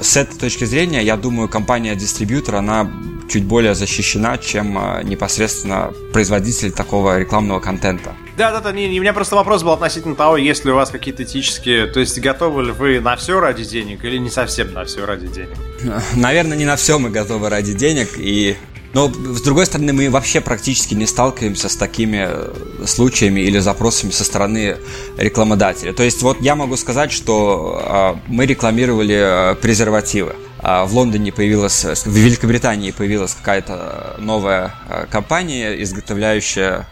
с 0.00 0.16
этой 0.16 0.36
точки 0.36 0.64
зрения, 0.64 1.04
я 1.04 1.16
думаю, 1.16 1.48
компания-дистрибьютор, 1.48 2.56
она 2.56 2.90
чуть 3.30 3.44
более 3.44 3.76
защищена, 3.76 4.36
чем 4.38 4.74
непосредственно 5.04 5.92
производитель 6.12 6.72
такого 6.72 7.20
рекламного 7.20 7.60
контента. 7.60 8.16
Да, 8.36 8.52
да, 8.52 8.60
да, 8.60 8.72
не, 8.72 8.86
не, 8.88 8.98
у 8.98 9.02
меня 9.02 9.14
просто 9.14 9.34
вопрос 9.34 9.62
был 9.62 9.72
относительно 9.72 10.14
того, 10.14 10.36
есть 10.36 10.64
ли 10.66 10.70
у 10.70 10.74
вас 10.74 10.90
какие-то 10.90 11.22
этические, 11.22 11.86
то 11.86 12.00
есть 12.00 12.18
готовы 12.18 12.64
ли 12.64 12.72
вы 12.72 13.00
на 13.00 13.16
все 13.16 13.40
ради 13.40 13.64
денег 13.64 14.04
или 14.04 14.18
не 14.18 14.28
совсем 14.28 14.74
на 14.74 14.84
все 14.84 15.06
ради 15.06 15.26
денег? 15.26 15.56
Наверное, 16.14 16.56
не 16.56 16.66
на 16.66 16.76
все 16.76 16.98
мы 16.98 17.08
готовы 17.08 17.48
ради 17.48 17.72
денег, 17.72 18.10
и 18.18 18.56
Но, 18.92 19.08
с 19.08 19.42
другой 19.42 19.66
стороны, 19.66 19.92
мы 19.92 20.10
вообще 20.10 20.40
практически 20.40 20.94
не 20.94 21.06
сталкиваемся 21.06 21.68
с 21.68 21.76
такими 21.76 22.28
э, 22.28 22.86
случаями 22.86 23.40
или 23.40 23.58
запросами 23.58 24.10
со 24.10 24.24
стороны 24.24 24.78
рекламодателя. 25.18 25.92
То 25.92 26.02
есть 26.02 26.22
вот 26.22 26.40
я 26.40 26.56
могу 26.56 26.76
сказать, 26.76 27.12
что 27.12 28.16
э, 28.16 28.20
мы 28.28 28.46
рекламировали 28.46 29.52
э, 29.52 29.54
презервативы. 29.56 30.34
А 30.58 30.84
в 30.86 30.94
Лондоне 30.94 31.30
появилась, 31.32 31.84
в 31.84 32.06
Великобритании 32.06 32.90
появилась 32.90 33.34
какая-то 33.34 34.16
новая 34.18 34.74
э, 34.88 35.06
компания, 35.10 35.82
изготовляющая 35.82 36.86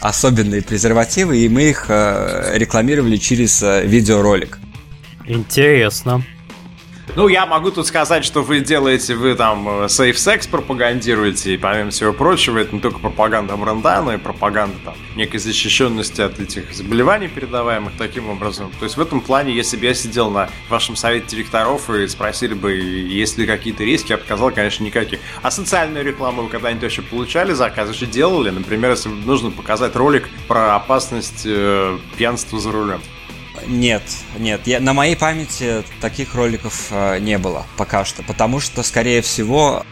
особенные 0.00 0.62
презервативы, 0.62 1.38
и 1.38 1.48
мы 1.48 1.70
их 1.70 1.86
э, 1.88 2.52
рекламировали 2.54 3.16
через 3.16 3.62
э, 3.62 3.84
видеоролик. 3.86 4.58
Интересно. 5.26 6.22
Ну, 7.14 7.28
я 7.28 7.46
могу 7.46 7.70
тут 7.70 7.86
сказать, 7.86 8.24
что 8.24 8.42
вы 8.42 8.60
делаете, 8.60 9.14
вы 9.14 9.34
там 9.34 9.66
э, 9.68 9.84
safe 9.84 10.14
sex 10.14 10.48
пропагандируете, 10.50 11.54
и 11.54 11.56
помимо 11.56 11.90
всего 11.90 12.12
прочего, 12.12 12.58
это 12.58 12.74
не 12.74 12.80
только 12.80 12.98
пропаганда 12.98 13.56
бренда, 13.56 14.02
но 14.02 14.14
и 14.14 14.18
пропаганда 14.18 14.76
там 14.84 14.94
некой 15.14 15.38
защищенности 15.38 16.20
от 16.20 16.38
этих 16.40 16.74
заболеваний, 16.74 17.28
передаваемых 17.28 17.92
таким 17.96 18.28
образом. 18.28 18.70
То 18.78 18.84
есть 18.84 18.96
в 18.96 19.00
этом 19.00 19.20
плане, 19.20 19.54
если 19.54 19.76
бы 19.76 19.86
я 19.86 19.94
сидел 19.94 20.30
на 20.30 20.50
вашем 20.68 20.96
совете 20.96 21.28
директоров 21.28 21.88
и 21.88 22.06
спросили 22.08 22.54
бы, 22.54 22.72
есть 22.74 23.38
ли 23.38 23.46
какие-то 23.46 23.84
риски, 23.84 24.12
я 24.12 24.18
бы 24.18 24.24
сказал, 24.24 24.50
конечно, 24.50 24.84
никаких. 24.84 25.20
А 25.42 25.50
социальную 25.50 26.04
рекламу 26.04 26.42
вы 26.42 26.48
когда-нибудь 26.48 26.82
вообще 26.82 27.02
получали 27.02 27.52
заказы, 27.52 27.94
же 27.94 28.06
делали? 28.06 28.50
Например, 28.50 28.90
если 28.90 29.08
нужно 29.08 29.50
показать 29.50 29.96
ролик 29.96 30.28
про 30.48 30.74
опасность 30.76 31.42
э, 31.46 31.98
пьянства 32.16 32.58
за 32.58 32.72
рулем. 32.72 33.00
Нет, 33.66 34.02
нет, 34.38 34.60
я, 34.66 34.78
на 34.80 34.92
моей 34.92 35.16
памяти 35.16 35.82
таких 36.00 36.34
роликов 36.34 36.86
э, 36.90 37.18
не 37.18 37.36
было 37.36 37.66
пока 37.76 38.04
что, 38.04 38.22
потому 38.22 38.60
что, 38.60 38.84
скорее 38.84 39.22
всего, 39.22 39.84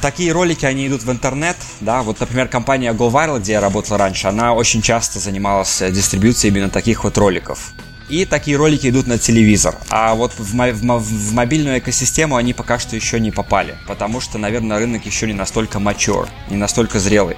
такие 0.00 0.30
ролики, 0.32 0.64
они 0.66 0.86
идут 0.86 1.02
в 1.02 1.10
интернет, 1.10 1.56
да, 1.80 2.02
вот, 2.02 2.20
например, 2.20 2.46
компания 2.46 2.92
GoViral, 2.92 3.40
где 3.40 3.52
я 3.52 3.60
работал 3.60 3.96
раньше, 3.96 4.28
она 4.28 4.54
очень 4.54 4.82
часто 4.82 5.18
занималась 5.18 5.82
э, 5.82 5.90
дистрибьюцией 5.90 6.54
именно 6.54 6.70
таких 6.70 7.02
вот 7.02 7.18
роликов. 7.18 7.72
И 8.08 8.24
такие 8.24 8.56
ролики 8.56 8.88
идут 8.88 9.06
на 9.06 9.18
телевизор. 9.18 9.74
А 9.88 10.14
вот 10.14 10.32
в, 10.38 10.54
в, 10.54 10.98
в 10.98 11.32
мобильную 11.32 11.78
экосистему 11.78 12.36
они 12.36 12.52
пока 12.52 12.78
что 12.78 12.94
еще 12.94 13.18
не 13.18 13.30
попали, 13.30 13.76
потому 13.88 14.20
что, 14.20 14.38
наверное, 14.38 14.78
рынок 14.78 15.06
еще 15.06 15.26
не 15.26 15.32
настолько 15.32 15.78
mature, 15.78 16.28
не 16.50 16.56
настолько 16.56 17.00
зрелый 17.00 17.36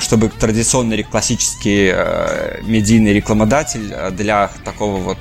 чтобы 0.00 0.28
традиционный 0.28 1.02
классический 1.02 1.90
э, 1.92 2.60
медийный 2.62 3.12
рекламодатель 3.12 3.92
э, 3.92 4.10
для 4.10 4.50
такого 4.64 4.98
вот 4.98 5.18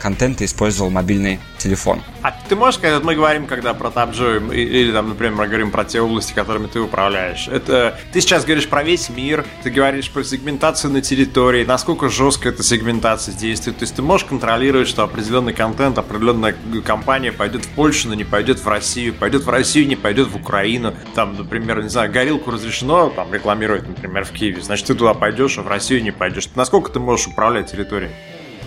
контента 0.00 0.44
использовал 0.44 0.90
мобильный 0.90 1.40
телефон. 1.64 2.02
А 2.22 2.32
ты 2.48 2.56
можешь 2.56 2.78
сказать, 2.78 3.02
мы 3.02 3.14
говорим, 3.14 3.46
когда 3.46 3.72
про 3.72 3.88
TapJoy, 3.88 4.54
или 4.54 4.92
там, 4.92 5.08
например, 5.08 5.34
мы 5.34 5.46
говорим 5.46 5.70
про 5.70 5.84
те 5.84 6.00
области, 6.00 6.34
которыми 6.34 6.66
ты 6.66 6.80
управляешь. 6.80 7.48
Это 7.48 7.98
ты 8.12 8.20
сейчас 8.20 8.44
говоришь 8.44 8.68
про 8.68 8.82
весь 8.82 9.08
мир, 9.08 9.44
ты 9.62 9.70
говоришь 9.70 10.10
про 10.10 10.22
сегментацию 10.22 10.92
на 10.92 11.00
территории, 11.00 11.64
насколько 11.64 12.08
жестко 12.08 12.50
эта 12.50 12.62
сегментация 12.62 13.34
действует. 13.34 13.78
То 13.78 13.84
есть 13.84 13.96
ты 13.96 14.02
можешь 14.02 14.26
контролировать, 14.26 14.88
что 14.88 15.02
определенный 15.02 15.54
контент, 15.54 15.96
определенная 15.98 16.54
компания 16.84 17.32
пойдет 17.32 17.64
в 17.64 17.68
Польшу, 17.70 18.08
но 18.08 18.14
не 18.14 18.24
пойдет 18.24 18.60
в 18.60 18.68
Россию, 18.68 19.14
пойдет 19.14 19.44
в 19.44 19.48
Россию, 19.48 19.88
не 19.88 19.96
пойдет 19.96 20.28
в 20.28 20.36
Украину. 20.36 20.94
Там, 21.14 21.36
например, 21.36 21.82
не 21.82 21.88
знаю, 21.88 22.12
горилку 22.12 22.50
разрешено 22.50 23.08
там 23.08 23.32
рекламировать, 23.32 23.88
например, 23.88 24.24
в 24.24 24.32
Киеве. 24.32 24.60
Значит, 24.60 24.86
ты 24.88 24.94
туда 24.94 25.14
пойдешь, 25.14 25.56
а 25.58 25.62
в 25.62 25.68
Россию 25.68 26.02
не 26.02 26.10
пойдешь. 26.10 26.48
Насколько 26.54 26.90
ты 26.90 27.00
можешь 27.00 27.26
управлять 27.26 27.70
территорией? 27.70 28.10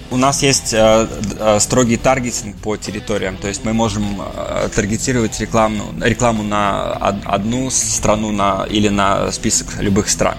У 0.10 0.16
нас 0.16 0.42
есть 0.42 0.74
э, 0.74 1.08
э, 1.38 1.60
строгий 1.60 1.98
таргетинг 1.98 2.56
по 2.58 2.78
территориям, 2.78 3.36
то 3.36 3.50
есть 3.50 3.66
мы 3.66 3.74
можем 3.74 4.22
э, 4.22 4.70
таргетировать 4.74 5.38
рекламу, 5.42 5.84
рекламу 6.02 6.44
на 6.44 6.94
одну 7.26 7.70
страну 7.70 8.32
на, 8.32 8.66
или 8.70 8.88
на 8.88 9.32
список 9.34 9.82
любых 9.82 10.10
стран. 10.10 10.38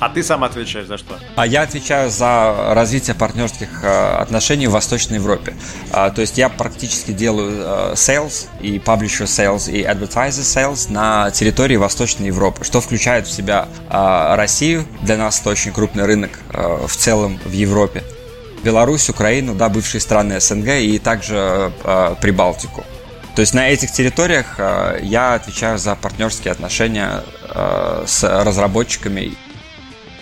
А 0.00 0.08
ты 0.08 0.22
сам 0.22 0.44
отвечаешь 0.44 0.86
за 0.86 0.96
что? 0.96 1.18
А 1.36 1.46
я 1.46 1.62
отвечаю 1.62 2.10
за 2.10 2.72
развитие 2.72 3.16
партнерских 3.16 3.82
отношений 3.82 4.68
в 4.68 4.70
Восточной 4.70 5.16
Европе. 5.16 5.56
А, 5.90 6.10
то 6.10 6.20
есть 6.20 6.38
я 6.38 6.48
практически 6.48 7.10
делаю 7.10 7.94
sales 7.94 8.46
и 8.60 8.78
publisher 8.78 9.24
sales 9.24 9.68
и 9.68 9.82
advertiser 9.82 10.44
sales 10.44 10.90
на 10.92 11.32
территории 11.32 11.74
Восточной 11.74 12.28
Европы, 12.28 12.64
что 12.64 12.80
включает 12.80 13.26
в 13.26 13.32
себя 13.32 13.68
а, 13.88 14.36
Россию. 14.36 14.86
Для 15.02 15.16
нас 15.16 15.40
это 15.40 15.50
очень 15.50 15.72
крупный 15.72 16.04
рынок 16.04 16.30
в 16.52 16.94
целом 16.94 17.40
в 17.44 17.52
Европе. 17.52 18.04
Беларусь, 18.62 19.08
Украину, 19.08 19.54
да, 19.54 19.68
бывшие 19.68 20.00
страны 20.00 20.40
СНГ 20.40 20.68
и 20.68 20.98
также 20.98 21.72
э, 21.84 22.14
Прибалтику. 22.20 22.84
То 23.34 23.40
есть 23.40 23.54
на 23.54 23.68
этих 23.68 23.92
территориях 23.92 24.56
э, 24.58 24.98
я 25.02 25.34
отвечаю 25.34 25.78
за 25.78 25.94
партнерские 25.94 26.52
отношения 26.52 27.22
э, 27.48 28.04
с 28.06 28.24
разработчиками. 28.24 29.34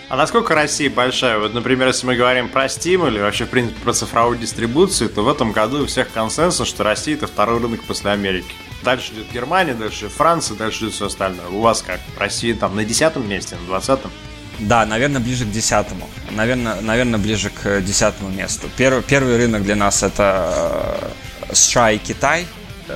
А 0.08 0.16
насколько 0.16 0.54
Россия 0.54 0.88
большая? 0.88 1.38
Вот, 1.38 1.52
например, 1.52 1.88
если 1.88 2.06
мы 2.06 2.14
говорим 2.14 2.48
про 2.48 2.66
Steam 2.66 3.08
или 3.08 3.18
вообще, 3.18 3.44
в 3.44 3.48
принципе, 3.48 3.80
про 3.80 3.92
цифровую 3.92 4.38
дистрибуцию, 4.38 5.10
то 5.10 5.22
в 5.22 5.28
этом 5.28 5.50
году 5.50 5.82
у 5.82 5.86
всех 5.86 6.12
консенсус, 6.12 6.68
что 6.68 6.84
Россия 6.84 7.16
это 7.16 7.26
второй 7.26 7.60
рынок 7.60 7.82
после 7.84 8.10
Америки. 8.10 8.52
Дальше 8.84 9.12
идет 9.14 9.32
Германия, 9.32 9.74
дальше 9.74 10.08
Франция, 10.08 10.56
дальше 10.56 10.84
идет 10.84 10.94
все 10.94 11.06
остальное. 11.06 11.48
У 11.48 11.60
вас 11.60 11.82
как? 11.82 11.98
Россия 12.18 12.54
там 12.54 12.76
на 12.76 12.84
десятом 12.84 13.28
месте, 13.28 13.56
на 13.56 13.66
двадцатом? 13.66 14.12
Да, 14.60 14.86
наверное, 14.86 15.20
ближе 15.20 15.44
к 15.44 15.50
десятому. 15.50 16.08
Наверное, 16.30 16.80
наверное 16.80 17.18
ближе 17.18 17.50
к 17.50 17.80
десятому 17.80 18.30
месту. 18.30 18.68
Первый, 18.76 19.02
первый 19.02 19.36
рынок 19.36 19.62
для 19.62 19.76
нас 19.76 20.02
это 20.02 21.12
э, 21.48 21.54
США 21.54 21.92
и 21.92 21.98
Китай. 21.98 22.46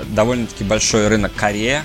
Довольно-таки 0.07 0.65
большой 0.65 1.09
рынок 1.09 1.35
Корея. 1.35 1.85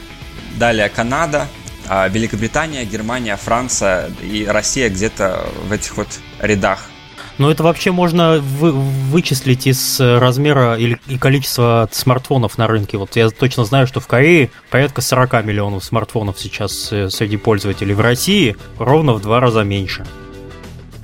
Далее 0.57 0.88
Канада, 0.88 1.47
а 1.88 2.07
Великобритания, 2.07 2.85
Германия, 2.85 3.35
Франция 3.35 4.09
и 4.21 4.45
Россия 4.45 4.89
где-то 4.89 5.45
в 5.63 5.71
этих 5.71 5.97
вот 5.97 6.07
рядах 6.39 6.89
но 7.37 7.51
это 7.51 7.63
вообще 7.63 7.91
можно 7.91 8.39
вы, 8.39 8.71
вычислить 8.71 9.67
из 9.67 9.99
размера 9.99 10.75
или, 10.75 10.99
и 11.07 11.17
количества 11.17 11.89
смартфонов 11.91 12.57
на 12.57 12.67
рынке. 12.67 12.97
Вот 12.97 13.15
я 13.15 13.29
точно 13.29 13.65
знаю, 13.65 13.87
что 13.87 13.99
в 13.99 14.07
Корее 14.07 14.51
порядка 14.69 15.01
40 15.01 15.45
миллионов 15.45 15.83
смартфонов 15.83 16.39
сейчас 16.39 16.91
э, 16.91 17.09
среди 17.09 17.37
пользователей. 17.37 17.93
В 17.93 18.01
России 18.01 18.55
ровно 18.77 19.13
в 19.13 19.21
два 19.21 19.39
раза 19.39 19.63
меньше. 19.63 20.05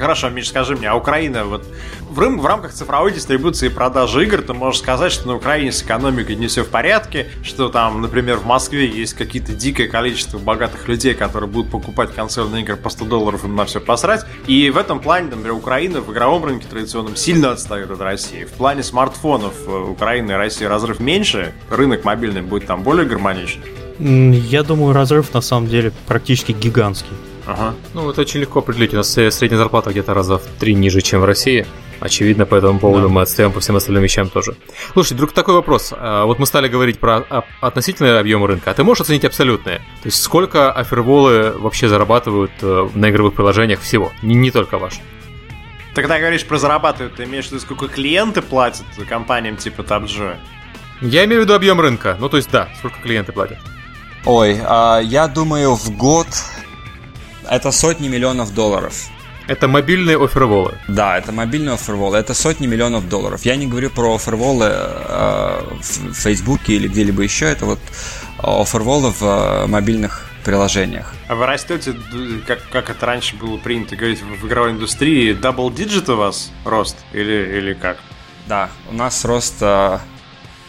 Хорошо, 0.01 0.29
Миш, 0.29 0.47
скажи 0.49 0.75
мне, 0.75 0.89
а 0.89 0.95
Украина 0.95 1.45
вот 1.45 1.63
в, 2.09 2.19
рам- 2.19 2.39
в 2.39 2.45
рамках 2.47 2.73
цифровой 2.73 3.13
дистрибуции 3.13 3.67
и 3.67 3.69
продажи 3.69 4.23
игр 4.23 4.41
ты 4.41 4.51
можешь 4.51 4.81
сказать, 4.81 5.11
что 5.11 5.27
на 5.27 5.35
Украине 5.35 5.71
с 5.71 5.83
экономикой 5.83 6.35
не 6.37 6.47
все 6.47 6.63
в 6.63 6.69
порядке, 6.69 7.29
что 7.43 7.69
там, 7.69 8.01
например, 8.01 8.37
в 8.37 8.45
Москве 8.47 8.87
есть 8.87 9.13
какие-то 9.13 9.53
дикое 9.53 9.87
количество 9.87 10.39
богатых 10.39 10.87
людей, 10.87 11.13
которые 11.13 11.47
будут 11.47 11.69
покупать 11.69 12.15
консольные 12.15 12.63
игры 12.63 12.77
по 12.77 12.89
100 12.89 13.05
долларов 13.05 13.45
им 13.45 13.55
на 13.55 13.65
все 13.65 13.79
посрать. 13.79 14.25
И 14.47 14.71
в 14.71 14.77
этом 14.77 15.01
плане, 15.01 15.27
например, 15.27 15.53
Украина 15.53 16.01
в 16.01 16.11
игровом 16.11 16.45
рынке 16.45 16.65
традиционном 16.67 17.15
сильно 17.15 17.51
отстает 17.51 17.91
от 17.91 18.01
России. 18.01 18.45
В 18.45 18.53
плане 18.53 18.81
смартфонов 18.81 19.53
э, 19.67 19.71
Украины 19.71 20.31
и 20.31 20.33
России 20.33 20.65
разрыв 20.65 20.99
меньше, 20.99 21.53
рынок 21.69 22.05
мобильный 22.05 22.41
будет 22.41 22.65
там 22.65 22.81
более 22.81 23.05
гармоничный. 23.05 23.67
Я 23.99 24.63
думаю, 24.63 24.93
разрыв 24.95 25.31
на 25.35 25.41
самом 25.41 25.67
деле 25.67 25.91
практически 26.07 26.53
гигантский. 26.53 27.15
Ага. 27.45 27.75
Ну, 27.93 28.09
это 28.09 28.21
очень 28.21 28.39
легко 28.39 28.59
определить. 28.59 28.93
У 28.93 28.97
нас 28.97 29.11
средняя 29.11 29.57
зарплата 29.57 29.91
где-то 29.91 30.13
раза 30.13 30.37
в 30.37 30.45
три 30.59 30.73
ниже, 30.73 31.01
чем 31.01 31.21
в 31.21 31.25
России. 31.25 31.65
Очевидно, 31.99 32.47
по 32.47 32.55
этому 32.55 32.79
поводу 32.79 33.07
да. 33.07 33.13
мы 33.13 33.21
отстаем 33.21 33.51
по 33.51 33.59
всем 33.59 33.75
остальным 33.75 34.01
вещам 34.01 34.27
тоже. 34.27 34.55
Слушай, 34.93 35.15
друг, 35.15 35.33
такой 35.33 35.53
вопрос. 35.53 35.93
А, 35.95 36.25
вот 36.25 36.39
мы 36.39 36.47
стали 36.47 36.67
говорить 36.67 36.99
про 36.99 37.23
относительные 37.61 38.17
объемы 38.17 38.47
рынка, 38.47 38.71
а 38.71 38.73
ты 38.73 38.83
можешь 38.83 39.01
оценить 39.01 39.23
абсолютные? 39.23 39.77
То 39.77 40.05
есть 40.05 40.21
сколько 40.21 40.71
аферволы 40.71 41.51
вообще 41.51 41.87
зарабатывают 41.87 42.51
э, 42.61 42.89
на 42.95 43.11
игровых 43.11 43.35
приложениях 43.35 43.81
всего? 43.81 44.11
Не, 44.23 44.33
не 44.33 44.49
только 44.49 44.79
ваш. 44.79 44.99
Ты 45.93 46.01
когда 46.01 46.19
говоришь 46.19 46.45
про 46.45 46.57
зарабатывают, 46.57 47.15
ты 47.15 47.25
имеешь 47.25 47.45
в 47.45 47.51
виду, 47.51 47.61
сколько 47.61 47.87
клиенты 47.87 48.41
платят 48.41 48.85
компаниям 49.07 49.57
типа 49.57 49.81
TapJoy? 49.81 50.37
Я 51.01 51.25
имею 51.25 51.41
в 51.41 51.43
виду 51.43 51.53
объем 51.53 51.79
рынка. 51.81 52.17
Ну, 52.19 52.29
то 52.29 52.37
есть, 52.37 52.49
да, 52.49 52.69
сколько 52.79 52.99
клиенты 53.01 53.31
платят. 53.31 53.57
Ой, 54.25 54.59
а, 54.63 54.99
я 54.99 55.27
думаю, 55.27 55.75
в 55.75 55.97
год 55.97 56.27
это 57.49 57.71
сотни 57.71 58.07
миллионов 58.07 58.53
долларов. 58.53 59.09
Это 59.47 59.67
мобильные 59.67 60.23
оферволы. 60.23 60.77
Да, 60.87 61.17
это 61.17 61.31
мобильные 61.31 61.73
оферволы. 61.73 62.17
Это 62.17 62.33
сотни 62.33 62.67
миллионов 62.67 63.09
долларов. 63.09 63.43
Я 63.43 63.55
не 63.55 63.67
говорю 63.67 63.89
про 63.89 64.15
оферволы 64.15 64.67
э, 64.69 65.61
в 65.81 66.13
Фейсбуке 66.13 66.73
или 66.73 66.87
где-либо 66.87 67.23
еще. 67.23 67.45
Это 67.45 67.65
вот 67.65 67.79
оферволы 68.37 69.11
в 69.11 69.23
э, 69.23 69.67
мобильных 69.67 70.29
приложениях. 70.43 71.13
А 71.27 71.35
вы 71.35 71.45
растете, 71.45 71.95
как, 72.47 72.59
как 72.69 72.89
это 72.89 73.05
раньше 73.05 73.35
было 73.35 73.57
принято 73.57 73.95
говорить 73.95 74.21
в 74.21 74.47
игровой 74.47 74.71
индустрии, 74.71 75.35
double 75.35 75.73
digit 75.73 76.11
у 76.11 76.17
вас 76.17 76.51
рост 76.65 76.97
или, 77.13 77.57
или 77.57 77.73
как? 77.73 77.97
Да, 78.47 78.69
у 78.89 78.93
нас 78.93 79.23
рост 79.25 79.55
э, 79.61 79.99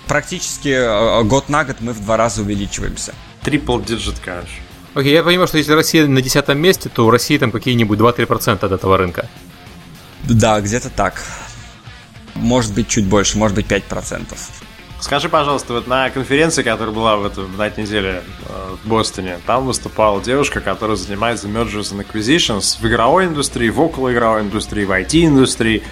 практически 0.07 0.69
э, 0.69 1.23
год 1.25 1.49
на 1.49 1.65
год 1.65 1.77
мы 1.81 1.93
в 1.93 2.01
два 2.05 2.17
раза 2.17 2.43
увеличиваемся. 2.43 3.15
Triple 3.43 3.85
digit, 3.85 4.17
короче. 4.25 4.63
Окей, 4.95 5.13
я 5.13 5.23
понимаю, 5.23 5.49
что 5.49 5.59
если 5.59 5.73
Россия 5.73 6.07
на 6.07 6.21
десятом 6.21 6.59
месте, 6.59 6.89
то 6.89 7.07
у 7.07 7.11
России 7.11 7.39
там 7.39 7.51
какие-нибудь 7.51 7.99
2-3% 7.99 8.65
от 8.65 8.73
этого 8.73 8.99
рынка. 8.99 9.29
Да, 10.25 10.61
где-то 10.61 10.91
так. 10.91 11.23
Может 12.35 12.75
быть 12.75 12.89
чуть 12.89 13.07
больше, 13.07 13.39
может 13.39 13.57
быть 13.57 13.67
5%. 13.67 14.37
Скажи, 15.01 15.29
пожалуйста, 15.29 15.73
вот 15.73 15.89
на 15.89 16.11
конференции, 16.11 16.63
которая 16.63 16.95
была 16.95 17.17
в 17.17 17.27
этом, 17.27 17.57
на 17.57 17.67
этой 17.67 17.83
неделе 17.83 18.23
э, 18.49 18.77
в 18.85 18.89
Бостоне, 18.89 19.41
там 19.47 19.67
выступала 19.67 20.23
девушка, 20.23 20.61
которая 20.61 20.97
занимается 20.97 21.49
mergers 21.49 21.93
and 21.93 22.07
acquisitions 22.07 22.81
в 22.81 22.87
игровой 22.87 23.27
индустрии, 23.27 23.69
в 23.69 23.81
околоигровой 23.81 24.43
индустрии, 24.43 24.85
в 24.85 24.93
IT-индустрии. 24.93 25.83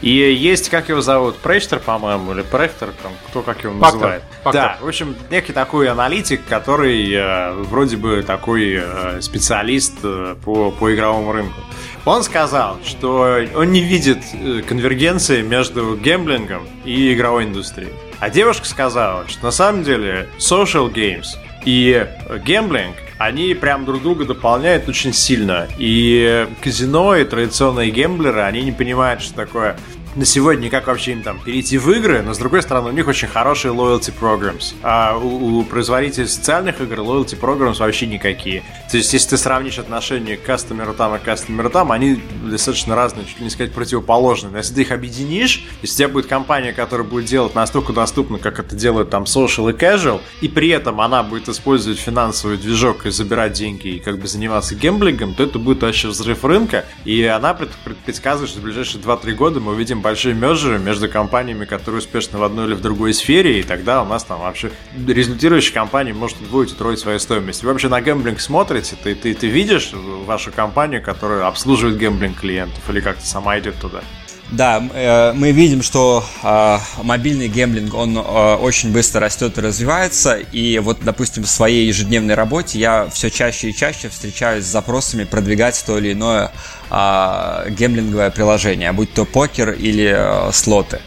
И 0.00 0.10
есть, 0.10 0.68
как 0.68 0.88
его 0.88 1.00
зовут, 1.00 1.36
Пречтер, 1.38 1.78
по-моему, 1.78 2.32
или 2.32 2.42
Прехтер, 2.42 2.92
там, 3.02 3.12
кто 3.28 3.42
как 3.42 3.62
его 3.64 3.78
Пактор. 3.78 4.00
называет. 4.00 4.22
Пактор. 4.42 4.62
Да, 4.62 4.78
в 4.80 4.88
общем, 4.88 5.16
некий 5.30 5.52
такой 5.52 5.88
аналитик, 5.88 6.42
который 6.46 7.10
э, 7.10 7.52
вроде 7.52 7.96
бы 7.96 8.22
такой 8.22 8.74
э, 8.76 9.20
специалист 9.22 9.94
э, 10.02 10.36
по, 10.44 10.70
по 10.70 10.94
игровому 10.94 11.32
рынку. 11.32 11.60
Он 12.04 12.22
сказал, 12.22 12.78
что 12.84 13.40
он 13.54 13.72
не 13.72 13.80
видит 13.80 14.18
э, 14.34 14.60
конвергенции 14.66 15.40
между 15.40 15.96
гемблингом 15.96 16.68
и 16.84 17.14
игровой 17.14 17.44
индустрией. 17.44 17.92
А 18.20 18.28
девушка 18.28 18.66
сказала, 18.66 19.26
что 19.28 19.44
на 19.44 19.50
самом 19.50 19.84
деле 19.84 20.28
social 20.38 20.92
games 20.92 21.28
и 21.64 22.06
гемблинг, 22.44 22.96
они 23.18 23.54
прям 23.54 23.84
друг 23.84 24.02
друга 24.02 24.24
дополняют 24.24 24.88
очень 24.88 25.12
сильно. 25.12 25.68
И 25.78 26.46
казино 26.62 27.16
и 27.16 27.24
традиционные 27.24 27.90
гемблеры, 27.90 28.40
они 28.42 28.62
не 28.62 28.72
понимают, 28.72 29.22
что 29.22 29.34
такое 29.34 29.76
на 30.16 30.24
сегодня, 30.24 30.70
как 30.70 30.86
вообще 30.86 31.12
им 31.12 31.22
там 31.22 31.40
перейти 31.40 31.78
в 31.78 31.90
игры, 31.90 32.22
но 32.22 32.34
с 32.34 32.38
другой 32.38 32.62
стороны, 32.62 32.90
у 32.90 32.92
них 32.92 33.08
очень 33.08 33.28
хорошие 33.28 33.74
loyalty 33.74 34.12
programs. 34.18 34.74
А 34.82 35.16
у, 35.16 35.58
у 35.58 35.64
производителей 35.64 36.28
социальных 36.28 36.80
игр 36.80 37.00
loyalty 37.00 37.38
programs 37.38 37.78
вообще 37.78 38.06
никакие. 38.06 38.62
То 38.90 38.96
есть, 38.96 39.12
если 39.12 39.30
ты 39.30 39.38
сравнишь 39.38 39.78
отношения 39.78 40.36
к 40.36 40.42
кастомеру 40.42 40.94
там 40.94 41.14
и 41.16 41.18
кастомеру 41.18 41.70
там, 41.70 41.90
они 41.92 42.20
достаточно 42.44 42.94
разные, 42.94 43.26
чуть 43.26 43.38
ли 43.38 43.44
не 43.44 43.50
сказать 43.50 43.72
противоположные. 43.72 44.52
Но 44.52 44.58
если 44.58 44.74
ты 44.74 44.82
их 44.82 44.92
объединишь, 44.92 45.64
если 45.82 45.94
у 45.94 45.98
тебя 45.98 46.08
будет 46.08 46.26
компания, 46.26 46.72
которая 46.72 47.06
будет 47.06 47.24
делать 47.24 47.54
настолько 47.54 47.92
доступно, 47.92 48.38
как 48.38 48.58
это 48.60 48.76
делают 48.76 49.10
там 49.10 49.24
social 49.24 49.70
и 49.70 49.76
casual, 49.76 50.20
и 50.40 50.48
при 50.48 50.68
этом 50.68 51.00
она 51.00 51.22
будет 51.22 51.48
использовать 51.48 51.98
финансовый 51.98 52.56
движок 52.56 53.06
и 53.06 53.10
забирать 53.10 53.52
деньги 53.54 53.88
и 53.88 53.98
как 53.98 54.18
бы 54.18 54.26
заниматься 54.28 54.74
гемблингом, 54.74 55.34
то 55.34 55.42
это 55.42 55.58
будет 55.58 55.82
вообще 55.82 56.08
взрыв 56.08 56.44
рынка. 56.44 56.84
И 57.04 57.24
она 57.24 57.54
пред- 57.54 57.70
пред- 57.84 57.98
предсказывает, 57.98 58.50
что 58.50 58.60
в 58.60 58.62
ближайшие 58.62 59.02
2-3 59.02 59.32
года 59.32 59.60
мы 59.60 59.72
увидим 59.72 60.02
большие 60.04 60.34
мержеры 60.34 60.78
между 60.78 61.08
компаниями, 61.08 61.64
которые 61.64 61.98
успешны 61.98 62.38
в 62.38 62.44
одной 62.44 62.66
или 62.66 62.74
в 62.74 62.80
другой 62.80 63.14
сфере, 63.14 63.58
и 63.58 63.62
тогда 63.62 64.02
у 64.02 64.06
нас 64.06 64.22
там 64.22 64.40
вообще 64.40 64.70
результирующая 65.08 65.72
компания 65.72 66.12
может 66.12 66.40
удвоить, 66.40 66.70
утроить 66.72 66.98
свою 67.00 67.18
стоимость. 67.18 67.62
Вы 67.62 67.70
вообще 67.70 67.88
на 67.88 68.00
гемблинг 68.00 68.40
смотрите, 68.40 68.96
ты, 69.02 69.14
ты, 69.14 69.34
ты 69.34 69.48
видишь 69.48 69.92
вашу 69.92 70.52
компанию, 70.52 71.02
которая 71.02 71.46
обслуживает 71.46 71.98
гемблинг 71.98 72.38
клиентов, 72.38 72.82
или 72.90 73.00
как-то 73.00 73.26
сама 73.26 73.58
идет 73.58 73.76
туда? 73.80 74.02
Да, 74.50 74.82
э, 74.92 75.32
мы 75.32 75.52
видим, 75.52 75.82
что 75.82 76.22
э, 76.42 76.78
мобильный 77.02 77.48
гемблинг, 77.48 77.94
он 77.94 78.16
э, 78.16 78.20
очень 78.20 78.92
быстро 78.92 79.22
растет 79.22 79.56
и 79.56 79.60
развивается, 79.60 80.34
и 80.34 80.78
вот, 80.78 80.98
допустим, 81.02 81.44
в 81.44 81.48
своей 81.48 81.86
ежедневной 81.86 82.34
работе 82.34 82.78
я 82.78 83.08
все 83.12 83.30
чаще 83.30 83.70
и 83.70 83.74
чаще 83.74 84.10
встречаюсь 84.10 84.64
с 84.64 84.68
запросами 84.68 85.24
продвигать 85.24 85.82
то 85.86 85.98
или 85.98 86.12
иное 86.12 86.52
э, 86.90 87.70
гемблинговое 87.70 88.30
приложение, 88.30 88.92
будь 88.92 89.14
то 89.14 89.24
покер 89.24 89.70
или 89.70 90.12
э, 90.14 90.52
слоты. 90.52 91.00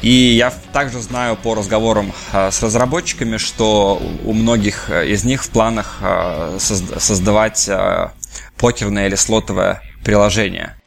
И 0.00 0.10
я 0.10 0.52
также 0.72 1.00
знаю 1.00 1.36
по 1.36 1.54
разговорам 1.54 2.12
э, 2.32 2.50
с 2.50 2.62
разработчиками, 2.62 3.36
что 3.36 4.00
у 4.24 4.32
многих 4.32 4.88
из 4.90 5.24
них 5.24 5.44
в 5.44 5.50
планах 5.50 5.98
созд- 6.58 6.98
создавать 7.00 7.68
покерное 8.56 9.08
или 9.08 9.14
слотовое 9.14 9.82
приложение. 10.02 10.77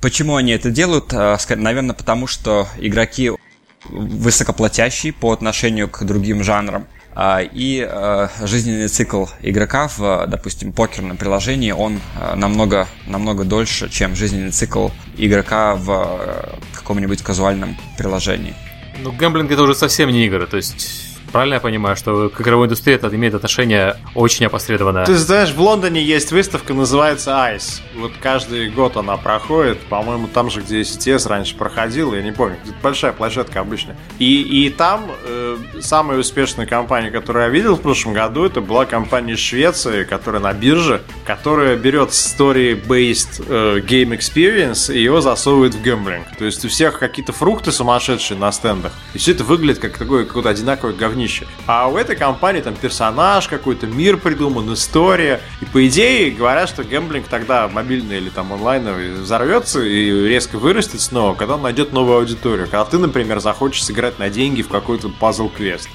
Почему 0.00 0.36
они 0.36 0.52
это 0.52 0.70
делают? 0.70 1.12
Ска- 1.12 1.56
Наверное, 1.56 1.94
потому 1.94 2.26
что 2.26 2.66
игроки 2.78 3.32
высокоплатящие 3.88 5.12
по 5.12 5.32
отношению 5.32 5.88
к 5.88 6.02
другим 6.04 6.42
жанрам. 6.42 6.86
А, 7.14 7.40
И 7.42 7.84
э, 7.86 8.28
жизненный 8.42 8.88
цикл 8.88 9.26
игрока 9.42 9.88
в, 9.88 10.26
допустим, 10.28 10.72
покерном 10.72 11.16
приложении, 11.16 11.72
он 11.72 12.00
намного, 12.36 12.86
намного 13.06 13.44
дольше, 13.44 13.88
чем 13.90 14.14
жизненный 14.14 14.52
цикл 14.52 14.88
игрока 15.16 15.74
в 15.74 16.58
каком-нибудь 16.72 17.22
казуальном 17.22 17.76
приложении. 17.98 18.54
Ну, 19.02 19.12
гэмблинг 19.12 19.50
это 19.50 19.62
уже 19.62 19.74
совсем 19.74 20.10
не 20.10 20.26
игры, 20.26 20.46
то 20.46 20.56
есть... 20.56 21.09
Правильно 21.32 21.54
я 21.54 21.60
понимаю, 21.60 21.96
что 21.96 22.28
к 22.28 22.40
игровой 22.40 22.66
индустрии 22.66 22.94
это 22.94 23.08
имеет 23.14 23.34
отношение 23.34 23.96
очень 24.14 24.46
опосредованное? 24.46 25.06
Ты 25.06 25.16
знаешь, 25.16 25.50
в 25.50 25.60
Лондоне 25.60 26.02
есть 26.02 26.32
выставка, 26.32 26.74
называется 26.74 27.30
ICE. 27.30 27.80
Вот 27.96 28.12
каждый 28.20 28.68
год 28.70 28.96
она 28.96 29.16
проходит. 29.16 29.78
По-моему, 29.82 30.26
там 30.26 30.50
же, 30.50 30.60
где 30.60 30.80
CTS 30.80 31.28
раньше 31.28 31.56
проходил, 31.56 32.14
я 32.14 32.22
не 32.22 32.32
помню. 32.32 32.56
Это 32.64 32.74
большая 32.82 33.12
площадка 33.12 33.60
обычно. 33.60 33.94
И, 34.18 34.42
и 34.42 34.70
там 34.70 35.10
э, 35.24 35.56
самая 35.80 36.18
успешная 36.18 36.66
компания, 36.66 37.10
которую 37.10 37.44
я 37.44 37.48
видел 37.48 37.76
в 37.76 37.80
прошлом 37.80 38.12
году, 38.12 38.44
это 38.44 38.60
была 38.60 38.84
компания 38.84 39.34
из 39.34 39.38
Швеции, 39.38 40.02
которая 40.02 40.42
на 40.42 40.52
бирже, 40.52 41.00
которая 41.24 41.76
берет 41.76 42.10
story-based 42.10 43.44
э, 43.46 43.78
game 43.80 44.18
experience 44.18 44.92
и 44.92 45.00
его 45.00 45.20
засовывает 45.20 45.74
в 45.74 45.82
гэмблинг. 45.82 46.26
То 46.38 46.44
есть 46.44 46.64
у 46.64 46.68
всех 46.68 46.98
какие-то 46.98 47.32
фрукты 47.32 47.70
сумасшедшие 47.70 48.36
на 48.36 48.50
стендах. 48.50 48.92
И 49.14 49.18
все 49.18 49.30
это 49.32 49.44
выглядит 49.44 49.80
как 49.80 49.96
такое 49.96 50.24
какое-то 50.24 50.48
одинаковое 50.48 50.94
говнище. 51.20 51.46
А 51.66 51.88
у 51.88 51.96
этой 51.96 52.16
компании 52.16 52.60
там 52.60 52.74
персонаж 52.74 53.48
какой-то, 53.48 53.86
мир 53.86 54.16
придуман, 54.16 54.72
история. 54.72 55.40
И 55.60 55.64
по 55.64 55.86
идее 55.86 56.30
говорят, 56.30 56.68
что 56.68 56.84
гэмблинг 56.84 57.26
тогда 57.28 57.68
мобильный 57.68 58.18
или 58.18 58.30
там 58.30 58.52
онлайновый 58.52 59.12
взорвется 59.12 59.82
и 59.82 60.28
резко 60.28 60.58
вырастет 60.58 61.00
снова, 61.00 61.34
когда 61.34 61.54
он 61.54 61.62
найдет 61.62 61.92
новую 61.92 62.18
аудиторию. 62.18 62.66
Когда 62.66 62.84
ты, 62.84 62.98
например, 62.98 63.40
захочешь 63.40 63.84
сыграть 63.84 64.18
на 64.18 64.30
деньги 64.30 64.62
в 64.62 64.68
какой-то 64.68 65.08
пазл-квест. 65.08 65.88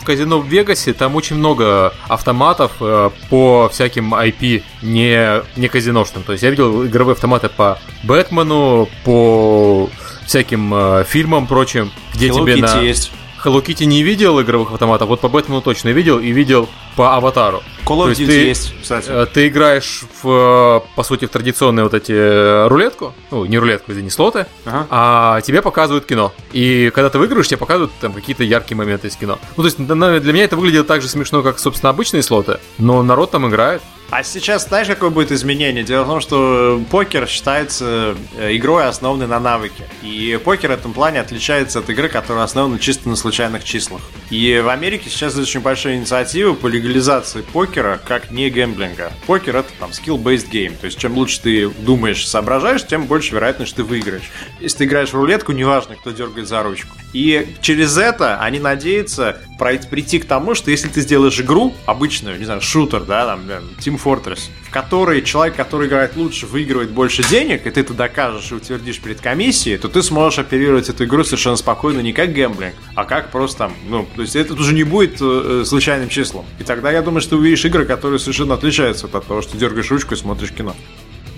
В 0.00 0.04
казино 0.04 0.38
в 0.38 0.46
Вегасе 0.46 0.94
там 0.94 1.16
очень 1.16 1.36
много 1.36 1.92
автоматов 2.08 2.72
э, 2.80 3.10
по 3.28 3.68
всяким 3.70 4.14
IP, 4.14 4.62
не, 4.80 5.42
не 5.58 5.68
казиношным. 5.68 6.22
То 6.22 6.32
есть 6.32 6.44
я 6.44 6.50
видел 6.50 6.86
игровые 6.86 7.14
автоматы 7.14 7.48
по 7.50 7.78
Бэтмену, 8.04 8.88
по 9.04 9.90
всяким 10.24 10.72
э, 10.72 11.04
фильмам 11.04 11.46
прочим, 11.46 11.90
где 12.14 12.28
Hello 12.28 12.40
тебе 12.40 12.54
Kitty 12.54 12.60
на... 12.60 12.80
есть. 12.80 13.12
Hello 13.48 13.64
Kitty 13.64 13.86
не 13.86 14.02
видел 14.02 14.38
игровых 14.42 14.72
автоматов, 14.72 15.08
вот 15.08 15.20
по 15.20 15.30
Бэтмену 15.30 15.62
точно 15.62 15.88
видел 15.88 16.18
и 16.18 16.32
видел 16.32 16.68
по 16.96 17.16
Аватару. 17.16 17.62
Call 17.88 18.06
of 18.06 18.12
Duty 18.12 18.26
ты- 18.26 18.32
есть, 18.48 18.74
кстати. 18.82 19.06
Э, 19.08 19.26
Ты 19.32 19.48
играешь 19.48 20.02
в, 20.22 20.82
э, 20.84 20.94
по 20.96 21.02
сути, 21.02 21.24
в 21.24 21.30
традиционные 21.30 21.84
вот 21.84 21.94
эти 21.94 22.12
э, 22.12 22.66
рулетку, 22.68 23.14
ну, 23.30 23.44
не 23.46 23.58
рулетку, 23.58 23.92
извини, 23.92 24.10
слоты, 24.10 24.46
Ага. 24.66 24.86
а 24.90 25.40
тебе 25.40 25.62
показывают 25.62 26.04
кино. 26.06 26.32
И 26.52 26.90
когда 26.94 27.08
ты 27.10 27.18
выигрываешь, 27.18 27.48
тебе 27.48 27.58
показывают 27.58 27.92
там 28.00 28.12
какие-то 28.12 28.44
яркие 28.44 28.76
моменты 28.76 29.08
из 29.08 29.16
кино. 29.16 29.38
Ну, 29.56 29.62
то 29.62 29.66
есть 29.66 29.78
для 29.78 30.32
меня 30.32 30.44
это 30.44 30.56
выглядит 30.56 30.86
так 30.86 31.00
же 31.02 31.08
смешно, 31.08 31.42
как, 31.42 31.58
собственно, 31.58 31.90
обычные 31.90 32.22
слоты, 32.22 32.58
но 32.78 33.02
народ 33.02 33.30
там 33.30 33.48
играет. 33.48 33.80
А 34.10 34.22
сейчас 34.22 34.66
знаешь, 34.66 34.86
какое 34.86 35.10
будет 35.10 35.32
изменение? 35.32 35.84
Дело 35.84 36.04
в 36.04 36.06
том, 36.06 36.20
что 36.22 36.80
покер 36.90 37.26
считается 37.26 38.14
игрой, 38.40 38.86
основанной 38.86 39.26
на 39.26 39.38
навыке. 39.38 39.84
И 40.02 40.40
покер 40.42 40.70
в 40.70 40.72
этом 40.72 40.94
плане 40.94 41.20
отличается 41.20 41.80
от 41.80 41.90
игры, 41.90 42.08
которая 42.08 42.44
основана 42.44 42.78
чисто 42.78 43.06
на 43.10 43.16
случайных 43.16 43.64
числах. 43.64 44.00
И 44.30 44.62
в 44.64 44.68
Америке 44.70 45.10
сейчас 45.10 45.36
очень 45.36 45.60
большая 45.60 45.96
инициатива 45.96 46.54
по 46.54 46.68
легализации 46.68 47.42
покера 47.42 47.77
как 48.06 48.30
не 48.30 48.50
гэмблинга. 48.50 49.12
Покер 49.26 49.56
это 49.56 49.68
там 49.78 49.90
skill-based 49.90 50.50
game. 50.50 50.76
То 50.78 50.86
есть 50.86 50.98
чем 50.98 51.14
лучше 51.14 51.40
ты 51.40 51.68
думаешь, 51.68 52.26
соображаешь, 52.26 52.86
тем 52.86 53.04
больше 53.06 53.34
вероятность, 53.34 53.70
что 53.70 53.78
ты 53.78 53.84
выиграешь. 53.84 54.30
Если 54.60 54.78
ты 54.78 54.84
играешь 54.84 55.10
в 55.10 55.14
рулетку, 55.14 55.52
неважно, 55.52 55.96
кто 55.96 56.10
дергает 56.10 56.48
за 56.48 56.62
ручку. 56.62 56.90
И 57.12 57.54
через 57.60 57.96
это 57.96 58.40
они 58.40 58.58
надеются 58.58 59.38
пройти- 59.58 59.88
прийти 59.88 60.18
к 60.18 60.24
тому, 60.26 60.54
что 60.54 60.70
если 60.70 60.88
ты 60.88 61.00
сделаешь 61.00 61.40
игру 61.40 61.74
обычную, 61.86 62.38
не 62.38 62.44
знаю, 62.44 62.60
шутер, 62.60 63.02
да, 63.04 63.26
там, 63.26 63.48
э, 63.48 63.60
Team 63.78 64.00
Fortress, 64.02 64.40
в 64.68 64.70
которой 64.70 65.22
человек, 65.22 65.56
который 65.56 65.88
играет 65.88 66.14
лучше, 66.16 66.46
выигрывает 66.46 66.90
больше 66.90 67.22
денег, 67.22 67.66
и 67.66 67.70
ты 67.70 67.80
это 67.80 67.94
докажешь 67.94 68.50
и 68.52 68.54
утвердишь 68.54 69.00
перед 69.00 69.20
комиссией, 69.20 69.78
то 69.78 69.88
ты 69.88 70.02
сможешь 70.02 70.38
оперировать 70.38 70.90
эту 70.90 71.04
игру 71.04 71.24
совершенно 71.24 71.56
спокойно 71.56 72.00
не 72.00 72.12
как 72.12 72.32
гэмблинг, 72.32 72.74
а 72.94 73.04
как 73.04 73.30
просто 73.30 73.70
ну, 73.88 74.06
то 74.14 74.22
есть 74.22 74.36
это 74.36 74.52
уже 74.52 74.74
не 74.74 74.84
будет 74.84 75.20
э, 75.22 75.60
э, 75.62 75.64
случайным 75.64 76.10
числом. 76.10 76.44
И 76.58 76.64
тогда 76.64 76.90
я 76.90 77.00
думаю, 77.00 77.22
что 77.22 77.30
ты 77.30 77.36
увидишь 77.36 77.64
игры, 77.64 77.86
которые 77.86 78.18
совершенно 78.18 78.54
отличаются 78.54 79.06
от 79.06 79.26
того, 79.26 79.40
что 79.40 79.56
дергаешь 79.56 79.90
ручку 79.90 80.14
и 80.14 80.16
смотришь 80.18 80.52
кино. 80.52 80.76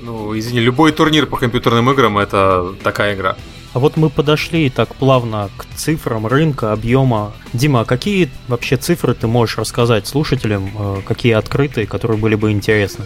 Ну, 0.03 0.37
извини, 0.37 0.61
любой 0.61 0.91
турнир 0.91 1.27
по 1.27 1.37
компьютерным 1.37 1.89
играм 1.91 2.19
это 2.19 2.75
такая 2.83 3.15
игра. 3.15 3.37
А 3.73 3.79
вот 3.79 3.97
мы 3.97 4.11
подошли 4.11 4.69
так 4.69 4.97
плавно 4.97 5.49
к 5.57 5.65
цифрам 5.77 6.27
рынка, 6.27 6.73
объема. 6.73 7.33
Дима, 7.53 7.83
а 7.83 7.85
какие 7.85 8.29
вообще 8.49 8.77
цифры 8.77 9.15
ты 9.15 9.29
можешь 9.29 9.59
рассказать 9.59 10.09
слушателям, 10.09 10.71
э, 10.77 11.03
какие 11.07 11.35
открытые, 11.35 11.87
которые 11.87 12.19
были 12.19 12.35
бы 12.35 12.51
интересны? 12.51 13.05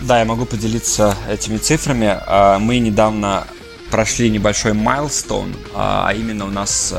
Да, 0.00 0.18
я 0.18 0.24
могу 0.24 0.44
поделиться 0.44 1.14
этими 1.28 1.58
цифрами. 1.58 2.18
А, 2.26 2.58
Мы 2.58 2.80
недавно 2.80 3.44
прошли 3.92 4.28
небольшой 4.30 4.72
майлстоун, 4.72 5.54
а 5.74 6.08
а 6.08 6.14
именно 6.14 6.46
у 6.46 6.50
нас 6.50 6.94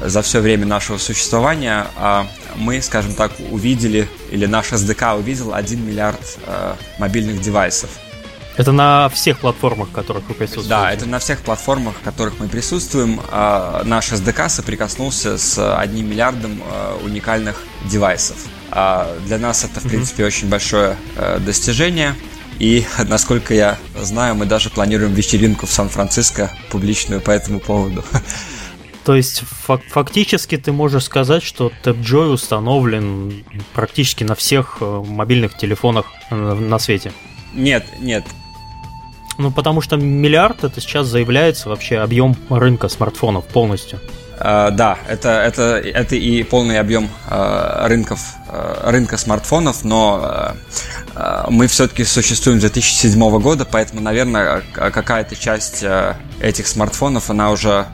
за 0.00 0.22
все 0.22 0.40
время 0.40 0.64
нашего 0.64 0.96
существования 0.96 1.86
мы, 2.54 2.80
скажем 2.82 3.14
так, 3.14 3.32
увидели, 3.50 4.08
или 4.30 4.46
наш 4.46 4.72
SDK 4.72 5.18
увидел 5.18 5.52
1 5.52 5.84
миллиард 5.84 6.38
мобильных 6.98 7.40
девайсов. 7.40 7.90
Это 8.60 8.72
на 8.72 9.08
всех 9.08 9.38
платформах, 9.38 9.90
которых 9.90 10.28
вы 10.28 10.34
присутствуете? 10.34 10.68
Да, 10.68 10.92
это 10.92 11.06
на 11.06 11.18
всех 11.18 11.40
платформах, 11.40 11.94
в 11.96 12.00
которых 12.02 12.38
мы 12.40 12.46
присутствуем. 12.46 13.18
А, 13.30 13.82
наш 13.84 14.12
SDK 14.12 14.50
соприкоснулся 14.50 15.38
с 15.38 15.78
одним 15.78 16.10
миллиардом 16.10 16.60
а, 16.62 17.00
уникальных 17.02 17.64
девайсов. 17.86 18.36
А, 18.70 19.16
для 19.24 19.38
нас 19.38 19.64
это, 19.64 19.80
в 19.80 19.88
принципе, 19.88 20.24
mm-hmm. 20.24 20.26
очень 20.26 20.48
большое 20.50 20.96
э, 21.16 21.38
достижение. 21.38 22.14
И, 22.58 22.84
насколько 23.08 23.54
я 23.54 23.78
знаю, 23.98 24.34
мы 24.34 24.44
даже 24.44 24.68
планируем 24.68 25.14
вечеринку 25.14 25.64
в 25.64 25.70
Сан-Франциско 25.70 26.50
публичную 26.68 27.22
по 27.22 27.30
этому 27.30 27.60
поводу. 27.60 28.04
То 29.04 29.16
есть 29.16 29.42
фак- 29.66 29.88
фактически 29.88 30.58
ты 30.58 30.70
можешь 30.70 31.04
сказать, 31.04 31.42
что 31.42 31.72
TapJoy 31.82 32.26
установлен 32.26 33.42
практически 33.72 34.22
на 34.22 34.34
всех 34.34 34.76
э, 34.82 35.02
мобильных 35.06 35.56
телефонах 35.56 36.04
э, 36.30 36.34
на 36.36 36.78
свете? 36.78 37.10
Нет, 37.54 37.86
нет. 37.98 38.24
Ну, 39.38 39.50
потому 39.50 39.80
что 39.80 39.96
миллиард 39.96 40.64
это 40.64 40.80
сейчас 40.80 41.06
заявляется 41.06 41.68
вообще 41.68 41.98
объем 41.98 42.36
рынка 42.48 42.88
смартфонов 42.88 43.44
полностью. 43.46 43.98
Uh, 44.40 44.70
да, 44.70 44.98
это, 45.06 45.28
это, 45.28 45.62
это 45.76 46.16
и 46.16 46.42
полный 46.44 46.80
объем 46.80 47.10
uh, 47.28 47.86
рынков, 47.86 48.20
uh, 48.48 48.90
рынка 48.90 49.18
смартфонов, 49.18 49.84
но 49.84 50.54
мы 51.50 51.66
все-таки 51.66 52.04
существуем 52.04 52.58
с 52.58 52.62
2007 52.62 53.40
года, 53.40 53.66
поэтому, 53.70 54.00
наверное, 54.00 54.62
какая-то 54.72 55.36
часть 55.36 55.84
этих 56.40 56.66
смартфонов, 56.66 57.28
она 57.28 57.50
уже 57.50 57.86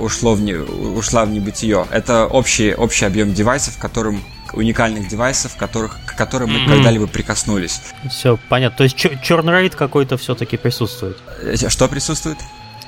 ушло 0.00 0.34
в 0.34 0.40
не, 0.40 0.54
ушла 0.54 1.26
в 1.26 1.30
небытие. 1.30 1.84
Это 1.90 2.26
общий, 2.26 2.74
общий 2.74 3.04
объем 3.04 3.34
девайсов, 3.34 3.76
которым 3.76 4.22
уникальных 4.54 5.08
девайсов, 5.08 5.56
которых, 5.56 5.98
к 6.06 6.16
которым 6.16 6.52
мы 6.52 6.60
mm-hmm. 6.60 6.68
когда-либо 6.68 7.06
прикоснулись. 7.06 7.80
Все, 8.10 8.38
понятно. 8.48 8.78
То 8.78 8.84
есть 8.84 8.96
черный 8.96 9.60
рейд 9.60 9.74
какой-то 9.74 10.16
все-таки 10.16 10.56
присутствует? 10.56 11.18
Э, 11.40 11.56
что 11.68 11.88
присутствует? 11.88 12.38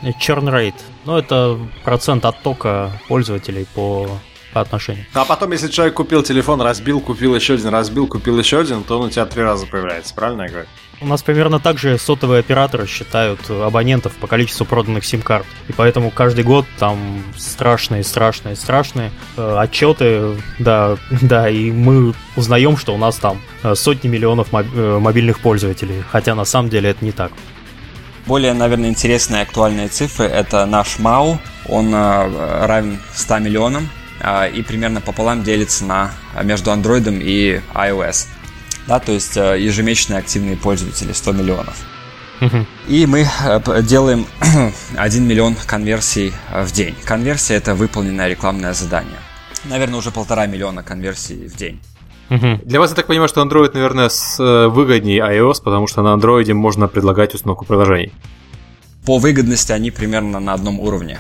Churn 0.02 0.50
rate. 0.50 0.81
Ну, 1.05 1.16
это 1.16 1.59
процент 1.85 2.24
оттока 2.24 2.92
пользователей 3.09 3.66
по 3.74 4.09
по 4.57 4.62
отношению. 4.62 5.05
А 5.12 5.26
потом, 5.26 5.52
если 5.52 5.68
человек 5.68 5.92
купил 5.92 6.22
телефон, 6.22 6.62
разбил, 6.62 7.00
купил 7.00 7.35
еще 7.35 7.55
один, 7.55 7.68
разбил, 7.68 8.07
купил 8.07 8.38
еще 8.38 8.61
один, 8.61 8.85
то 8.85 8.98
он 8.98 9.09
у 9.09 9.11
тебя 9.11 9.26
три 9.26 9.42
раза 9.42 9.66
появляется, 9.66 10.14
правильно 10.14 10.42
я 10.44 10.48
говорю? 10.48 10.66
У 10.99 11.07
нас 11.07 11.23
примерно 11.23 11.61
так 11.61 11.79
же 11.79 11.99
сотовые 11.99 12.41
операторы 12.41 12.87
считают 12.87 13.51
абонентов 13.51 14.15
по 14.15 14.27
количеству 14.27 14.65
проданных 14.65 15.05
сим-карт. 15.05 15.45
И 15.69 15.73
поэтому 15.73 16.11
каждый 16.11 16.43
год 16.43 16.65
там 16.79 17.23
страшные, 17.37 18.03
страшные, 18.03 18.57
страшные 18.57 19.11
э, 19.37 19.57
отчеты, 19.59 20.37
да, 20.59 20.97
да, 21.21 21.51
и 21.51 21.71
мы 21.71 22.15
узнаем, 22.35 22.79
что 22.79 22.95
у 22.95 22.99
нас 22.99 23.17
там 23.17 23.43
э, 23.63 23.75
сотни 23.75 24.09
миллионов 24.09 24.49
э, 24.53 24.99
мобильных 24.99 25.41
пользователей, 25.41 26.03
хотя 26.11 26.35
на 26.35 26.47
самом 26.47 26.71
деле 26.71 26.91
это 26.91 27.05
не 27.05 27.13
так. 27.13 27.31
Более, 28.25 28.55
наверное, 28.55 28.89
интересные 28.89 29.43
актуальные 29.43 29.89
цифры– 29.89 30.25
это 30.27 30.65
наш 30.65 30.99
МАУ. 30.99 31.39
Он 31.69 31.95
э, 31.95 32.67
равен 32.67 33.01
100 33.15 33.39
миллионам 33.41 33.91
э, 34.21 34.51
и 34.51 34.63
примерно 34.63 35.03
пополам 35.03 35.43
делится 35.43 35.85
на, 35.85 36.11
между 36.43 36.71
Android 36.71 37.07
и 37.23 37.61
iOS. 37.75 38.29
Да, 38.87 39.01
то 39.01 39.12
есть 39.12 39.37
э, 39.37 39.61
ежемесячные 39.61 40.18
активные 40.18 40.57
пользователи 40.57 41.12
100 41.12 41.33
миллионов. 41.33 41.77
И 42.87 43.07
мы 43.07 43.27
делаем 43.83 44.27
1 44.96 45.27
миллион 45.27 45.57
конверсий 45.66 46.33
в 46.53 46.70
день. 46.70 46.94
Конверсия– 47.05 47.55
это 47.57 47.75
выполненное 47.75 48.29
рекламное 48.29 48.75
задание. 48.75 49.18
Наверное, 49.64 49.99
уже 49.99 50.11
полтора 50.11 50.46
миллиона 50.46 50.83
конверсий 50.83 51.49
в 51.49 51.57
день. 51.57 51.81
Угу. 52.31 52.61
Для 52.64 52.81
вас, 52.81 52.90
я 52.90 52.96
так 52.96 53.07
понимаю, 53.07 53.29
что 53.29 53.42
Android, 53.42 53.70
наверное, 53.72 54.09
с 54.09 54.38
э, 54.40 54.68
выгоднее 54.68 55.20
iOS, 55.20 55.62
потому 55.62 55.87
что 55.87 56.03
на 56.03 56.14
Android 56.14 56.53
можно 56.55 56.88
предлагать 56.88 57.35
установку 57.35 57.64
приложений. 57.64 58.12
По 59.05 59.18
выгодности 59.18 59.72
они 59.72 59.90
примерно 59.90 60.40
на 60.40 60.53
одном 60.53 60.81
уровне. 60.81 61.18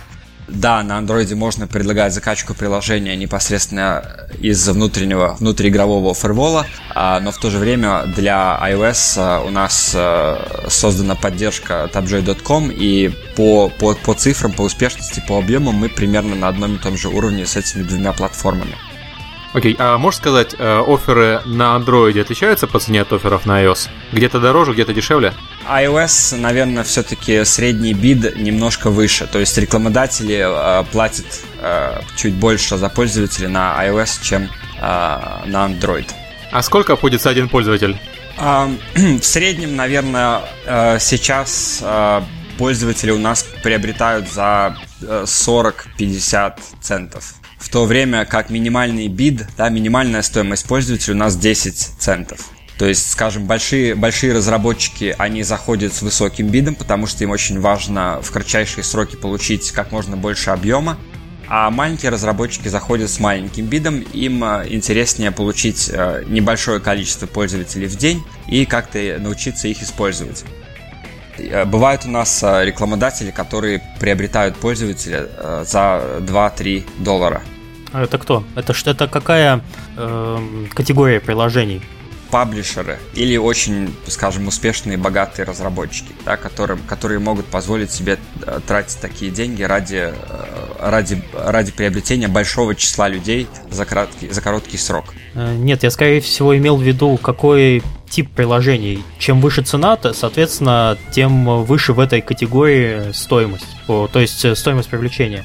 Да, 0.48 0.82
на 0.82 1.00
Android 1.00 1.34
можно 1.34 1.66
предлагать 1.66 2.14
закачку 2.14 2.54
приложения 2.54 3.16
непосредственно 3.16 4.28
из 4.38 4.68
внутреннего, 4.68 5.36
внутриигрового 5.40 6.14
фаервола, 6.14 6.66
а, 6.94 7.18
но 7.20 7.32
в 7.32 7.38
то 7.38 7.50
же 7.50 7.58
время 7.58 8.04
для 8.14 8.58
iOS 8.62 9.14
а, 9.18 9.40
у 9.44 9.50
нас 9.50 9.92
а, 9.94 10.66
создана 10.68 11.16
поддержка 11.16 11.90
tabjoy.com, 11.92 12.70
и 12.70 13.10
по, 13.34 13.68
по, 13.68 13.94
по 13.94 14.14
цифрам, 14.14 14.52
по 14.52 14.62
успешности, 14.62 15.22
по 15.26 15.38
объемам 15.38 15.74
мы 15.74 15.88
примерно 15.88 16.36
на 16.36 16.48
одном 16.48 16.76
и 16.76 16.78
том 16.78 16.96
же 16.96 17.08
уровне 17.08 17.44
с 17.44 17.56
этими 17.56 17.82
двумя 17.82 18.12
платформами. 18.12 18.76
Окей, 19.52 19.74
а 19.78 19.96
можешь 19.96 20.20
сказать, 20.20 20.54
э, 20.58 20.82
оферы 20.86 21.40
на 21.46 21.76
Android 21.76 22.20
отличаются 22.20 22.66
по 22.66 22.78
цене 22.78 23.02
от 23.02 23.12
офферов 23.12 23.46
на 23.46 23.62
iOS? 23.62 23.88
Где-то 24.12 24.40
дороже, 24.40 24.72
где-то 24.72 24.92
дешевле? 24.92 25.32
iOS, 25.68 26.36
наверное, 26.36 26.84
все-таки 26.84 27.44
средний 27.44 27.94
бид 27.94 28.36
немножко 28.36 28.90
выше. 28.90 29.26
То 29.26 29.38
есть 29.38 29.56
рекламодатели 29.58 30.44
э, 30.46 30.84
платят 30.92 31.26
э, 31.60 32.00
чуть 32.16 32.34
больше 32.34 32.76
за 32.76 32.88
пользователей 32.88 33.48
на 33.48 33.76
iOS, 33.86 34.22
чем 34.22 34.42
э, 34.44 34.48
на 34.80 35.68
Android. 35.68 36.06
А 36.52 36.62
сколько 36.62 36.92
обходится 36.92 37.30
один 37.30 37.48
пользователь? 37.48 37.98
Э, 38.38 38.68
в 38.94 39.24
среднем, 39.24 39.76
наверное, 39.76 40.42
э, 40.66 40.98
сейчас 41.00 41.80
э, 41.82 42.20
пользователи 42.58 43.10
у 43.10 43.18
нас 43.18 43.44
приобретают 43.62 44.30
за 44.30 44.76
40-50 45.00 45.74
э, 45.98 46.52
центов 46.80 47.34
в 47.58 47.68
то 47.68 47.84
время 47.84 48.24
как 48.24 48.50
минимальный 48.50 49.08
бид, 49.08 49.46
да, 49.56 49.68
минимальная 49.68 50.22
стоимость 50.22 50.66
пользователя 50.66 51.14
у 51.14 51.18
нас 51.18 51.36
10 51.36 51.74
центов. 51.98 52.50
То 52.78 52.86
есть, 52.86 53.10
скажем, 53.10 53.46
большие, 53.46 53.94
большие 53.94 54.34
разработчики, 54.34 55.14
они 55.16 55.42
заходят 55.42 55.94
с 55.94 56.02
высоким 56.02 56.48
бидом, 56.48 56.74
потому 56.74 57.06
что 57.06 57.24
им 57.24 57.30
очень 57.30 57.58
важно 57.58 58.20
в 58.22 58.30
кратчайшие 58.30 58.84
сроки 58.84 59.16
получить 59.16 59.72
как 59.72 59.92
можно 59.92 60.16
больше 60.16 60.50
объема. 60.50 60.98
А 61.48 61.70
маленькие 61.70 62.10
разработчики 62.10 62.68
заходят 62.68 63.08
с 63.08 63.20
маленьким 63.20 63.66
бидом, 63.66 64.00
им 64.00 64.42
э, 64.42 64.66
интереснее 64.68 65.30
получить 65.30 65.88
э, 65.92 66.24
небольшое 66.26 66.80
количество 66.80 67.26
пользователей 67.26 67.86
в 67.86 67.96
день 67.96 68.24
и 68.48 68.66
как-то 68.66 68.98
научиться 69.20 69.68
их 69.68 69.80
использовать. 69.80 70.44
Э, 71.38 71.64
бывают 71.64 72.04
у 72.04 72.10
нас 72.10 72.42
рекламодатели, 72.42 73.30
которые 73.30 73.82
приобретают 74.00 74.56
пользователя 74.56 75.28
за 75.64 76.02
2-3 76.20 76.84
доллара. 76.98 77.42
А 77.92 78.02
это 78.02 78.18
кто? 78.18 78.44
Это 78.54 78.74
что? 78.74 78.90
Это 78.90 79.08
какая 79.08 79.62
э, 79.96 80.38
категория 80.74 81.20
приложений? 81.20 81.82
паблишеры 82.30 82.98
или 83.14 83.36
очень, 83.36 83.94
скажем, 84.08 84.48
успешные, 84.48 84.96
богатые 84.96 85.46
разработчики, 85.46 86.12
да, 86.24 86.36
которым, 86.36 86.80
которые 86.80 87.18
могут 87.18 87.46
позволить 87.46 87.90
себе 87.90 88.18
э, 88.42 88.60
тратить 88.66 89.00
такие 89.00 89.30
деньги 89.30 89.62
ради, 89.62 90.12
э, 90.12 90.12
ради, 90.80 91.22
ради 91.32 91.72
приобретения 91.72 92.28
большого 92.28 92.74
числа 92.74 93.08
людей 93.08 93.46
за 93.70 93.84
короткий, 93.84 94.28
за 94.28 94.40
короткий 94.40 94.76
срок. 94.76 95.14
Э, 95.34 95.54
нет, 95.54 95.82
я, 95.82 95.90
скорее 95.90 96.20
всего, 96.20 96.56
имел 96.56 96.76
в 96.76 96.82
виду, 96.82 97.16
какой 97.16 97.82
тип 98.08 98.30
приложений. 98.30 99.04
Чем 99.18 99.40
выше 99.40 99.62
цена, 99.62 99.96
то, 99.96 100.12
соответственно, 100.12 100.96
тем 101.12 101.64
выше 101.64 101.92
в 101.92 102.00
этой 102.00 102.20
категории 102.20 103.12
стоимость, 103.12 103.66
то 103.86 104.08
есть 104.14 104.56
стоимость 104.56 104.88
привлечения. 104.88 105.44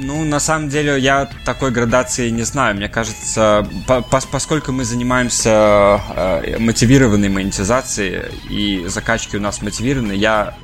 Ну, 0.00 0.24
на 0.24 0.38
самом 0.38 0.68
деле, 0.68 0.98
я 0.98 1.28
такой 1.44 1.72
градации 1.72 2.30
не 2.30 2.44
знаю. 2.44 2.76
Мне 2.76 2.88
кажется, 2.88 3.66
по 3.86 4.00
поскольку 4.00 4.70
мы 4.70 4.84
занимаемся 4.84 6.00
э, 6.14 6.56
мотивированной 6.58 7.28
монетизацией 7.28 8.26
и 8.48 8.86
закачки 8.86 9.36
у 9.36 9.40
нас 9.40 9.60
мотивированы, 9.60 10.12
я 10.12 10.54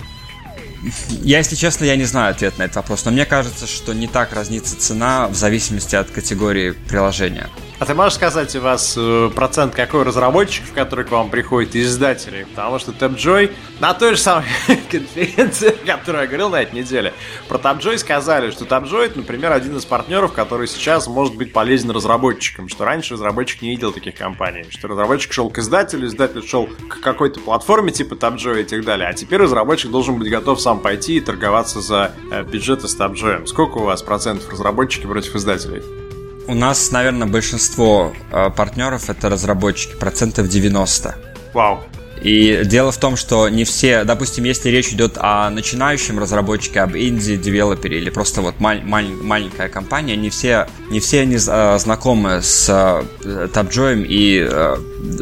я, 1.09 1.39
если 1.39 1.57
честно, 1.57 1.85
я 1.85 1.97
не 1.97 2.05
знаю 2.05 2.33
ответ 2.33 2.59
на 2.59 2.65
этот 2.65 2.77
вопрос, 2.77 3.05
но 3.05 3.11
мне 3.11 3.25
кажется, 3.25 3.67
что 3.67 3.93
не 3.93 4.07
так 4.07 4.33
разнится 4.33 4.79
цена 4.79 5.29
в 5.29 5.35
зависимости 5.35 5.97
от 5.97 6.11
категории 6.11 6.73
приложения. 6.73 7.49
А 7.81 7.87
ты 7.87 7.95
можешь 7.95 8.15
сказать, 8.15 8.55
у 8.55 8.61
вас 8.61 8.95
э, 8.97 9.31
процент 9.35 9.75
какой 9.75 10.05
разработчиков, 10.05 10.73
которые 10.73 11.05
к 11.05 11.11
вам 11.11 11.29
приходят, 11.29 11.75
и 11.75 11.83
издателей? 11.83 12.47
Потому 12.47 12.79
что 12.79 12.93
TapJoy 12.93 13.53
на 13.81 13.95
той 13.95 14.13
же 14.15 14.21
самой 14.21 14.47
конференции, 14.91 15.75
о 15.83 15.97
которой 15.97 16.23
я 16.23 16.27
говорил 16.27 16.51
на 16.51 16.63
этой 16.63 16.77
неделе, 16.77 17.13
про 17.49 17.59
TapJoy 17.59 17.99
сказали, 17.99 18.53
что 18.53 18.65
TapJoy, 18.65 19.13
например, 19.17 19.51
один 19.53 19.77
из 19.77 19.85
партнеров, 19.85 20.33
который 20.33 20.69
сейчас 20.69 21.09
может 21.09 21.35
быть 21.35 21.53
полезен 21.53 21.91
разработчикам, 21.91 22.69
что 22.69 22.85
раньше 22.85 23.15
разработчик 23.15 23.61
не 23.61 23.71
видел 23.71 23.93
таких 23.93 24.15
компаний, 24.15 24.65
что 24.71 24.87
разработчик 24.87 25.33
шел 25.33 25.51
к 25.51 25.59
издателю, 25.59 26.07
издатель 26.07 26.47
шел 26.47 26.67
к 26.67 27.01
какой-то 27.01 27.41
платформе 27.41 27.91
типа 27.91 28.15
TapJoy 28.15 28.63
и 28.63 28.65
так 28.65 28.85
далее, 28.85 29.09
а 29.09 29.13
теперь 29.15 29.41
разработчик 29.41 29.91
должен 29.91 30.17
быть 30.17 30.31
готов 30.31 30.61
сам 30.61 30.74
пойти 30.81 31.17
и 31.17 31.21
торговаться 31.21 31.81
за 31.81 32.13
э, 32.31 32.45
бюджеты 32.45 32.89
с 32.89 32.97
TapJoy. 32.97 33.47
Сколько 33.47 33.79
у 33.79 33.85
вас 33.85 34.03
процентов 34.03 34.51
разработчики 34.51 35.07
против 35.07 35.35
издателей? 35.37 35.83
У 36.47 36.55
нас, 36.55 36.91
наверное, 36.91 37.27
большинство 37.27 38.13
э, 38.31 38.51
партнеров 38.51 39.09
это 39.09 39.29
разработчики, 39.29 39.97
процентов 39.97 40.49
90. 40.49 41.15
Вау. 41.55 41.81
И 42.25 42.63
дело 42.65 42.91
в 42.91 42.97
том, 42.97 43.17
что 43.17 43.51
не 43.51 43.65
все, 43.65 44.03
допустим, 44.05 44.45
если 44.45 44.71
речь 44.71 44.89
идет 44.89 45.19
о 45.19 45.51
начинающем 45.51 46.19
разработчике, 46.19 46.81
об 46.81 46.97
инди-девелопере 46.97 47.99
или 47.99 48.09
просто 48.09 48.41
вот 48.41 48.61
маль, 48.61 48.83
маль, 48.83 49.09
маленькая 49.09 49.69
компания, 49.69 50.17
не 50.17 50.31
все, 50.31 50.67
не 50.89 51.01
все 51.01 51.21
они 51.21 51.37
э, 51.37 51.79
знакомы 51.79 52.41
с 52.41 52.67
э, 52.71 53.47
TapJoy 53.53 54.07
и 54.09 54.49
э, 54.51 54.77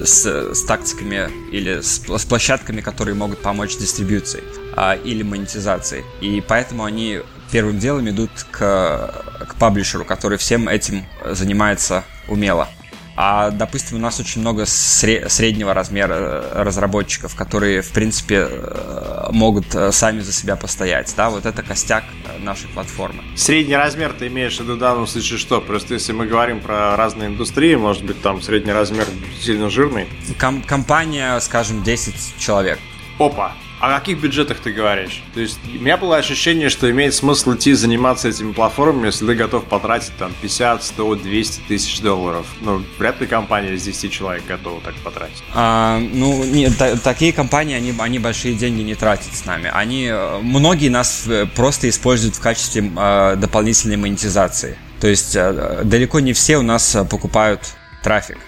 с, 0.04 0.54
с 0.54 0.62
тактиками 0.62 1.28
или 1.50 1.80
с, 1.80 2.04
с 2.06 2.24
площадками, 2.24 2.80
которые 2.80 3.16
могут 3.16 3.40
помочь 3.42 3.76
дистрибьюции 3.76 4.44
э, 4.76 4.98
или 5.04 5.24
монетизации. 5.24 6.04
И 6.20 6.40
поэтому 6.46 6.84
они 6.84 7.18
первым 7.50 7.80
делом 7.80 8.08
идут 8.10 8.30
к, 8.52 9.12
к 9.48 9.56
паблишеру, 9.56 10.04
который 10.04 10.38
всем 10.38 10.68
этим 10.68 11.04
занимается 11.26 12.04
умело. 12.28 12.68
А, 13.14 13.50
допустим, 13.50 13.98
у 13.98 14.00
нас 14.00 14.18
очень 14.20 14.40
много 14.40 14.64
среднего 14.66 15.74
размера 15.74 16.14
э, 16.14 16.62
разработчиков, 16.62 17.34
которые, 17.34 17.82
в 17.82 17.90
принципе, 17.90 18.48
э, 18.48 19.28
могут 19.32 19.74
э, 19.74 19.92
сами 19.92 20.20
за 20.20 20.32
себя 20.32 20.56
постоять. 20.56 21.12
Да, 21.16 21.28
вот 21.28 21.44
это 21.44 21.62
костяк 21.62 22.04
нашей 22.40 22.68
платформы. 22.68 23.22
Средний 23.36 23.76
размер 23.76 24.14
ты 24.18 24.28
имеешь 24.28 24.56
в 24.56 24.60
виду 24.60 24.76
в 24.76 24.78
данном 24.78 25.06
случае 25.06 25.38
что? 25.38 25.60
Просто 25.60 25.94
если 25.94 26.12
мы 26.12 26.26
говорим 26.26 26.60
про 26.60 26.96
разные 26.96 27.28
индустрии, 27.28 27.74
может 27.74 28.04
быть, 28.04 28.22
там 28.22 28.40
средний 28.40 28.72
размер 28.72 29.06
сильно 29.40 29.68
жирный? 29.68 30.08
Ком- 30.38 30.62
компания, 30.62 31.38
скажем, 31.40 31.82
10 31.82 32.38
человек. 32.38 32.78
Опа, 33.18 33.52
о 33.82 33.98
каких 33.98 34.20
бюджетах 34.20 34.58
ты 34.60 34.72
говоришь? 34.72 35.24
То 35.34 35.40
есть 35.40 35.58
у 35.66 35.82
меня 35.82 35.96
было 35.96 36.16
ощущение, 36.16 36.68
что 36.68 36.88
имеет 36.88 37.14
смысл 37.14 37.56
идти 37.56 37.72
заниматься 37.72 38.28
этими 38.28 38.52
платформами, 38.52 39.06
если 39.06 39.26
ты 39.26 39.34
готов 39.34 39.64
потратить 39.64 40.12
там 40.18 40.32
50, 40.40 40.84
100, 40.84 41.14
200 41.16 41.60
тысяч 41.66 42.00
долларов. 42.00 42.46
Ну, 42.60 42.84
вряд 42.96 43.20
ли 43.20 43.26
компания 43.26 43.72
из 43.74 43.82
10 43.82 44.12
человек 44.12 44.46
готова 44.46 44.80
так 44.82 44.94
потратить. 45.02 45.42
А, 45.52 45.98
ну, 45.98 46.44
не, 46.44 46.70
та, 46.70 46.96
такие 46.96 47.32
компании, 47.32 47.74
они, 47.74 47.92
они 47.98 48.20
большие 48.20 48.54
деньги 48.54 48.82
не 48.82 48.94
тратят 48.94 49.34
с 49.34 49.44
нами. 49.46 49.68
Они, 49.74 50.06
э, 50.06 50.38
многие 50.40 50.88
нас 50.88 51.26
э, 51.26 51.46
просто 51.46 51.88
используют 51.88 52.36
в 52.36 52.40
качестве 52.40 52.88
э, 52.96 53.34
дополнительной 53.36 53.96
монетизации. 53.96 54.78
То 55.00 55.08
есть 55.08 55.34
э, 55.34 55.80
далеко 55.82 56.20
не 56.20 56.34
все 56.34 56.56
у 56.58 56.62
нас 56.62 56.96
покупают 57.10 57.74
трафик. 58.04 58.38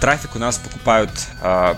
Трафик 0.00 0.36
у 0.36 0.38
нас 0.38 0.56
покупают 0.56 1.10
э, 1.42 1.74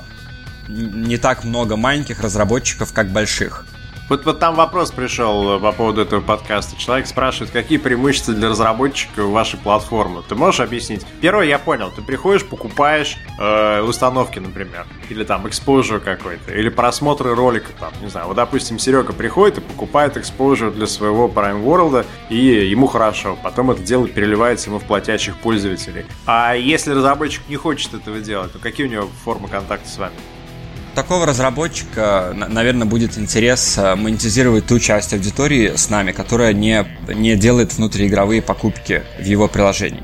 не 0.73 1.19
так 1.19 1.45
много 1.45 1.77
маленьких 1.77 2.21
разработчиков, 2.21 2.93
как 2.93 3.11
больших. 3.11 3.67
Вот, 4.13 4.27
вот 4.27 4.39
там 4.41 4.57
вопрос 4.57 4.91
пришел 4.91 5.57
э, 5.57 5.59
по 5.59 5.73
поводу 5.73 6.03
этого 6.03 6.21
подкаста. 6.21 6.77
Человек 6.77 7.07
спрашивает, 7.07 7.51
какие 7.51 7.79
преимущества 7.79 8.35
для 8.35 8.51
разработчика 8.51 9.23
вашей 9.23 9.59
платформы. 9.59 10.23
Ты 10.29 10.35
можешь 10.35 10.61
объяснить? 10.61 11.07
Первое, 11.23 11.47
я 11.47 11.59
понял. 11.59 11.91
Ты 11.91 12.03
приходишь, 12.03 12.45
покупаешь 12.45 13.17
э, 13.39 13.81
установки, 13.81 14.39
например. 14.39 14.87
Или 15.09 15.25
там 15.25 15.47
exposure 15.47 15.99
какой-то. 15.99 16.53
Или 16.53 16.69
просмотры 16.69 17.35
ролика 17.35 17.71
там. 17.81 17.91
Не 18.03 18.11
знаю. 18.11 18.27
Вот, 18.27 18.37
допустим, 18.37 18.79
Серега 18.79 19.15
приходит 19.15 19.59
и 19.59 19.61
покупает 19.63 20.19
exposure 20.19 20.71
для 20.71 20.87
своего 20.87 21.27
Prime 21.29 21.65
World, 21.65 22.05
и 22.29 22.37
ему 22.37 22.89
хорошо. 22.89 23.39
Потом 23.43 23.71
это 23.71 23.83
дело 23.83 24.07
переливается 24.09 24.69
ему 24.69 24.79
в 24.79 24.85
платящих 24.85 25.37
пользователей. 25.39 26.05
А 26.27 26.55
если 26.55 26.93
разработчик 26.93 27.49
не 27.49 27.57
хочет 27.57 27.95
этого 27.95 28.21
делать, 28.21 28.53
то 28.53 28.59
какие 28.59 28.87
у 28.87 28.91
него 28.91 29.09
формы 29.25 29.49
контакта 29.49 29.89
с 29.89 29.97
вами? 29.97 30.15
Такого 30.95 31.27
разработчика, 31.27 32.35
наверное, 32.35 32.87
будет 32.87 33.19
интерес 33.19 33.79
э, 33.79 33.95
монетизировать 33.95 34.67
ту 34.67 34.79
часть 34.79 35.13
аудитории 35.13 35.77
с 35.77 35.91
нами, 35.91 36.13
которая 36.13 36.53
не, 36.53 36.87
не 37.09 37.37
делает 37.37 37.75
внутриигровые 37.75 38.43
покупки 38.43 39.03
в 39.19 39.25
его 39.25 39.49
приложении. 39.49 40.03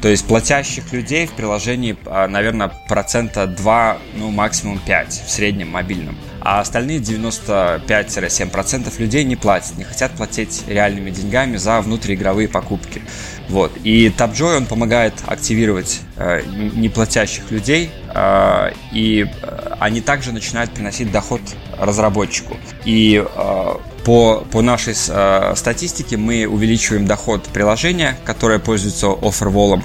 То 0.00 0.08
есть 0.08 0.24
платящих 0.26 0.92
людей 0.92 1.26
в 1.26 1.32
приложении, 1.32 1.96
а, 2.06 2.26
наверное, 2.26 2.72
процента 2.88 3.46
2, 3.46 3.98
ну 4.16 4.30
максимум 4.30 4.78
5 4.78 5.24
в 5.26 5.30
среднем 5.30 5.68
мобильном. 5.68 6.16
А 6.40 6.60
остальные 6.60 7.00
95-7% 7.00 8.98
людей 8.98 9.24
не 9.24 9.36
платят, 9.36 9.76
не 9.76 9.84
хотят 9.84 10.12
платить 10.12 10.64
реальными 10.66 11.10
деньгами 11.10 11.58
за 11.58 11.80
внутриигровые 11.82 12.48
покупки. 12.48 13.02
Вот. 13.50 13.72
И 13.82 14.08
TapJoy, 14.16 14.58
он 14.58 14.66
помогает 14.66 15.14
активировать 15.26 16.00
э, 16.16 16.42
неплатящих 16.46 17.50
людей, 17.50 17.90
э, 18.14 18.72
и 18.92 19.26
э, 19.26 19.74
они 19.80 20.00
также 20.00 20.30
начинают 20.30 20.70
приносить 20.70 21.10
доход 21.10 21.40
разработчику. 21.76 22.56
И 22.84 23.22
э, 23.22 23.74
по, 24.04 24.46
по 24.52 24.62
нашей 24.62 24.94
э, 24.94 25.54
статистике 25.56 26.16
мы 26.16 26.46
увеличиваем 26.46 27.06
доход 27.06 27.42
приложения, 27.52 28.16
которое 28.24 28.60
пользуется 28.60 29.08
оферволом 29.20 29.84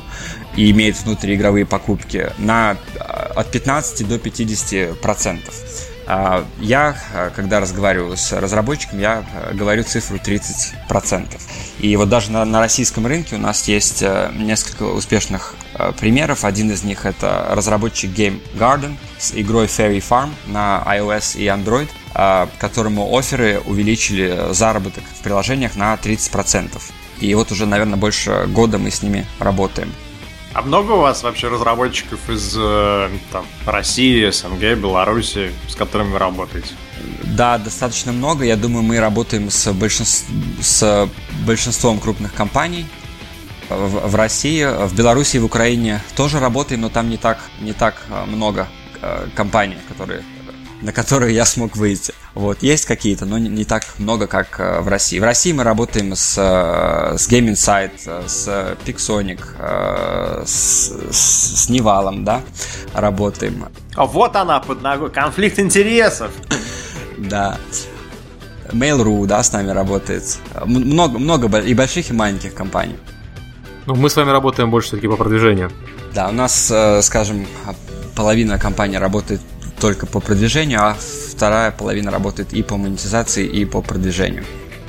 и 0.55 0.69
имеет 0.69 1.03
внутриигровые 1.03 1.65
покупки, 1.65 2.29
на, 2.37 2.77
э, 2.93 2.99
от 2.99 3.51
15 3.51 4.07
до 4.07 4.19
50 4.19 5.01
процентов. 5.01 5.55
А, 6.07 6.45
я, 6.59 6.95
э, 7.13 7.31
когда 7.35 7.59
разговариваю 7.59 8.17
с 8.17 8.31
разработчиком, 8.31 8.99
я 8.99 9.23
э, 9.33 9.53
говорю 9.53 9.83
цифру 9.83 10.17
30%. 10.17 11.39
И 11.79 11.95
вот 11.95 12.09
даже 12.09 12.31
на, 12.31 12.45
на 12.45 12.59
российском 12.59 13.07
рынке 13.07 13.35
у 13.35 13.39
нас 13.39 13.67
есть 13.67 14.03
несколько 14.33 14.83
успешных 14.83 15.55
примеров. 15.99 16.45
Один 16.45 16.71
из 16.71 16.83
них 16.83 17.05
это 17.05 17.47
разработчик 17.49 18.11
Game 18.11 18.41
Garden 18.55 18.95
с 19.17 19.33
игрой 19.35 19.65
Fairy 19.65 19.97
Farm 19.97 20.29
на 20.47 20.83
iOS 20.87 21.37
и 21.37 21.45
Android– 21.45 21.89
а, 22.17 22.47
которому 22.59 23.13
оферы 23.17 23.59
увеличили 23.65 24.53
заработок 24.53 25.03
в 25.19 25.21
приложениях 25.21 25.75
на 25.75 25.93
30%. 25.95 26.81
И 27.19 27.35
вот 27.35 27.51
уже, 27.51 27.65
наверное, 27.65 27.97
больше 27.97 28.45
года 28.47 28.77
мы 28.77 28.89
с 28.89 29.01
ними 29.01 29.25
работаем. 29.37 29.91
А 30.55 30.61
много 30.61 30.93
у 30.93 30.99
вас 30.99 31.21
вообще 31.21 31.49
разработчиков 31.49 32.29
из 32.29 32.55
э, 32.57 33.09
там, 33.29 33.45
России, 33.65 34.29
СНГ, 34.29 34.79
Беларуси, 34.79 35.51
с 35.67 35.75
которыми 35.75 36.13
вы 36.13 36.17
работаете? 36.17 36.69
Да, 37.23 37.57
достаточно 37.57 38.13
много. 38.13 38.45
Я 38.45 38.55
думаю, 38.55 38.81
мы 38.81 39.01
работаем 39.01 39.49
с, 39.49 39.73
большинств... 39.73 40.29
с 40.61 41.09
большинством 41.45 41.99
крупных 41.99 42.33
компаний 42.33 42.85
в, 43.67 44.15
России, 44.15 44.63
в 44.63 44.95
Беларуси 44.95 45.37
в 45.37 45.43
Украине 45.43 46.01
тоже 46.15 46.39
работаем, 46.39 46.79
но 46.79 46.89
там 46.89 47.09
не 47.09 47.17
так, 47.17 47.37
не 47.59 47.73
так 47.73 48.05
э, 48.07 48.23
много 48.23 48.69
э, 49.01 49.27
компаний, 49.35 49.77
которые 49.89 50.23
на 50.81 50.91
которые 50.91 51.33
я 51.33 51.45
смог 51.45 51.75
выйти. 51.75 52.13
Вот, 52.33 52.61
есть 52.61 52.85
какие-то, 52.85 53.25
но 53.25 53.37
не, 53.37 53.49
не 53.49 53.63
так 53.63 53.85
много, 53.97 54.27
как 54.27 54.59
э, 54.59 54.81
в 54.81 54.87
России. 54.89 55.19
В 55.19 55.23
России 55.23 55.53
мы 55.53 55.63
работаем 55.63 56.15
с, 56.15 56.35
э, 56.37 57.17
с 57.17 57.29
Game 57.29 57.49
Insight, 57.49 57.91
э, 58.05 58.23
с 58.27 58.75
Pixonic, 58.85 59.39
э, 59.57 60.43
с, 60.45 60.91
с, 61.11 61.63
с 61.63 61.69
Невалом, 61.69 62.25
да, 62.25 62.41
работаем. 62.93 63.67
А 63.95 64.05
вот 64.05 64.35
она 64.35 64.59
под 64.59 64.81
ногой, 64.81 65.09
конфликт 65.11 65.59
интересов. 65.59 66.31
Да. 67.17 67.57
Mail.ru, 68.71 69.25
да, 69.25 69.41
с 69.41 69.53
нами 69.53 69.69
работает. 69.69 70.37
Много, 70.65 71.17
много 71.17 71.59
и 71.59 71.73
больших, 71.73 72.09
и 72.09 72.13
маленьких 72.13 72.53
компаний. 72.53 72.97
Ну, 73.85 73.95
мы 73.95 74.09
с 74.09 74.15
вами 74.15 74.31
работаем 74.31 74.71
больше 74.71 74.89
все-таки 74.89 75.07
по 75.07 75.15
продвижению. 75.15 75.71
Да, 76.13 76.29
у 76.29 76.31
нас, 76.31 76.73
скажем, 77.01 77.45
половина 78.15 78.57
компании 78.57 78.97
работает 78.97 79.39
только 79.85 80.07
по 80.07 80.19
продвижению, 80.19 80.79
а 80.81 80.95
вторая 81.31 81.69
половина 81.69 82.09
работает 82.09 82.53
и 82.53 82.63
по 82.63 82.75
монетизации, 82.75 83.45
и 83.45 83.65
по 83.65 83.83
продвижению. 83.83 84.43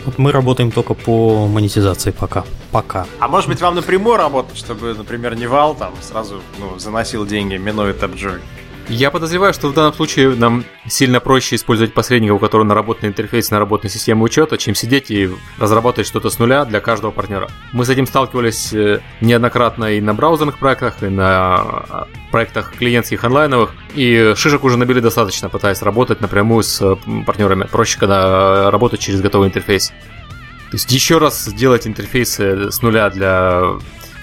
Вот 0.06 0.16
мы 0.16 0.32
работаем 0.32 0.70
только 0.70 0.94
по 0.94 1.46
монетизации 1.46 2.12
пока. 2.12 2.44
Пока. 2.72 3.06
А 3.18 3.28
может 3.28 3.50
быть 3.50 3.60
вам 3.60 3.74
напрямую 3.74 4.16
работать, 4.16 4.56
чтобы, 4.56 4.94
например, 4.94 5.34
не 5.34 5.46
вал 5.46 5.74
там 5.74 5.92
сразу 6.00 6.40
ну, 6.58 6.78
заносил 6.78 7.26
деньги, 7.26 7.58
минуя 7.58 7.92
TapJoy? 7.92 8.40
Я 8.88 9.10
подозреваю, 9.10 9.52
что 9.52 9.68
в 9.68 9.74
данном 9.74 9.92
случае 9.92 10.36
нам 10.36 10.64
сильно 10.86 11.18
проще 11.18 11.56
использовать 11.56 11.92
посредника, 11.92 12.32
у 12.32 12.38
которого 12.38 12.64
наработанный 12.64 13.08
интерфейс, 13.08 13.50
наработанная 13.50 13.90
система 13.90 14.22
учета, 14.22 14.58
чем 14.58 14.76
сидеть 14.76 15.10
и 15.10 15.28
разрабатывать 15.58 16.06
что-то 16.06 16.30
с 16.30 16.38
нуля 16.38 16.64
для 16.64 16.80
каждого 16.80 17.10
партнера. 17.10 17.48
Мы 17.72 17.84
с 17.84 17.88
этим 17.88 18.06
сталкивались 18.06 18.72
э, 18.72 19.00
неоднократно 19.20 19.96
и 19.96 20.00
на 20.00 20.14
браузерных 20.14 20.58
проектах, 20.58 21.02
и 21.02 21.08
на 21.08 21.26
а, 21.26 22.08
проектах 22.30 22.74
клиентских 22.74 23.24
онлайновых, 23.24 23.72
и 23.96 24.34
шишек 24.36 24.62
уже 24.62 24.76
набили 24.76 25.00
достаточно, 25.00 25.48
пытаясь 25.48 25.82
работать 25.82 26.20
напрямую 26.20 26.62
с 26.62 26.96
партнерами. 27.26 27.64
Проще, 27.64 27.98
когда 27.98 28.70
работать 28.70 29.00
через 29.00 29.20
готовый 29.20 29.48
интерфейс. 29.48 29.88
То 29.88 30.74
есть 30.74 30.92
еще 30.92 31.18
раз 31.18 31.44
сделать 31.44 31.88
интерфейсы 31.88 32.70
с 32.70 32.82
нуля 32.82 33.10
для 33.10 33.62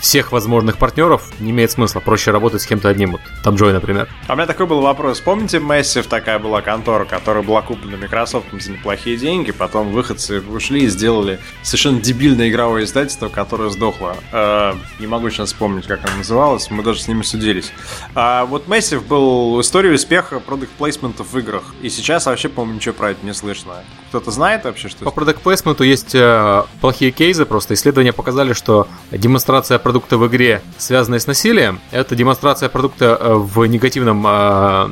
всех 0.03 0.33
возможных 0.33 0.77
партнеров 0.77 1.29
не 1.39 1.51
имеет 1.51 1.71
смысла. 1.71 2.01
Проще 2.01 2.31
работать 2.31 2.61
с 2.61 2.65
кем-то 2.65 2.89
одним. 2.89 3.13
Вот 3.13 3.21
там 3.41 3.55
Джой, 3.55 3.71
например. 3.71 4.09
А 4.27 4.33
у 4.33 4.35
меня 4.35 4.45
такой 4.45 4.65
был 4.65 4.81
вопрос. 4.81 5.21
Помните, 5.21 5.59
Massive 5.59 6.05
такая 6.09 6.39
была 6.39 6.61
контора, 6.61 7.05
которая 7.05 7.41
была 7.41 7.61
куплена 7.61 7.95
Microsoft 7.95 8.47
за 8.51 8.71
неплохие 8.71 9.15
деньги, 9.15 9.51
потом 9.51 9.93
выходцы 9.93 10.41
ушли 10.41 10.83
и 10.83 10.87
сделали 10.89 11.39
совершенно 11.61 12.01
дебильное 12.01 12.49
игровое 12.49 12.83
издательство, 12.83 13.29
которое 13.29 13.69
сдохло. 13.69 14.17
Э, 14.33 14.73
не 14.99 15.07
могу 15.07 15.29
сейчас 15.29 15.53
вспомнить, 15.53 15.87
как 15.87 16.05
оно 16.05 16.17
называлось. 16.17 16.69
Мы 16.69 16.83
даже 16.83 16.99
с 16.99 17.07
ними 17.07 17.21
судились. 17.21 17.71
А 18.13 18.43
вот 18.45 18.67
Massive 18.67 18.99
был 18.99 19.61
историей 19.61 19.93
успеха 19.93 20.41
продукт 20.41 20.71
плейсментов 20.71 21.31
в 21.31 21.39
играх. 21.39 21.63
И 21.81 21.87
сейчас 21.87 22.25
вообще, 22.25 22.49
по-моему, 22.49 22.75
ничего 22.75 22.93
про 22.93 23.11
это 23.11 23.25
не 23.25 23.33
слышно. 23.33 23.75
Кто-то 24.09 24.31
знает 24.31 24.65
вообще, 24.65 24.89
что... 24.89 25.05
По 25.05 25.11
продукт 25.11 25.41
плейсменту 25.41 25.85
есть 25.85 26.13
э, 26.13 26.63
плохие 26.81 27.11
кейсы 27.11 27.45
просто. 27.45 27.73
Исследования 27.73 28.11
показали, 28.11 28.51
что 28.51 28.89
демонстрация 29.11 29.79
продукта 29.93 30.17
в 30.17 30.25
игре, 30.27 30.63
связанная 30.79 31.19
с 31.19 31.27
насилием, 31.27 31.79
это 31.91 32.15
демонстрация 32.15 32.67
продукта 32.67 33.15
э, 33.19 33.33
в 33.35 33.63
негативном, 33.67 34.25
э, 34.25 34.89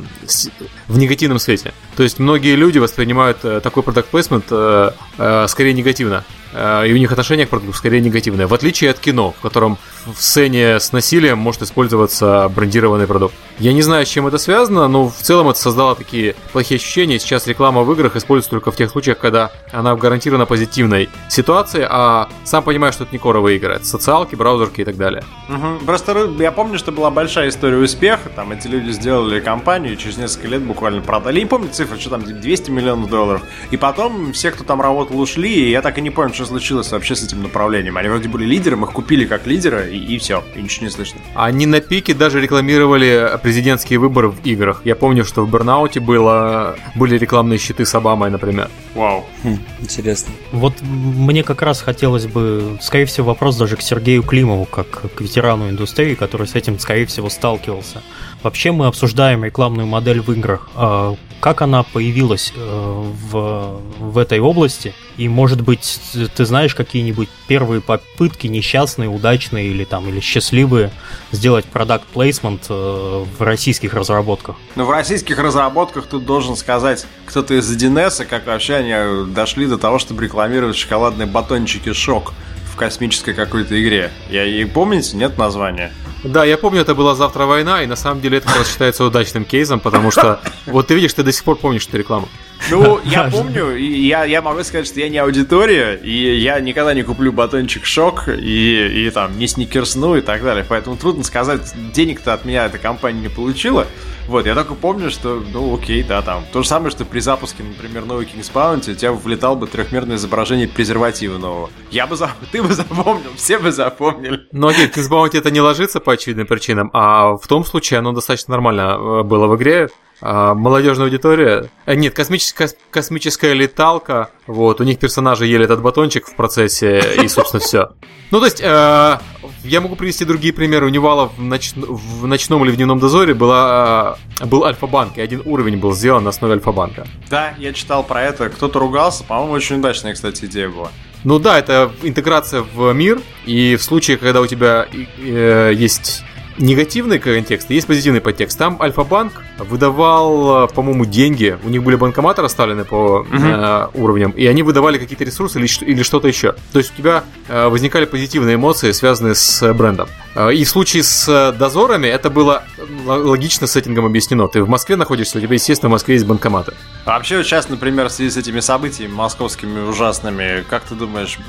в 0.91 0.97
негативном 0.97 1.39
свете. 1.39 1.73
То 1.95 2.03
есть 2.03 2.19
многие 2.19 2.55
люди 2.55 2.77
воспринимают 2.77 3.37
э, 3.43 3.61
такой 3.61 3.81
продукт 3.81 4.09
плейсмент 4.09 4.45
э, 4.51 4.91
э, 5.17 5.45
скорее 5.47 5.73
негативно. 5.73 6.23
И 6.53 6.91
у 6.91 6.97
них 6.97 7.09
отношение 7.09 7.45
к 7.45 7.49
продукту 7.49 7.73
скорее 7.77 8.01
негативное. 8.01 8.45
В 8.45 8.53
отличие 8.53 8.91
от 8.91 8.99
кино, 8.99 9.33
в 9.37 9.41
котором 9.41 9.77
в 10.05 10.21
сцене 10.21 10.81
с 10.81 10.91
насилием 10.91 11.37
может 11.37 11.61
использоваться 11.61 12.51
брендированный 12.53 13.07
продукт. 13.07 13.33
Я 13.57 13.71
не 13.71 13.81
знаю, 13.81 14.05
с 14.05 14.09
чем 14.09 14.27
это 14.27 14.37
связано, 14.37 14.89
но 14.89 15.07
в 15.07 15.15
целом 15.15 15.47
это 15.47 15.57
создало 15.57 15.95
такие 15.95 16.35
плохие 16.51 16.77
ощущения. 16.77 17.19
Сейчас 17.19 17.47
реклама 17.47 17.83
в 17.83 17.93
играх 17.93 18.17
используется 18.17 18.49
только 18.49 18.71
в 18.71 18.75
тех 18.75 18.91
случаях, 18.91 19.17
когда 19.17 19.51
она 19.71 19.95
в 19.95 19.99
гарантированно 19.99 20.45
позитивной 20.45 21.07
ситуации, 21.29 21.87
а 21.89 22.27
сам 22.43 22.65
понимаешь, 22.65 22.95
что 22.95 23.05
это 23.05 23.13
не 23.13 23.19
коровые 23.19 23.55
игры, 23.55 23.75
это 23.75 23.85
социалки, 23.85 24.35
браузерки 24.35 24.81
и 24.81 24.83
так 24.83 24.97
далее. 24.97 25.23
Угу. 25.47 25.85
Просто 25.85 26.31
я 26.37 26.51
помню, 26.51 26.79
что 26.79 26.91
была 26.91 27.11
большая 27.11 27.47
история 27.47 27.77
успеха, 27.77 28.27
там 28.35 28.51
эти 28.51 28.67
люди 28.67 28.89
сделали 28.91 29.39
компанию, 29.39 29.93
и 29.93 29.97
через 29.97 30.17
несколько 30.17 30.49
лет 30.49 30.63
буквально 30.63 30.80
продали. 31.01 31.35
Я 31.35 31.43
не 31.43 31.49
помню 31.49 31.69
цифры, 31.71 31.99
что 31.99 32.09
там 32.09 32.23
200 32.23 32.71
миллионов 32.71 33.09
долларов. 33.09 33.43
И 33.71 33.77
потом 33.77 34.33
все, 34.33 34.51
кто 34.51 34.63
там 34.63 34.81
работал, 34.81 35.19
ушли, 35.19 35.53
и 35.53 35.71
я 35.71 35.81
так 35.81 35.97
и 35.97 36.01
не 36.01 36.09
понял, 36.09 36.33
что 36.33 36.45
случилось 36.45 36.91
вообще 36.91 37.15
с 37.15 37.23
этим 37.23 37.43
направлением. 37.43 37.97
Они 37.97 38.09
вроде 38.09 38.29
были 38.29 38.45
лидером, 38.45 38.83
их 38.83 38.91
купили 38.91 39.25
как 39.25 39.47
лидера, 39.47 39.87
и, 39.87 39.97
и 39.97 40.17
все, 40.17 40.43
и 40.55 40.61
ничего 40.61 40.85
не 40.85 40.91
слышно. 40.91 41.21
Они 41.35 41.65
на 41.65 41.81
пике 41.81 42.13
даже 42.13 42.41
рекламировали 42.41 43.39
президентские 43.41 43.99
выборы 43.99 44.29
в 44.29 44.45
играх. 44.45 44.81
Я 44.83 44.95
помню, 44.95 45.23
что 45.25 45.45
в 45.45 45.51
Бернауте 45.51 45.99
было, 45.99 46.75
были 46.95 47.17
рекламные 47.17 47.59
щиты 47.59 47.85
с 47.85 47.93
Обамой, 47.95 48.29
например. 48.29 48.69
Вау. 48.95 49.25
Хм, 49.43 49.57
интересно. 49.79 50.33
Вот 50.51 50.73
мне 50.81 51.43
как 51.43 51.61
раз 51.61 51.81
хотелось 51.81 52.25
бы, 52.25 52.77
скорее 52.81 53.05
всего, 53.05 53.27
вопрос 53.27 53.57
даже 53.57 53.77
к 53.77 53.81
Сергею 53.81 54.23
Климову, 54.23 54.65
как 54.65 55.13
к 55.13 55.21
ветерану 55.21 55.69
индустрии, 55.69 56.15
который 56.15 56.47
с 56.47 56.55
этим, 56.55 56.79
скорее 56.79 57.05
всего, 57.05 57.29
сталкивался. 57.29 58.01
Вообще 58.43 58.71
мы 58.71 58.87
обсуждаем 58.87 59.43
рекламную 59.43 59.87
модель 59.87 60.21
в 60.21 60.31
играх. 60.31 60.69
А 60.75 61.15
как 61.41 61.61
она 61.61 61.83
появилась 61.83 62.53
э, 62.55 63.03
в, 63.31 63.81
в 63.99 64.17
этой 64.17 64.39
области? 64.39 64.93
И, 65.17 65.27
может 65.27 65.61
быть, 65.61 65.99
ты 66.35 66.45
знаешь 66.45 66.73
какие-нибудь 66.73 67.29
первые 67.47 67.81
попытки, 67.81 68.47
несчастные, 68.47 69.09
удачные 69.09 69.67
или 69.67 69.83
там 69.83 70.07
или 70.07 70.19
счастливые, 70.19 70.91
сделать 71.31 71.65
продукт 71.65 72.05
плейсмент 72.05 72.65
э, 72.69 73.25
в 73.37 73.41
российских 73.41 73.93
разработках? 73.93 74.55
Ну, 74.75 74.85
в 74.85 74.91
российских 74.91 75.37
разработках 75.37 76.07
тут 76.07 76.25
должен 76.25 76.55
сказать 76.55 77.05
кто-то 77.25 77.53
из 77.55 77.69
1С, 77.75 78.25
как 78.25 78.47
вообще 78.47 78.75
они 78.75 79.31
дошли 79.33 79.67
до 79.67 79.77
того, 79.77 79.99
чтобы 79.99 80.23
рекламировать 80.23 80.77
шоколадные 80.77 81.27
батончики 81.27 81.93
«Шок» 81.93 82.33
в 82.71 82.75
космической 82.75 83.33
какой-то 83.33 83.79
игре. 83.81 84.11
Я 84.29 84.45
и 84.45 84.63
помните, 84.65 85.17
нет 85.17 85.37
названия? 85.37 85.91
Да, 86.23 86.45
я 86.45 86.57
помню, 86.57 86.81
это 86.81 86.93
была 86.93 87.15
завтра 87.15 87.45
война, 87.45 87.83
и 87.83 87.87
на 87.87 87.95
самом 87.95 88.21
деле 88.21 88.37
это 88.37 88.47
как 88.47 88.57
раз 88.57 88.69
считается 88.69 89.03
удачным 89.03 89.43
кейсом, 89.43 89.79
потому 89.79 90.11
что 90.11 90.39
вот 90.67 90.87
ты 90.87 90.93
видишь, 90.93 91.13
ты 91.13 91.23
до 91.23 91.31
сих 91.31 91.43
пор 91.43 91.55
помнишь 91.55 91.87
эту 91.87 91.97
рекламу. 91.97 92.29
Ну, 92.69 92.99
я 93.03 93.29
помню, 93.29 93.75
и 93.75 94.07
я, 94.07 94.23
я 94.25 94.41
могу 94.41 94.63
сказать, 94.63 94.87
что 94.87 94.99
я 94.99 95.09
не 95.09 95.17
аудитория, 95.17 95.95
и 95.95 96.37
я 96.37 96.59
никогда 96.59 96.93
не 96.93 97.03
куплю 97.03 97.31
батончик 97.31 97.85
шок, 97.85 98.27
и, 98.27 99.07
и 99.07 99.09
там 99.09 99.37
не 99.37 99.47
сникерсну 99.47 100.15
и 100.15 100.21
так 100.21 100.43
далее. 100.43 100.65
Поэтому 100.67 100.95
трудно 100.97 101.23
сказать, 101.23 101.73
денег-то 101.93 102.33
от 102.33 102.45
меня 102.45 102.65
эта 102.65 102.77
компания 102.77 103.21
не 103.21 103.29
получила. 103.29 103.87
Вот, 104.27 104.45
я 104.45 104.55
только 104.55 104.75
помню, 104.75 105.09
что, 105.09 105.43
ну, 105.51 105.75
окей, 105.75 106.03
да, 106.03 106.21
там. 106.21 106.45
То 106.53 106.61
же 106.61 106.67
самое, 106.67 106.91
что 106.91 107.03
при 107.03 107.19
запуске, 107.19 107.63
например, 107.63 108.05
новой 108.05 108.25
King's 108.25 108.51
Bounty 108.53 108.91
у 108.91 108.95
тебя 108.95 109.11
влетал 109.11 109.55
бы 109.55 109.67
трехмерное 109.67 110.15
изображение 110.15 110.67
презерватива 110.67 111.37
нового. 111.37 111.69
Я 111.89 112.07
бы 112.07 112.15
запомнил, 112.15 112.47
ты 112.51 112.63
бы 112.63 112.73
запомнил, 112.73 113.31
все 113.35 113.57
бы 113.57 113.71
запомнили. 113.71 114.41
Ну, 114.51 114.67
окей, 114.67 114.87
King's 114.87 115.09
Bounty 115.09 115.37
это 115.37 115.51
не 115.51 115.59
ложится 115.59 115.99
по 115.99 116.13
очевидным 116.13 116.47
причинам, 116.47 116.91
а 116.93 117.35
в 117.35 117.47
том 117.47 117.65
случае 117.65 117.99
оно 117.99 118.13
достаточно 118.13 118.51
нормально 118.51 118.97
э, 118.97 119.23
было 119.23 119.47
в 119.47 119.55
игре. 119.57 119.89
А, 120.21 120.53
молодежная 120.53 121.05
аудитория. 121.05 121.69
Э, 121.85 121.95
нет, 121.95 122.13
космическая, 122.13 122.69
космическая 122.91 123.53
леталка. 123.53 124.29
Вот, 124.45 124.79
у 124.79 124.83
них 124.83 124.99
персонажи 124.99 125.47
ели 125.47 125.65
этот 125.65 125.81
батончик 125.81 126.27
в 126.27 126.35
процессе, 126.35 127.01
и, 127.23 127.27
собственно, 127.27 127.59
все. 127.59 127.89
Ну, 128.29 128.39
то 128.39 128.45
есть, 128.45 128.61
э, 128.61 129.17
я 129.63 129.81
могу 129.81 129.95
привести 129.95 130.23
другие 130.23 130.53
примеры. 130.53 130.85
У 130.85 130.89
Невала 130.89 131.27
в, 131.27 131.41
ноч... 131.41 131.73
в 131.75 132.27
ночном 132.27 132.63
или 132.63 132.71
в 132.71 132.75
дневном 132.75 132.99
дозоре 132.99 133.33
была, 133.33 134.17
э, 134.39 134.45
был 134.45 134.63
Альфа-банк, 134.63 135.17
и 135.17 135.21
один 135.21 135.41
уровень 135.43 135.77
был 135.77 135.93
сделан 135.93 136.23
на 136.23 136.29
основе 136.29 136.53
Альфа-банка. 136.53 137.07
Да, 137.29 137.55
я 137.57 137.73
читал 137.73 138.03
про 138.03 138.21
это. 138.21 138.49
Кто-то 138.49 138.79
ругался. 138.79 139.23
По-моему, 139.23 139.53
очень 139.53 139.77
удачная, 139.77 140.13
кстати, 140.13 140.45
идея 140.45 140.69
была. 140.69 140.91
Ну 141.23 141.39
да, 141.39 141.59
это 141.59 141.91
интеграция 142.03 142.61
в 142.61 142.93
мир, 142.93 143.21
и 143.45 143.75
в 143.75 143.83
случае, 143.83 144.17
когда 144.17 144.41
у 144.41 144.47
тебя 144.47 144.87
э, 145.19 145.71
есть 145.75 146.23
негативный 146.61 147.19
контекст, 147.19 147.69
есть 147.69 147.87
позитивный 147.87 148.21
подтекст. 148.21 148.57
Там 148.57 148.81
Альфа-банк 148.81 149.33
выдавал, 149.57 150.67
по-моему, 150.67 151.05
деньги. 151.05 151.57
У 151.63 151.69
них 151.69 151.83
были 151.83 151.95
банкоматы 151.95 152.41
расставлены 152.41 152.85
по 152.85 153.21
угу. 153.21 153.27
э, 153.31 153.87
уровням, 153.93 154.31
и 154.31 154.45
они 154.45 154.63
выдавали 154.63 154.97
какие-то 154.97 155.23
ресурсы 155.23 155.59
или, 155.59 155.67
или 155.85 156.03
что-то 156.03 156.27
еще. 156.27 156.53
То 156.71 156.79
есть 156.79 156.93
у 156.93 156.97
тебя 156.97 157.23
э, 157.47 157.67
возникали 157.67 158.05
позитивные 158.05 158.55
эмоции, 158.55 158.91
связанные 158.91 159.35
с 159.35 159.73
брендом. 159.73 160.07
Э, 160.35 160.53
и 160.53 160.63
в 160.63 160.69
случае 160.69 161.03
с 161.03 161.55
дозорами 161.57 162.07
это 162.07 162.29
было 162.29 162.63
логично 163.05 163.67
сеттингом 163.67 164.05
объяснено. 164.05 164.47
Ты 164.47 164.63
в 164.63 164.69
Москве 164.69 164.95
находишься, 164.95 165.37
у 165.37 165.41
тебя, 165.41 165.53
естественно, 165.53 165.89
в 165.89 165.93
Москве 165.93 166.15
есть 166.15 166.25
банкоматы. 166.25 166.73
А 167.05 167.13
вообще, 167.13 167.43
сейчас, 167.43 167.69
например, 167.69 168.09
в 168.09 168.11
связи 168.11 168.29
с 168.29 168.37
этими 168.37 168.59
событиями 168.59 169.13
московскими 169.13 169.81
ужасными, 169.81 170.63
как 170.69 170.83
ты 170.83 170.95
думаешь, 170.95 171.39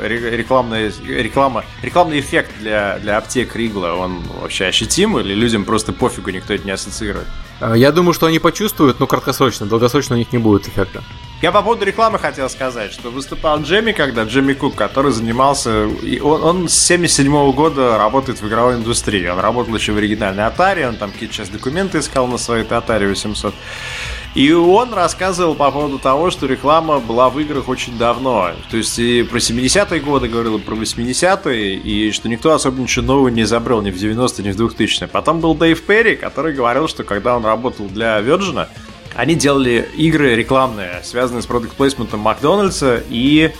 рекламная, 0.00 0.92
реклама, 1.06 1.64
рекламный 1.82 2.20
эффект 2.20 2.50
для, 2.60 2.98
для 2.98 3.18
аптек 3.18 3.56
Ригла, 3.56 3.94
он 3.94 4.22
вообще 4.40 4.66
ощутим 4.66 5.18
или 5.18 5.34
людям 5.34 5.64
просто 5.64 5.92
пофигу, 5.92 6.30
никто 6.30 6.54
это 6.54 6.64
не 6.64 6.72
ассоциирует? 6.72 7.26
А, 7.60 7.74
я 7.74 7.92
думаю, 7.92 8.12
что 8.12 8.26
они 8.26 8.38
почувствуют, 8.38 9.00
но 9.00 9.06
краткосрочно, 9.06 9.66
долгосрочно 9.66 10.16
у 10.16 10.18
них 10.18 10.32
не 10.32 10.38
будет 10.38 10.68
эффекта. 10.68 11.02
Я 11.42 11.52
по 11.52 11.60
поводу 11.60 11.84
рекламы 11.84 12.18
хотел 12.18 12.48
сказать, 12.48 12.92
что 12.92 13.10
выступал 13.10 13.60
Джемми, 13.60 13.92
когда 13.92 14.24
Джемми 14.24 14.54
Кук, 14.54 14.74
который 14.74 15.12
занимался... 15.12 15.86
Он, 16.22 16.42
он 16.42 16.68
с 16.68 16.74
77 16.74 17.52
года 17.52 17.98
работает 17.98 18.40
в 18.40 18.48
игровой 18.48 18.76
индустрии. 18.76 19.26
Он 19.28 19.38
работал 19.38 19.74
еще 19.74 19.92
в 19.92 19.98
оригинальной 19.98 20.44
Atari, 20.44 20.88
он 20.88 20.96
там 20.96 21.12
какие-то 21.12 21.34
сейчас 21.34 21.50
документы 21.50 21.98
искал 21.98 22.26
на 22.26 22.38
своей 22.38 22.64
Atari 22.64 23.06
800. 23.08 23.54
И 24.36 24.52
он 24.52 24.92
рассказывал 24.92 25.54
по 25.54 25.70
поводу 25.70 25.98
того, 25.98 26.30
что 26.30 26.44
реклама 26.44 27.00
была 27.00 27.30
в 27.30 27.40
играх 27.40 27.70
очень 27.70 27.96
давно. 27.96 28.50
То 28.70 28.76
есть 28.76 28.98
и 28.98 29.22
про 29.22 29.38
70-е 29.38 29.98
годы 30.00 30.28
говорил, 30.28 30.58
и 30.58 30.60
про 30.60 30.74
80-е, 30.74 31.76
и 31.76 32.12
что 32.12 32.28
никто 32.28 32.52
особо 32.52 32.78
ничего 32.82 33.06
нового 33.06 33.28
не 33.28 33.42
изобрел 33.42 33.80
ни 33.80 33.90
в 33.90 33.96
90-е, 33.96 34.44
ни 34.44 34.52
в 34.52 34.60
2000-е. 34.60 35.08
Потом 35.08 35.40
был 35.40 35.54
Дэйв 35.54 35.82
Перри, 35.86 36.16
который 36.16 36.52
говорил, 36.52 36.86
что 36.86 37.02
когда 37.02 37.34
он 37.34 37.46
работал 37.46 37.86
для 37.86 38.20
Virgin, 38.20 38.66
они 39.14 39.36
делали 39.36 39.88
игры 39.96 40.34
рекламные, 40.34 41.00
связанные 41.02 41.40
с 41.40 41.46
продукт-плейсментом 41.46 42.20
Макдональдса 42.20 43.02
и 43.08 43.52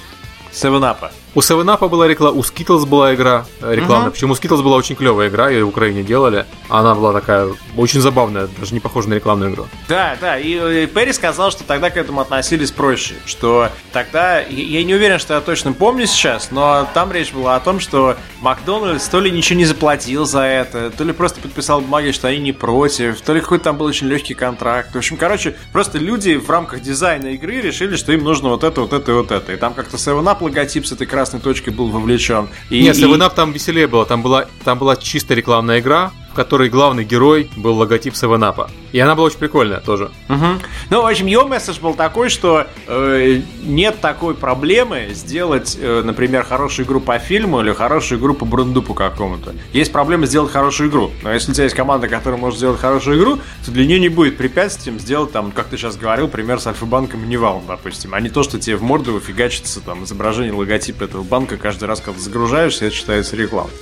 7-Up. 0.53 1.11
У 1.37 1.43
7 1.43 1.59
Up 1.59 1.87
была 1.91 2.09
реклама, 2.09 2.39
у 2.39 2.41
Skittles 2.41 2.87
была 2.87 3.15
игра 3.15 3.45
э, 3.61 3.75
рекламная. 3.75 4.09
Uh-huh. 4.09 4.13
Причем 4.13 4.31
у 4.31 4.35
Skittles 4.35 4.63
была 4.63 4.79
очень 4.79 4.97
клевая 4.97 5.29
игра, 5.29 5.51
ее 5.51 5.67
в 5.67 5.69
Украине 5.69 6.03
делали. 6.03 6.47
Она 6.71 6.95
была 6.95 7.13
такая 7.13 7.51
очень 7.77 8.01
забавная, 8.01 8.49
даже 8.59 8.73
не 8.73 8.81
похожа 8.81 9.11
на 9.11 9.15
рекламную 9.15 9.53
игру. 9.53 9.67
Да, 9.87 10.17
да. 10.19 10.39
И, 10.39 10.85
и 10.85 10.87
Перри 10.87 11.13
сказал, 11.13 11.51
что 11.51 11.63
тогда 11.65 11.91
к 11.91 11.99
этому 11.99 12.23
относились 12.23 12.71
проще. 12.71 13.17
Что 13.27 13.69
тогда, 13.93 14.41
я 14.41 14.83
не 14.83 14.95
уверен, 14.95 15.19
что 15.19 15.35
я 15.35 15.43
точно 15.43 15.75
помню 15.75 16.07
сейчас, 16.07 16.51
но 16.53 16.89
там 16.95 17.13
речь 17.13 17.35
была 17.35 17.57
о 17.57 17.61
том, 17.61 17.81
что 17.81 18.17
Макдональдс 18.41 19.07
то 19.07 19.21
ли 19.21 19.31
ничего 19.31 19.59
не 19.59 19.67
заплатил 19.67 20.25
за 20.25 20.41
это, 20.41 20.91
то 20.91 21.05
ли 21.05 21.13
просто 21.13 21.43
подписал 21.43 21.83
бумаги, 21.83 22.13
что 22.13 22.29
они 22.29 22.39
не 22.39 22.53
против, 22.53 23.21
то 23.21 23.35
ли 23.35 23.43
какой-то 23.43 23.65
там 23.65 23.77
был 23.77 23.85
очень 23.85 24.07
легкий 24.07 24.33
контракт. 24.33 24.95
В 24.95 24.97
общем, 24.97 25.19
короче, 25.19 25.55
просто 25.71 25.99
люди 25.99 26.37
в 26.37 26.49
рамках 26.49 26.81
дизайна 26.81 27.27
игры 27.35 27.61
решили, 27.61 27.97
что 27.97 28.13
им 28.13 28.25
нужно 28.25 28.49
вот 28.49 28.65
это, 28.65 28.81
вот 28.81 28.95
это 28.95 29.13
и 29.13 29.15
вот 29.15 29.31
это. 29.31 29.53
И 29.53 29.57
там 29.57 29.75
как-то 29.75 29.99
7 29.99 30.15
Up 30.15 30.39
логотип 30.41 30.87
с 30.87 30.93
этой 30.93 31.07
красной 31.07 31.26
красной 31.27 31.41
точкой 31.41 31.71
был 31.71 31.89
вовлечен. 31.89 32.49
И, 32.71 32.83
Нет, 32.83 32.97
7 32.97 33.11
Up 33.15 33.35
там 33.35 33.53
веселее 33.53 33.89
было. 33.89 34.07
Там 34.07 34.23
была, 34.23 34.47
там 34.65 34.79
была 34.79 34.95
чисто 34.97 35.35
рекламная 35.35 35.81
игра, 35.81 36.13
которой 36.37 36.69
главный 36.69 37.05
герой 37.05 37.51
был 37.57 37.77
логотип 37.77 38.15
7-Up. 38.15 38.71
И 38.93 39.01
она 39.01 39.15
была 39.15 39.27
очень 39.27 39.39
прикольная 39.39 39.81
тоже. 39.81 40.11
Угу. 40.29 40.47
Ну, 40.91 41.03
в 41.03 41.07
общем, 41.07 41.27
ее 41.27 41.45
месседж 41.45 41.81
был 41.81 41.95
такой, 41.95 42.29
что 42.29 42.67
э, 42.87 43.41
нет 43.63 44.01
такой 44.01 44.35
проблемы 44.35 45.09
сделать, 45.13 45.77
э, 45.81 46.03
например, 46.05 46.45
хорошую 46.45 46.87
игру 46.87 47.01
по 47.01 47.19
фильму 47.19 47.61
или 47.61 47.73
хорошую 47.73 48.21
игру 48.21 48.35
по 48.35 48.45
брендупу 48.45 48.95
какому-то. 48.95 49.55
Есть 49.73 49.93
проблема 49.93 50.27
сделать 50.27 50.53
хорошую 50.53 50.91
игру. 50.91 51.11
Но 51.23 51.33
если 51.33 51.51
у 51.51 51.55
тебя 51.55 51.65
есть 51.65 51.77
команда, 51.77 52.09
которая 52.09 52.41
может 52.41 52.59
сделать 52.59 52.81
хорошую 52.81 53.19
игру, 53.19 53.39
то 53.65 53.71
для 53.71 53.87
нее 53.87 53.99
не 53.99 54.09
будет 54.09 54.37
препятствием 54.37 55.01
сделать 55.01 55.33
там, 55.33 55.51
как 55.51 55.67
ты 55.67 55.77
сейчас 55.77 55.97
говорил, 55.97 56.29
пример 56.29 56.61
с 56.61 56.67
Альфа-банком 56.67 57.29
Невалом, 57.29 57.65
допустим. 57.67 58.15
А 58.15 58.21
не 58.21 58.29
то, 58.29 58.43
что 58.43 58.61
тебе 58.61 58.77
в 58.77 58.83
морду 58.83 59.19
фигачится 59.19 59.81
там 59.81 60.05
изображение 60.05 60.53
логотипа 60.53 61.05
этого 61.05 61.23
банка 61.23 61.57
каждый 61.57 61.85
раз, 61.85 62.01
когда 62.01 62.21
загружаешься, 62.21 62.87
это 62.87 62.95
считается 62.95 63.37
рекламой. 63.37 63.73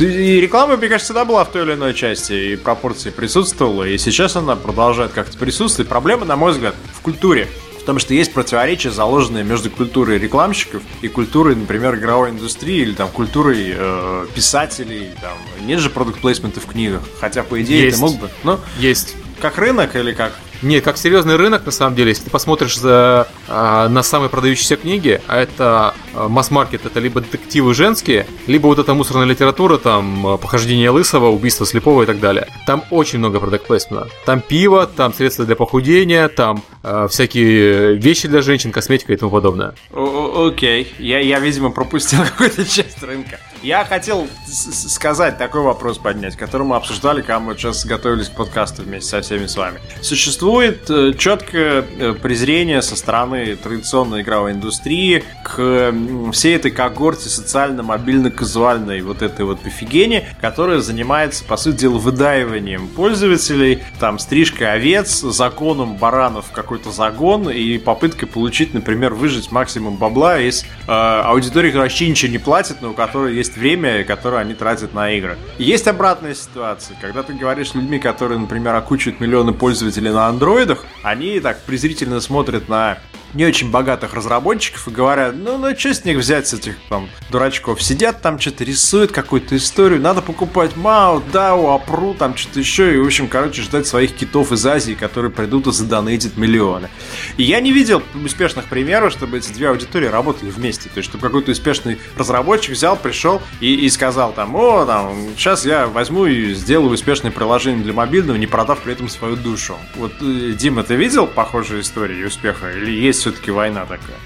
И 0.00 0.40
реклама, 0.40 0.76
мне 0.76 0.88
кажется, 0.88 1.12
всегда 1.12 1.24
была 1.24 1.44
в 1.44 1.52
той 1.52 1.62
или 1.62 1.74
иной 1.74 1.94
части, 1.94 2.32
и 2.32 2.56
пропорции 2.56 3.10
присутствовала, 3.10 3.84
и 3.84 3.96
сейчас 3.96 4.34
она 4.34 4.56
продолжает 4.56 5.12
как-то 5.12 5.38
присутствовать. 5.38 5.88
Проблема, 5.88 6.24
на 6.24 6.36
мой 6.36 6.52
взгляд, 6.52 6.74
в 6.92 7.00
культуре. 7.00 7.48
В 7.80 7.86
том, 7.86 7.98
что 7.98 8.14
есть 8.14 8.32
противоречия, 8.32 8.90
заложенные 8.90 9.44
между 9.44 9.70
культурой 9.70 10.18
рекламщиков 10.18 10.82
и 11.02 11.08
культурой, 11.08 11.54
например, 11.54 11.96
игровой 11.96 12.30
индустрии 12.30 12.80
или 12.80 12.94
там 12.94 13.10
культурой 13.10 13.74
э, 13.76 14.26
писателей. 14.34 15.10
Там. 15.20 15.36
Нет 15.66 15.80
же 15.80 15.90
продукт 15.90 16.18
плейсмента 16.20 16.60
в 16.60 16.66
книгах. 16.66 17.02
Хотя, 17.20 17.42
по 17.42 17.60
идее, 17.60 17.84
есть. 17.84 17.96
ты 17.96 18.00
мог 18.00 18.18
бы. 18.18 18.30
Ну, 18.42 18.58
есть. 18.78 19.14
Как 19.38 19.58
рынок 19.58 19.94
или 19.96 20.12
как 20.12 20.32
Нет, 20.64 20.82
как 20.82 20.96
серьезный 20.96 21.36
рынок, 21.36 21.66
на 21.66 21.72
самом 21.72 21.94
деле, 21.94 22.08
если 22.08 22.24
ты 22.24 22.30
посмотришь 22.30 22.78
за, 22.78 23.28
а, 23.48 23.86
на 23.90 24.02
самые 24.02 24.30
продающиеся 24.30 24.76
книги, 24.76 25.20
а 25.26 25.36
это 25.36 25.94
а, 26.14 26.28
масс-маркет, 26.28 26.86
это 26.86 27.00
либо 27.00 27.20
детективы 27.20 27.74
женские, 27.74 28.26
либо 28.46 28.68
вот 28.68 28.78
эта 28.78 28.94
мусорная 28.94 29.26
литература, 29.26 29.76
там, 29.76 30.26
а, 30.26 30.36
похождение 30.38 30.88
лысого, 30.88 31.28
убийство 31.28 31.66
слепого 31.66 32.04
и 32.04 32.06
так 32.06 32.18
далее. 32.18 32.48
Там 32.66 32.82
очень 32.90 33.18
много 33.18 33.40
продакт 33.40 33.66
плейсмента. 33.66 34.08
Там 34.24 34.40
пиво, 34.40 34.86
там 34.86 35.12
средства 35.12 35.44
для 35.44 35.54
похудения, 35.54 36.28
там 36.28 36.62
а, 36.82 37.08
всякие 37.08 37.96
вещи 37.96 38.26
для 38.26 38.40
женщин, 38.40 38.72
косметика 38.72 39.12
и 39.12 39.16
тому 39.16 39.30
подобное. 39.30 39.74
Окей, 39.92 40.94
я, 40.98 41.20
я, 41.20 41.40
видимо, 41.40 41.72
пропустил 41.72 42.20
какую-то 42.24 42.64
часть 42.64 43.02
рынка. 43.02 43.38
Я 43.64 43.86
хотел 43.86 44.28
сказать 44.46 45.38
такой 45.38 45.62
вопрос 45.62 45.96
поднять, 45.96 46.36
который 46.36 46.66
мы 46.66 46.76
обсуждали, 46.76 47.22
когда 47.22 47.40
мы 47.40 47.54
сейчас 47.54 47.86
готовились 47.86 48.28
к 48.28 48.32
подкасту 48.32 48.82
вместе 48.82 49.08
со 49.08 49.22
всеми 49.22 49.46
с 49.46 49.56
вами. 49.56 49.80
Существует 50.02 50.90
э, 50.90 51.14
четкое 51.16 51.82
э, 51.98 52.12
презрение 52.12 52.82
со 52.82 52.94
стороны 52.94 53.56
традиционной 53.56 54.20
игровой 54.20 54.52
индустрии 54.52 55.24
к 55.42 55.94
всей 56.34 56.56
этой 56.56 56.72
когорте 56.72 57.30
социально-мобильно-казуальной 57.30 59.00
вот 59.00 59.22
этой 59.22 59.46
вот 59.46 59.60
пофигени, 59.60 60.28
которая 60.42 60.80
занимается, 60.80 61.42
по 61.42 61.56
сути 61.56 61.76
дела, 61.76 61.96
выдаиванием 61.96 62.86
пользователей, 62.88 63.82
там, 63.98 64.18
стрижкой 64.18 64.74
овец, 64.74 65.20
законом 65.20 65.96
баранов 65.96 66.48
в 66.48 66.52
какой-то 66.52 66.90
загон 66.90 67.48
и 67.48 67.78
попыткой 67.78 68.28
получить, 68.28 68.74
например, 68.74 69.14
выжить 69.14 69.50
максимум 69.50 69.96
бабла 69.96 70.38
из 70.38 70.66
э, 70.86 70.92
аудитории, 70.92 71.68
которая 71.68 71.88
вообще 71.88 72.10
ничего 72.10 72.30
не 72.30 72.38
платит, 72.38 72.82
но 72.82 72.90
у 72.90 72.92
которой 72.92 73.34
есть 73.34 73.53
есть 73.54 73.56
время, 73.56 74.04
которое 74.04 74.38
они 74.38 74.54
тратят 74.54 74.94
на 74.94 75.10
игры. 75.10 75.36
Есть 75.58 75.86
обратная 75.86 76.34
ситуация, 76.34 76.96
когда 77.00 77.22
ты 77.22 77.34
говоришь 77.34 77.70
с 77.70 77.74
людьми, 77.74 77.98
которые, 77.98 78.38
например, 78.38 78.74
окучивают 78.74 79.20
миллионы 79.20 79.52
пользователей 79.52 80.10
на 80.10 80.26
андроидах, 80.26 80.84
они 81.02 81.40
так 81.40 81.60
презрительно 81.62 82.20
смотрят 82.20 82.68
на 82.68 82.98
не 83.34 83.44
очень 83.44 83.70
богатых 83.70 84.14
разработчиков 84.14 84.88
и 84.88 84.90
говорят, 84.90 85.34
ну, 85.36 85.58
ну, 85.58 85.76
что 85.76 85.92
с 85.92 86.04
них 86.04 86.18
взять, 86.18 86.46
с 86.46 86.54
этих 86.54 86.76
там 86.88 87.08
дурачков? 87.30 87.82
Сидят 87.82 88.22
там, 88.22 88.38
что-то 88.38 88.64
рисуют, 88.64 89.12
какую-то 89.12 89.56
историю, 89.56 90.00
надо 90.00 90.22
покупать 90.22 90.76
Мау, 90.76 91.22
Дау, 91.32 91.70
Апру, 91.70 92.14
там 92.14 92.36
что-то 92.36 92.60
еще, 92.60 92.94
и, 92.94 92.98
в 92.98 93.06
общем, 93.06 93.28
короче, 93.28 93.62
ждать 93.62 93.86
своих 93.86 94.14
китов 94.14 94.52
из 94.52 94.64
Азии, 94.66 94.94
которые 94.94 95.30
придут 95.30 95.66
и 95.66 95.72
задонатят 95.72 96.36
миллионы. 96.36 96.88
И 97.36 97.42
я 97.42 97.60
не 97.60 97.72
видел 97.72 98.02
успешных 98.24 98.66
примеров, 98.66 99.12
чтобы 99.12 99.38
эти 99.38 99.52
две 99.52 99.68
аудитории 99.68 100.06
работали 100.06 100.50
вместе. 100.50 100.88
То 100.88 100.98
есть, 100.98 101.08
чтобы 101.08 101.22
какой-то 101.22 101.50
успешный 101.50 101.98
разработчик 102.16 102.72
взял, 102.72 102.96
пришел 102.96 103.42
и, 103.60 103.74
и 103.74 103.90
сказал 103.90 104.32
там, 104.32 104.54
о, 104.54 104.84
там, 104.86 105.14
сейчас 105.36 105.64
я 105.66 105.86
возьму 105.86 106.26
и 106.26 106.54
сделаю 106.54 106.92
успешное 106.92 107.30
приложение 107.30 107.82
для 107.82 107.92
мобильного, 107.92 108.36
не 108.36 108.46
продав 108.46 108.80
при 108.80 108.92
этом 108.92 109.08
свою 109.08 109.36
душу. 109.36 109.76
Вот, 109.96 110.12
э, 110.20 110.52
Дима, 110.52 110.84
ты 110.84 110.94
видел 110.94 111.26
похожие 111.26 111.80
истории 111.80 112.24
успеха? 112.24 112.70
Или 112.70 112.92
есть 112.92 113.23
все-таки 113.24 113.50
война 113.50 113.86
такая. 113.86 114.18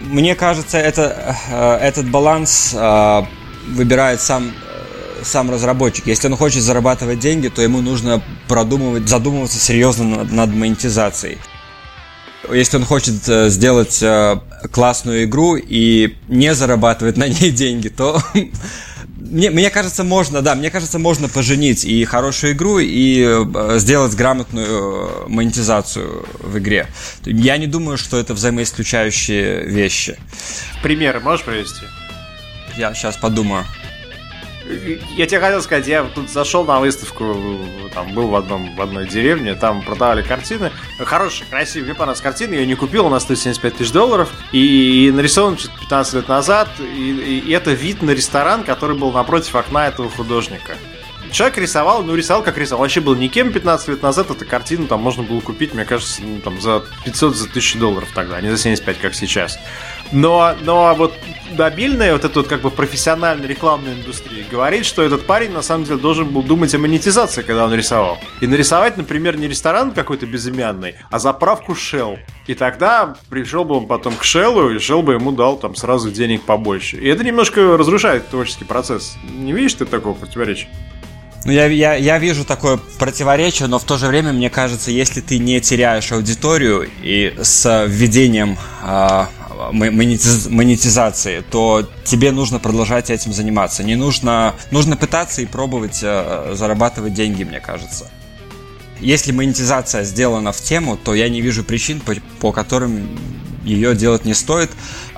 Мне 0.00 0.34
кажется, 0.34 0.78
это, 0.78 1.36
э, 1.48 1.76
этот 1.76 2.10
баланс 2.10 2.74
э, 2.74 3.22
выбирает 3.68 4.20
сам 4.20 4.48
э, 4.48 5.22
сам 5.22 5.48
разработчик. 5.50 6.08
Если 6.08 6.26
он 6.26 6.36
хочет 6.36 6.62
зарабатывать 6.62 7.20
деньги, 7.20 7.46
то 7.48 7.62
ему 7.62 7.80
нужно 7.80 8.20
продумывать, 8.48 9.08
задумываться 9.08 9.60
серьезно 9.60 10.04
над, 10.16 10.32
над 10.32 10.50
монетизацией. 10.50 11.38
Если 12.50 12.78
он 12.78 12.84
хочет 12.84 13.14
сделать 13.52 14.02
классную 14.72 15.24
игру 15.24 15.56
и 15.56 16.16
не 16.26 16.52
зарабатывать 16.54 17.16
на 17.16 17.28
ней 17.28 17.50
деньги, 17.52 17.88
то 17.88 18.20
мне, 19.20 19.50
мне 19.50 19.70
кажется, 19.70 20.04
можно, 20.04 20.42
да, 20.42 20.54
мне 20.54 20.70
кажется, 20.70 20.98
можно 20.98 21.28
поженить 21.28 21.84
и 21.84 22.04
хорошую 22.04 22.54
игру, 22.54 22.78
и 22.78 23.22
э, 23.22 23.78
сделать 23.78 24.14
грамотную 24.14 24.66
э, 24.66 25.28
монетизацию 25.28 26.26
в 26.40 26.58
игре. 26.58 26.86
Я 27.24 27.58
не 27.58 27.66
думаю, 27.66 27.98
что 27.98 28.18
это 28.18 28.34
взаимоисключающие 28.34 29.64
вещи. 29.66 30.18
Примеры 30.82 31.20
можешь 31.20 31.44
привести? 31.44 31.84
Я 32.76 32.94
сейчас 32.94 33.16
подумаю. 33.16 33.64
Я 35.16 35.26
тебе 35.26 35.40
хотел 35.40 35.62
сказать, 35.62 35.86
я 35.86 36.04
тут 36.04 36.30
зашел 36.30 36.64
на 36.64 36.80
выставку, 36.80 37.36
там 37.94 38.12
был 38.14 38.28
в, 38.28 38.36
одном, 38.36 38.74
в 38.74 38.80
одной 38.80 39.06
деревне, 39.06 39.54
там 39.54 39.82
продавали 39.82 40.22
картины. 40.22 40.70
Хорошие, 40.98 41.46
красивые, 41.48 41.86
мне 41.86 41.94
понравилась 41.94 42.20
картина, 42.20 42.54
я 42.54 42.66
не 42.66 42.74
купил, 42.74 43.06
она 43.06 43.20
стоит 43.20 43.38
75 43.38 43.76
тысяч 43.76 43.92
долларов. 43.92 44.30
И, 44.52 45.08
и 45.08 45.10
нарисован 45.10 45.56
15 45.56 46.14
лет 46.14 46.28
назад, 46.28 46.68
и, 46.78 47.42
и 47.46 47.50
это 47.52 47.72
вид 47.72 48.02
на 48.02 48.10
ресторан, 48.10 48.64
который 48.64 48.96
был 48.96 49.12
напротив 49.12 49.54
окна 49.54 49.88
этого 49.88 50.08
художника 50.08 50.76
человек 51.30 51.58
рисовал, 51.58 52.02
ну, 52.02 52.14
рисовал 52.14 52.42
как 52.42 52.58
рисовал. 52.58 52.82
Вообще 52.82 53.00
был 53.00 53.14
никем 53.14 53.52
15 53.52 53.88
лет 53.88 54.02
назад. 54.02 54.30
Эта 54.30 54.44
картину 54.44 54.86
там 54.86 55.00
можно 55.00 55.22
было 55.22 55.40
купить, 55.40 55.74
мне 55.74 55.84
кажется, 55.84 56.22
ну, 56.22 56.40
там 56.40 56.60
за 56.60 56.84
500, 57.04 57.36
за 57.36 57.48
1000 57.48 57.78
долларов 57.78 58.08
тогда, 58.14 58.36
а 58.36 58.40
не 58.40 58.50
за 58.50 58.58
75, 58.58 58.98
как 58.98 59.14
сейчас. 59.14 59.58
Но, 60.12 60.54
но 60.62 60.94
вот 60.94 61.14
мобильная, 61.56 62.12
вот 62.12 62.24
эта 62.24 62.40
вот 62.40 62.48
как 62.48 62.62
бы 62.62 62.70
профессиональная 62.70 63.46
рекламная 63.46 63.94
индустрия 63.94 64.44
говорит, 64.50 64.84
что 64.84 65.02
этот 65.02 65.26
парень 65.26 65.52
на 65.52 65.62
самом 65.62 65.84
деле 65.84 65.98
должен 65.98 66.28
был 66.28 66.42
думать 66.42 66.74
о 66.74 66.78
монетизации, 66.78 67.42
когда 67.42 67.64
он 67.64 67.74
рисовал. 67.74 68.18
И 68.40 68.46
нарисовать, 68.46 68.96
например, 68.96 69.36
не 69.36 69.48
ресторан 69.48 69.92
какой-то 69.92 70.26
безымянный, 70.26 70.96
а 71.10 71.18
заправку 71.18 71.72
Shell. 71.72 72.18
И 72.46 72.54
тогда 72.54 73.14
пришел 73.28 73.64
бы 73.64 73.76
он 73.76 73.86
потом 73.86 74.14
к 74.14 74.22
Shell, 74.22 74.74
и 74.74 74.78
Shell 74.78 75.02
бы 75.02 75.14
ему 75.14 75.32
дал 75.32 75.56
там 75.56 75.74
сразу 75.76 76.10
денег 76.10 76.42
побольше. 76.42 76.96
И 76.96 77.08
это 77.08 77.24
немножко 77.24 77.76
разрушает 77.76 78.28
творческий 78.28 78.64
процесс. 78.64 79.16
Не 79.32 79.52
видишь 79.52 79.74
ты 79.74 79.86
такого 79.86 80.14
противоречия? 80.14 80.68
Ну, 81.44 81.52
я, 81.52 81.66
я, 81.66 81.94
я 81.94 82.18
вижу 82.18 82.44
такое 82.44 82.78
противоречие, 82.98 83.66
но 83.66 83.78
в 83.78 83.84
то 83.84 83.96
же 83.96 84.08
время, 84.08 84.32
мне 84.32 84.50
кажется, 84.50 84.90
если 84.90 85.22
ты 85.22 85.38
не 85.38 85.58
теряешь 85.60 86.12
аудиторию 86.12 86.86
и 87.02 87.34
с 87.40 87.86
введением 87.86 88.58
монетиз, 88.82 89.39
монетизации, 89.72 91.42
то 91.50 91.88
тебе 92.04 92.32
нужно 92.32 92.58
продолжать 92.58 93.10
этим 93.10 93.32
заниматься. 93.32 93.82
Не 93.82 93.96
нужно, 93.96 94.54
нужно 94.70 94.96
пытаться 94.96 95.42
и 95.42 95.46
пробовать 95.46 96.00
э, 96.02 96.54
зарабатывать 96.54 97.14
деньги, 97.14 97.44
мне 97.44 97.60
кажется. 97.60 98.10
Если 99.00 99.32
монетизация 99.32 100.04
сделана 100.04 100.52
в 100.52 100.60
тему, 100.60 100.96
то 100.96 101.14
я 101.14 101.28
не 101.28 101.40
вижу 101.40 101.64
причин, 101.64 102.00
по, 102.00 102.14
по 102.40 102.52
которым 102.52 103.08
ее 103.64 103.94
делать 103.94 104.24
не 104.24 104.34
стоит. 104.34 104.70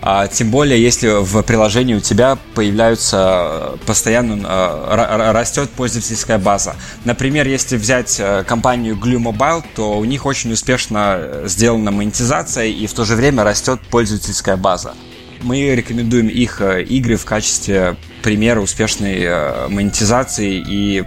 А, 0.04 0.26
тем 0.26 0.50
более, 0.50 0.82
если 0.82 1.22
в 1.22 1.42
приложении 1.42 1.94
у 1.94 2.00
тебя 2.00 2.36
появляются 2.54 3.74
э, 3.74 3.86
постоянно 3.86 4.44
э, 4.44 5.30
растет 5.30 5.70
пользовательская 5.70 6.38
база. 6.38 6.74
Например, 7.04 7.46
если 7.46 7.76
взять 7.76 8.16
э, 8.18 8.42
компанию 8.42 8.96
Glue 8.96 9.22
Mobile, 9.22 9.64
то 9.76 9.96
у 9.96 10.04
них 10.04 10.26
очень 10.26 10.52
успешно 10.52 11.42
сделана 11.44 11.92
монетизация 11.92 12.64
и 12.64 12.88
в 12.88 12.94
то 12.94 13.04
же 13.04 13.14
время 13.14 13.44
растет 13.44 13.80
пользовательская 13.90 14.56
база. 14.56 14.94
Мы 15.40 15.72
рекомендуем 15.76 16.26
их 16.26 16.60
игры 16.60 17.16
в 17.16 17.24
качестве 17.24 17.96
примера 18.22 18.60
успешной 18.60 19.68
монетизации 19.68 20.64
и 20.66 21.04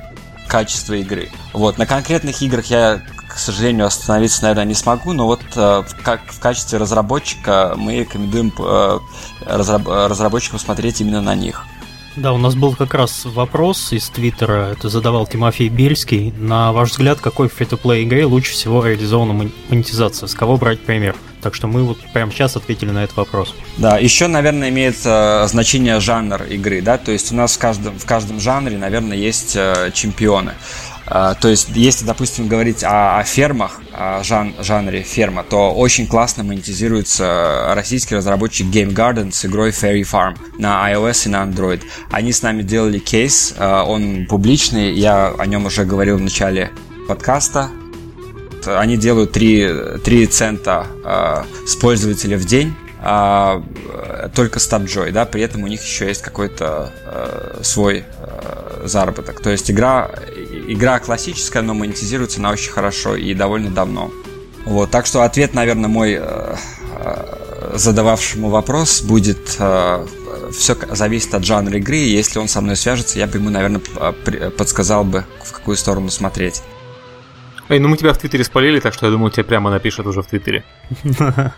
качества 0.47 0.93
игры. 0.93 1.29
Вот, 1.53 1.77
на 1.77 1.85
конкретных 1.85 2.41
играх 2.41 2.65
я 2.65 3.01
к 3.35 3.37
сожалению, 3.37 3.85
остановиться, 3.85 4.43
наверное, 4.43 4.63
не 4.63 4.73
смогу, 4.73 5.11
но 5.11 5.25
вот 5.25 5.41
э, 5.57 5.83
как 6.03 6.21
в 6.31 6.39
качестве 6.39 6.79
разработчика 6.79 7.73
мы 7.75 7.99
рекомендуем 7.99 8.53
э, 8.57 8.99
разраб 9.45 9.85
разработчикам 9.87 10.57
смотреть 10.57 11.01
именно 11.01 11.21
на 11.21 11.35
них. 11.35 11.65
Да, 12.15 12.31
у 12.31 12.37
нас 12.37 12.55
был 12.55 12.73
как 12.75 12.93
раз 12.93 13.25
вопрос 13.25 13.91
из 13.91 14.07
Твиттера, 14.07 14.71
это 14.71 14.87
задавал 14.87 15.27
Тимофей 15.27 15.67
Бельский. 15.67 16.31
На 16.37 16.71
ваш 16.71 16.91
взгляд, 16.91 17.19
какой 17.19 17.47
free-to-play 17.47 18.03
игре 18.03 18.25
лучше 18.25 18.53
всего 18.53 18.85
реализована 18.85 19.49
монетизация? 19.67 20.27
С 20.27 20.33
кого 20.33 20.55
брать 20.55 20.79
пример? 20.79 21.17
Так 21.41 21.53
что 21.53 21.67
мы 21.67 21.83
вот 21.83 21.99
прямо 22.13 22.31
сейчас 22.31 22.55
ответили 22.55 22.91
на 22.91 23.03
этот 23.03 23.17
вопрос. 23.17 23.53
Да, 23.77 23.97
еще, 23.97 24.27
наверное, 24.27 24.69
имеет 24.69 24.95
э, 25.03 25.45
значение 25.47 25.99
жанр 25.99 26.43
игры, 26.43 26.81
да, 26.81 26.97
то 26.97 27.11
есть 27.11 27.33
у 27.33 27.35
нас 27.35 27.55
в 27.55 27.59
каждом, 27.59 27.99
в 27.99 28.05
каждом 28.05 28.39
жанре, 28.39 28.77
наверное, 28.77 29.17
есть 29.17 29.55
э, 29.57 29.91
чемпионы. 29.93 30.53
А, 31.07 31.35
то 31.35 31.47
есть, 31.47 31.69
если, 31.75 32.05
допустим, 32.05 32.47
говорить 32.47 32.83
о, 32.83 33.19
о 33.19 33.23
фермах, 33.23 33.79
о 33.93 34.23
жан, 34.23 34.55
жанре 34.59 35.03
ферма, 35.03 35.43
то 35.43 35.71
очень 35.71 36.07
классно 36.07 36.43
монетизируется 36.43 37.73
российский 37.75 38.15
разработчик 38.15 38.67
Game 38.67 38.93
Garden 38.93 39.31
с 39.31 39.45
игрой 39.45 39.69
Fairy 39.69 40.01
Farm 40.01 40.35
на 40.57 40.91
iOS 40.91 41.27
и 41.27 41.29
на 41.29 41.43
Android. 41.43 41.81
Они 42.09 42.31
с 42.31 42.41
нами 42.41 42.63
делали 42.63 42.97
кейс, 42.99 43.53
а, 43.57 43.83
он 43.83 44.25
публичный, 44.27 44.93
я 44.93 45.33
о 45.37 45.45
нем 45.45 45.65
уже 45.65 45.85
говорил 45.85 46.17
в 46.17 46.21
начале 46.21 46.71
подкаста. 47.07 47.69
Они 48.65 48.97
делают 48.97 49.31
3, 49.31 49.99
3 50.03 50.27
цента 50.27 50.87
а, 51.03 51.45
с 51.67 51.75
пользователя 51.75 52.37
в 52.37 52.45
день 52.45 52.73
а, 53.07 53.61
только 54.33 54.59
с 54.59 54.67
TapJoy, 54.67 55.11
да, 55.11 55.25
при 55.25 55.43
этом 55.43 55.63
у 55.63 55.67
них 55.67 55.83
еще 55.83 56.07
есть 56.07 56.23
какой-то 56.23 56.91
а, 57.05 57.59
свой 57.61 58.03
а, 58.17 58.81
заработок. 58.85 59.41
То 59.41 59.51
есть 59.51 59.69
игра, 59.69 60.09
игра 60.67 60.99
классическая, 60.99 61.61
но 61.61 61.73
монетизируется 61.73 62.39
она 62.39 62.51
очень 62.51 62.71
хорошо 62.71 63.15
и 63.15 63.33
довольно 63.33 63.69
давно. 63.69 64.11
Вот, 64.65 64.91
так 64.91 65.05
что 65.05 65.23
ответ, 65.23 65.53
наверное, 65.53 65.89
мой 65.89 66.17
э, 66.19 66.55
задававшему 67.73 68.49
вопрос 68.49 69.01
будет 69.01 69.55
э, 69.59 70.07
все 70.51 70.75
зависит 70.91 71.33
от 71.33 71.43
жанра 71.43 71.77
игры. 71.77 71.97
Если 71.97 72.39
он 72.39 72.47
со 72.47 72.61
мной 72.61 72.75
свяжется, 72.75 73.19
я 73.19 73.27
бы 73.27 73.37
ему, 73.37 73.49
наверное, 73.49 73.81
подсказал 74.57 75.03
бы, 75.03 75.25
в 75.43 75.51
какую 75.51 75.77
сторону 75.77 76.09
смотреть. 76.09 76.63
Эй, 77.69 77.79
ну 77.79 77.87
мы 77.87 77.97
тебя 77.97 78.13
в 78.13 78.17
Твиттере 78.17 78.43
спалили, 78.43 78.79
так 78.79 78.93
что 78.93 79.07
я 79.07 79.11
думаю, 79.11 79.31
тебе 79.31 79.43
прямо 79.43 79.71
напишут 79.71 80.05
уже 80.05 80.21
в 80.21 80.27
Твиттере. 80.27 80.63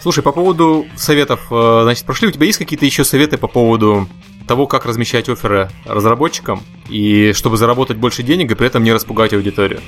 Слушай, 0.00 0.22
по 0.22 0.32
поводу 0.32 0.86
советов, 0.96 1.40
э, 1.50 1.80
значит, 1.84 2.04
прошли, 2.04 2.28
у 2.28 2.32
тебя 2.32 2.46
есть 2.46 2.58
какие-то 2.58 2.84
еще 2.84 3.04
советы 3.04 3.38
по 3.38 3.46
поводу 3.46 4.08
того, 4.46 4.66
как 4.66 4.86
размещать 4.86 5.28
оферы 5.28 5.70
разработчикам, 5.84 6.62
и 6.88 7.32
чтобы 7.32 7.56
заработать 7.56 7.96
больше 7.96 8.22
денег 8.22 8.50
и 8.50 8.54
при 8.54 8.66
этом 8.66 8.84
не 8.84 8.92
распугать 8.92 9.32
аудиторию? 9.32 9.80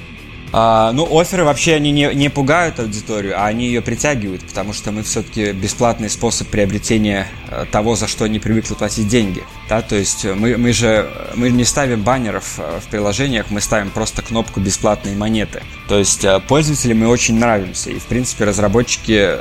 А, 0.56 0.92
ну, 0.92 1.18
оферы 1.18 1.42
вообще 1.42 1.74
они 1.74 1.90
не, 1.90 2.14
не 2.14 2.28
пугают 2.28 2.78
аудиторию, 2.78 3.36
а 3.36 3.46
они 3.46 3.66
ее 3.66 3.82
притягивают, 3.82 4.46
потому 4.46 4.72
что 4.72 4.92
мы 4.92 5.02
все-таки 5.02 5.50
бесплатный 5.50 6.08
способ 6.08 6.46
приобретения 6.46 7.26
э, 7.50 7.64
того, 7.72 7.96
за 7.96 8.06
что 8.06 8.24
они 8.24 8.38
привыкли 8.38 8.74
платить 8.74 9.08
деньги. 9.08 9.42
Да? 9.68 9.82
То 9.82 9.96
есть 9.96 10.24
мы, 10.24 10.56
мы 10.56 10.72
же 10.72 11.10
мы 11.34 11.50
не 11.50 11.64
ставим 11.64 12.02
баннеров 12.02 12.60
э, 12.60 12.78
в 12.80 12.88
приложениях, 12.88 13.46
мы 13.50 13.60
ставим 13.60 13.90
просто 13.90 14.22
кнопку 14.22 14.60
бесплатные 14.60 15.16
монеты. 15.16 15.60
То 15.88 15.98
есть 15.98 16.24
э, 16.24 16.38
пользователям 16.46 16.98
мы 16.98 17.08
очень 17.08 17.36
нравимся, 17.36 17.90
и 17.90 17.98
в 17.98 18.04
принципе 18.04 18.44
разработчики 18.44 19.40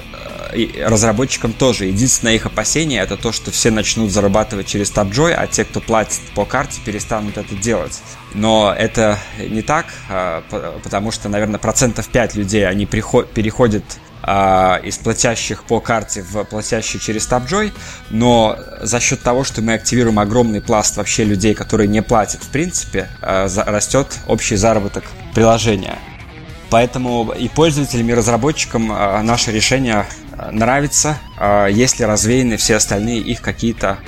разработчикам 0.84 1.54
тоже. 1.54 1.86
Единственное 1.86 2.36
их 2.36 2.46
опасение 2.46 3.02
это 3.02 3.18
то, 3.18 3.32
что 3.32 3.52
все 3.52 3.72
начнут 3.72 4.12
зарабатывать 4.12 4.68
через 4.68 4.92
TapJoy, 4.92 5.34
а 5.34 5.48
те, 5.48 5.66
кто 5.66 5.80
платит 5.80 6.22
по 6.36 6.46
карте, 6.46 6.80
перестанут 6.84 7.38
это 7.38 7.56
делать. 7.56 8.02
Но 8.34 8.74
это 8.76 9.20
не 9.38 9.62
так, 9.62 9.86
а, 10.10 10.44
потому 10.84 11.12
что, 11.12 11.30
наверное, 11.30 11.60
процентов 11.60 12.08
5 12.08 12.36
людей, 12.36 12.68
они 12.68 12.86
переходят 12.86 13.84
а, 14.24 14.80
из 14.84 14.98
платящих 14.98 15.64
по 15.66 15.80
карте 15.80 16.24
в 16.24 16.44
платящие 16.46 17.00
через 17.00 17.28
TapJoy, 17.30 17.72
но 18.10 18.58
за 18.82 19.00
счет 19.00 19.22
того, 19.22 19.44
что 19.44 19.62
мы 19.62 19.74
активируем 19.74 20.18
огромный 20.18 20.62
пласт 20.62 20.98
вообще 20.98 21.26
людей, 21.26 21.54
которые 21.54 21.88
не 21.88 22.02
платят, 22.02 22.44
в 22.44 22.50
принципе, 22.50 23.10
а, 23.22 23.48
растет 23.66 24.08
общий 24.28 24.56
заработок 24.56 25.04
приложения. 25.36 26.00
Поэтому 26.72 27.32
и 27.38 27.50
пользователям, 27.50 28.10
и 28.10 28.14
разработчикам 28.16 28.88
наше 28.88 29.52
решение 29.52 30.08
нравится, 30.52 31.20
если 31.70 32.04
развеяны 32.04 32.58
все 32.58 32.78
остальные 32.78 33.20
их 33.20 33.42
какие-то... 33.42 34.00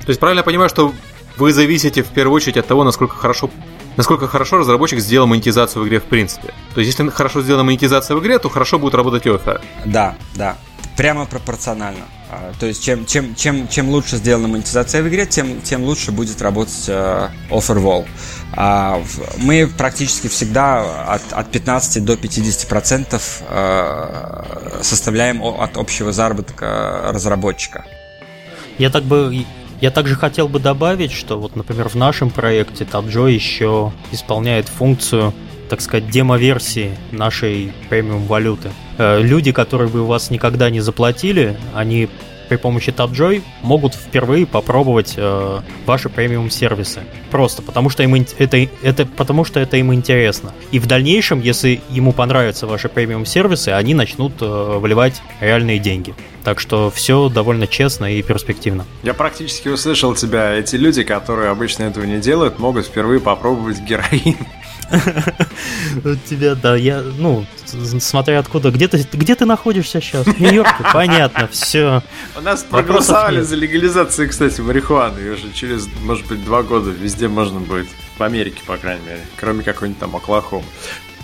То 0.00 0.08
есть 0.08 0.20
правильно 0.20 0.40
я 0.40 0.44
понимаю, 0.44 0.68
что 0.68 0.92
вы 1.40 1.52
зависите 1.52 2.02
в 2.02 2.08
первую 2.08 2.36
очередь 2.36 2.58
от 2.58 2.66
того, 2.66 2.84
насколько 2.84 3.16
хорошо 3.16 3.50
насколько 3.96 4.28
хорошо 4.28 4.58
разработчик 4.58 5.00
сделал 5.00 5.26
монетизацию 5.26 5.82
в 5.82 5.88
игре 5.88 6.00
в 6.00 6.04
принципе. 6.04 6.54
То 6.74 6.80
есть, 6.80 6.96
если 6.98 7.10
хорошо 7.10 7.42
сделана 7.42 7.64
монетизация 7.64 8.16
в 8.16 8.20
игре, 8.20 8.38
то 8.38 8.48
хорошо 8.48 8.78
будет 8.78 8.94
работать 8.94 9.26
офер. 9.26 9.60
Да, 9.84 10.14
да. 10.36 10.56
Прямо 10.96 11.26
пропорционально. 11.26 12.04
А, 12.30 12.52
то 12.60 12.66
есть, 12.66 12.82
чем, 12.82 13.04
чем, 13.06 13.34
чем, 13.34 13.68
чем 13.68 13.88
лучше 13.88 14.16
сделана 14.16 14.48
монетизация 14.48 15.02
в 15.02 15.08
игре, 15.08 15.26
тем, 15.26 15.60
тем 15.62 15.82
лучше 15.82 16.12
будет 16.12 16.40
работать 16.40 16.88
uh, 16.88 17.28
offer 17.50 17.82
wall. 17.82 18.06
Uh, 18.54 19.04
мы 19.38 19.66
практически 19.66 20.28
всегда 20.28 21.12
от, 21.12 21.32
от 21.32 21.50
15 21.50 22.04
до 22.04 22.16
50 22.16 22.68
процентов 22.68 23.42
uh, 23.50 24.82
составляем 24.82 25.42
от 25.42 25.76
общего 25.76 26.12
заработка 26.12 27.10
разработчика. 27.12 27.84
Я 28.78 28.90
так 28.90 29.04
бы 29.04 29.44
я 29.80 29.90
также 29.90 30.14
хотел 30.14 30.48
бы 30.48 30.58
добавить, 30.58 31.12
что 31.12 31.38
вот, 31.38 31.56
например, 31.56 31.88
в 31.88 31.94
нашем 31.94 32.30
проекте 32.30 32.84
TapJoy 32.84 33.32
еще 33.32 33.92
исполняет 34.12 34.68
функцию 34.68 35.32
так 35.70 35.80
сказать, 35.80 36.10
демо-версии 36.10 36.96
нашей 37.12 37.72
премиум 37.88 38.26
валюты. 38.26 38.70
Э, 38.98 39.22
люди, 39.22 39.52
которые 39.52 39.88
бы 39.88 40.00
у 40.00 40.06
вас 40.06 40.28
никогда 40.28 40.68
не 40.68 40.80
заплатили, 40.80 41.56
они 41.72 42.08
при 42.50 42.56
помощи 42.56 42.90
TapJoy 42.90 43.42
могут 43.62 43.94
впервые 43.94 44.44
попробовать 44.44 45.14
э, 45.16 45.60
ваши 45.86 46.08
премиум 46.08 46.50
сервисы. 46.50 47.02
Просто 47.30 47.62
потому 47.62 47.90
что 47.90 48.02
им 48.02 48.26
это, 48.38 48.68
это 48.82 49.06
потому 49.06 49.44
что 49.44 49.60
это 49.60 49.76
им 49.76 49.94
интересно. 49.94 50.52
И 50.72 50.80
в 50.80 50.86
дальнейшем, 50.86 51.40
если 51.40 51.80
ему 51.90 52.12
понравятся 52.12 52.66
ваши 52.66 52.88
премиум 52.88 53.24
сервисы, 53.24 53.68
они 53.68 53.94
начнут 53.94 54.32
э, 54.40 54.78
вливать 54.80 55.22
реальные 55.40 55.78
деньги. 55.78 56.12
Так 56.42 56.58
что 56.58 56.90
все 56.90 57.28
довольно 57.28 57.68
честно 57.68 58.16
и 58.16 58.20
перспективно. 58.22 58.84
Я 59.04 59.14
практически 59.14 59.68
услышал 59.68 60.16
тебя. 60.16 60.54
Эти 60.54 60.74
люди, 60.74 61.04
которые 61.04 61.50
обычно 61.50 61.84
этого 61.84 62.02
не 62.02 62.18
делают, 62.18 62.58
могут 62.58 62.86
впервые 62.86 63.20
попробовать 63.20 63.78
героин. 63.78 64.36
У 66.04 66.14
тебя, 66.28 66.54
да, 66.54 66.76
я, 66.76 67.02
ну, 67.18 67.44
смотря 68.00 68.40
откуда, 68.40 68.70
где 68.70 68.88
ты, 68.88 69.06
где 69.12 69.34
ты 69.34 69.46
находишься 69.46 70.00
сейчас? 70.00 70.26
В 70.26 70.40
Нью-Йорке? 70.40 70.84
Понятно, 70.92 71.48
все. 71.48 72.02
У 72.36 72.40
нас 72.40 72.64
проголосовали 72.64 73.42
за 73.42 73.56
легализацию, 73.56 74.28
кстати, 74.28 74.60
марихуаны, 74.60 75.20
и 75.20 75.30
уже 75.30 75.52
через, 75.52 75.88
может 76.02 76.26
быть, 76.26 76.44
два 76.44 76.62
года 76.62 76.90
везде 76.90 77.28
можно 77.28 77.60
будет. 77.60 77.88
В 78.18 78.22
Америке, 78.22 78.60
по 78.66 78.76
крайней 78.76 79.04
мере, 79.06 79.20
кроме 79.36 79.62
какой-нибудь 79.62 79.98
там 79.98 80.14
Оклахомы 80.14 80.64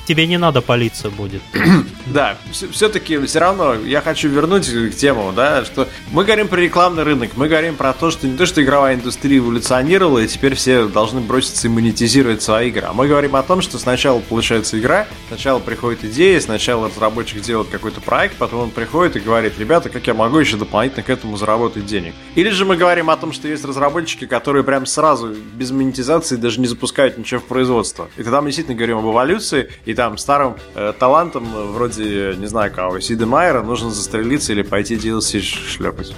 тебе 0.07 0.27
не 0.27 0.39
надо 0.39 0.63
палиться 0.63 1.11
будет. 1.11 1.43
да, 2.07 2.39
все-таки 2.53 3.19
все 3.27 3.39
равно 3.41 3.75
я 3.75 4.01
хочу 4.01 4.29
вернуть 4.29 4.69
к 4.69 4.95
тему, 4.95 5.33
да, 5.35 5.65
что 5.65 5.89
мы 6.13 6.25
говорим 6.25 6.49
про 6.49 6.61
рекламный 6.61 7.03
рынок, 7.03 7.31
мы 7.37 7.49
говорим 7.49 7.75
про 7.75 7.93
то, 7.93 8.11
что 8.11 8.27
не 8.27 8.37
то, 8.37 8.47
что 8.47 8.63
игровая 8.63 8.95
индустрия 8.95 9.39
эволюционировала, 9.39 10.21
и 10.21 10.29
теперь 10.29 10.55
все 10.55 10.87
должны 10.87 11.21
броситься 11.21 11.67
и 11.67 11.71
монетизировать 11.71 12.43
свои 12.43 12.69
игры. 12.69 12.87
А 12.87 12.93
мы 12.93 13.09
говорим 13.09 13.37
о 13.37 13.43
том, 13.43 13.61
что 13.61 13.79
сначала 13.79 14.21
получается 14.21 14.79
игра, 14.79 15.07
сначала 15.29 15.59
приходит 15.59 16.05
идея, 16.05 16.41
сначала 16.41 16.89
разработчик 16.89 17.43
делает 17.43 17.69
какой-то 17.69 18.01
проект, 18.01 18.37
потом 18.37 18.61
он 18.61 18.71
приходит 18.71 19.17
и 19.17 19.21
говорит, 19.21 19.59
ребята, 19.59 19.89
как 19.89 20.07
я 20.07 20.15
могу 20.15 20.39
еще 20.39 20.57
дополнительно 20.57 21.03
к 21.03 21.11
этому 21.11 21.37
заработать 21.37 21.87
денег. 21.87 22.15
Или 22.37 22.51
же 22.51 22.65
мы 22.65 22.77
говорим 22.77 23.11
о 23.11 23.17
том, 23.17 23.33
что 23.33 23.49
есть 23.49 23.65
разработчики, 23.65 24.27
которые 24.27 24.63
прям 24.63 24.87
сразу 24.87 25.35
без 25.55 25.73
монетизации 25.73 26.37
даже 26.37 26.61
не 26.61 26.67
запускают 26.67 27.19
ничего 27.19 27.41
в 27.41 27.45
производство. 27.45 28.09
И 28.17 28.23
тогда 28.23 28.41
мы 28.41 28.49
действительно 28.49 28.77
говорим 28.77 28.99
об 28.99 29.07
эволюции, 29.07 29.71
и 29.85 29.96
там 29.97 30.19
старым 30.19 30.57
э, 30.75 30.93
талантам, 30.99 31.45
э, 31.57 31.65
вроде, 31.65 32.35
не 32.37 32.47
знаю 32.47 32.73
кого, 32.73 33.01
Сида 33.01 33.27
Майера, 33.27 33.63
нужно 33.63 33.91
застрелиться 33.91 34.53
или 34.53 34.63
пойти 34.63 34.95
DLC 34.95 35.41
шлепать. 35.41 36.15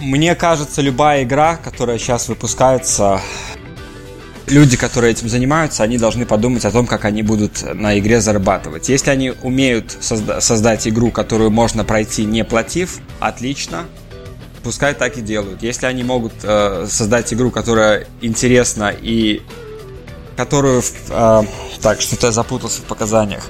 Мне 0.00 0.34
кажется, 0.34 0.82
любая 0.82 1.22
игра, 1.22 1.56
которая 1.56 1.98
сейчас 1.98 2.28
выпускается, 2.28 3.20
люди, 4.46 4.76
которые 4.76 5.12
этим 5.12 5.28
занимаются, 5.28 5.82
они 5.82 5.98
должны 5.98 6.26
подумать 6.26 6.64
о 6.64 6.70
том, 6.70 6.86
как 6.86 7.04
они 7.04 7.22
будут 7.22 7.62
на 7.74 7.98
игре 7.98 8.20
зарабатывать. 8.20 8.88
Если 8.88 9.10
они 9.10 9.32
умеют 9.42 9.96
созда- 10.00 10.40
создать 10.40 10.88
игру, 10.88 11.10
которую 11.10 11.50
можно 11.50 11.84
пройти 11.84 12.24
не 12.24 12.44
платив, 12.44 12.98
отлично, 13.20 13.84
пускай 14.62 14.94
так 14.94 15.16
и 15.18 15.20
делают. 15.20 15.62
Если 15.62 15.86
они 15.86 16.02
могут 16.02 16.32
э, 16.42 16.86
создать 16.88 17.32
игру, 17.32 17.50
которая 17.50 18.06
интересна 18.20 18.92
и 18.98 19.42
которую... 20.36 20.82
Э, 21.10 21.42
так, 21.82 22.00
что-то 22.00 22.26
я 22.26 22.32
запутался 22.32 22.82
в 22.82 22.84
показаниях. 22.84 23.48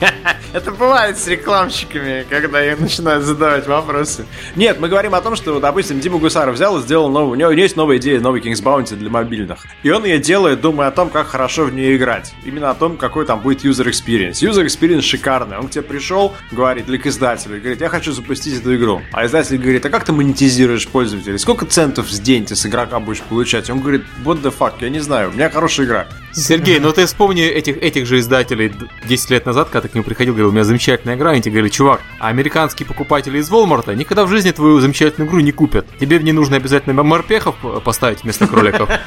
Это 0.54 0.70
бывает 0.70 1.18
с 1.18 1.26
рекламщиками, 1.26 2.24
когда 2.30 2.60
я 2.60 2.76
начинаю 2.76 3.20
задавать 3.22 3.66
вопросы. 3.66 4.24
Нет, 4.54 4.78
мы 4.78 4.88
говорим 4.88 5.16
о 5.16 5.20
том, 5.20 5.34
что, 5.34 5.58
допустим, 5.58 5.98
Дима 5.98 6.18
Гусаров 6.18 6.54
взял 6.54 6.78
и 6.78 6.82
сделал 6.82 7.10
новую... 7.10 7.32
У 7.32 7.34
него 7.34 7.50
есть 7.50 7.74
новая 7.74 7.96
идея, 7.96 8.20
новый 8.20 8.40
King's 8.40 8.62
Bounty 8.62 8.94
для 8.94 9.10
мобильных. 9.10 9.66
И 9.82 9.90
он 9.90 10.04
ее 10.04 10.20
делает, 10.20 10.60
думая 10.60 10.86
о 10.86 10.90
том, 10.92 11.10
как 11.10 11.26
хорошо 11.26 11.64
в 11.64 11.74
нее 11.74 11.96
играть. 11.96 12.32
Именно 12.44 12.70
о 12.70 12.74
том, 12.74 12.96
какой 12.96 13.26
там 13.26 13.40
будет 13.40 13.64
user 13.64 13.86
experience. 13.88 14.48
User 14.48 14.64
experience 14.64 15.00
шикарный. 15.02 15.58
Он 15.58 15.66
к 15.66 15.72
тебе 15.72 15.82
пришел, 15.82 16.32
говорит, 16.52 16.86
для 16.86 16.98
к 17.00 17.06
издателю, 17.08 17.58
говорит, 17.58 17.80
я 17.80 17.88
хочу 17.88 18.12
запустить 18.12 18.60
эту 18.60 18.76
игру. 18.76 19.02
А 19.10 19.26
издатель 19.26 19.58
говорит, 19.58 19.84
а 19.84 19.90
как 19.90 20.04
ты 20.04 20.12
монетизируешь 20.12 20.86
пользователей? 20.86 21.38
Сколько 21.40 21.66
центов 21.66 22.06
в 22.06 22.22
день 22.22 22.44
ты 22.44 22.54
с 22.54 22.64
игрока 22.64 23.00
будешь 23.00 23.22
получать? 23.22 23.70
Он 23.70 23.80
говорит, 23.80 24.04
what 24.24 24.40
the 24.40 24.54
fuck, 24.56 24.74
я 24.82 24.88
не 24.88 25.00
знаю, 25.00 25.30
у 25.30 25.32
меня 25.32 25.50
хорошая 25.50 25.86
игра. 25.86 26.06
Сергей, 26.34 26.80
ну 26.80 26.92
ты 26.92 27.06
вспомни 27.06 27.42
этих, 27.44 27.76
этих 27.78 28.06
же 28.06 28.18
издателей 28.18 28.72
10 29.06 29.30
лет 29.30 29.46
назад, 29.46 29.68
когда 29.68 29.82
ты 29.82 29.88
к 29.88 29.94
нему 29.94 30.04
приходил, 30.04 30.34
говорил, 30.34 30.48
у 30.48 30.52
меня 30.52 30.64
замечательная 30.64 31.16
игра, 31.16 31.30
они 31.30 31.42
тебе 31.42 31.52
говорили, 31.52 31.70
чувак, 31.70 32.00
а 32.18 32.28
американские 32.28 32.86
покупатели 32.86 33.38
из 33.38 33.50
Walmart 33.50 33.94
никогда 33.94 34.24
в 34.24 34.28
жизни 34.28 34.50
твою 34.50 34.80
замечательную 34.80 35.28
игру 35.28 35.40
не 35.40 35.52
купят. 35.52 35.86
Тебе 35.98 36.18
в 36.18 36.24
ней 36.24 36.32
нужно 36.32 36.56
обязательно 36.56 37.02
морпехов 37.02 37.54
поставить 37.84 38.22
вместо 38.22 38.46
кроликов. 38.46 38.88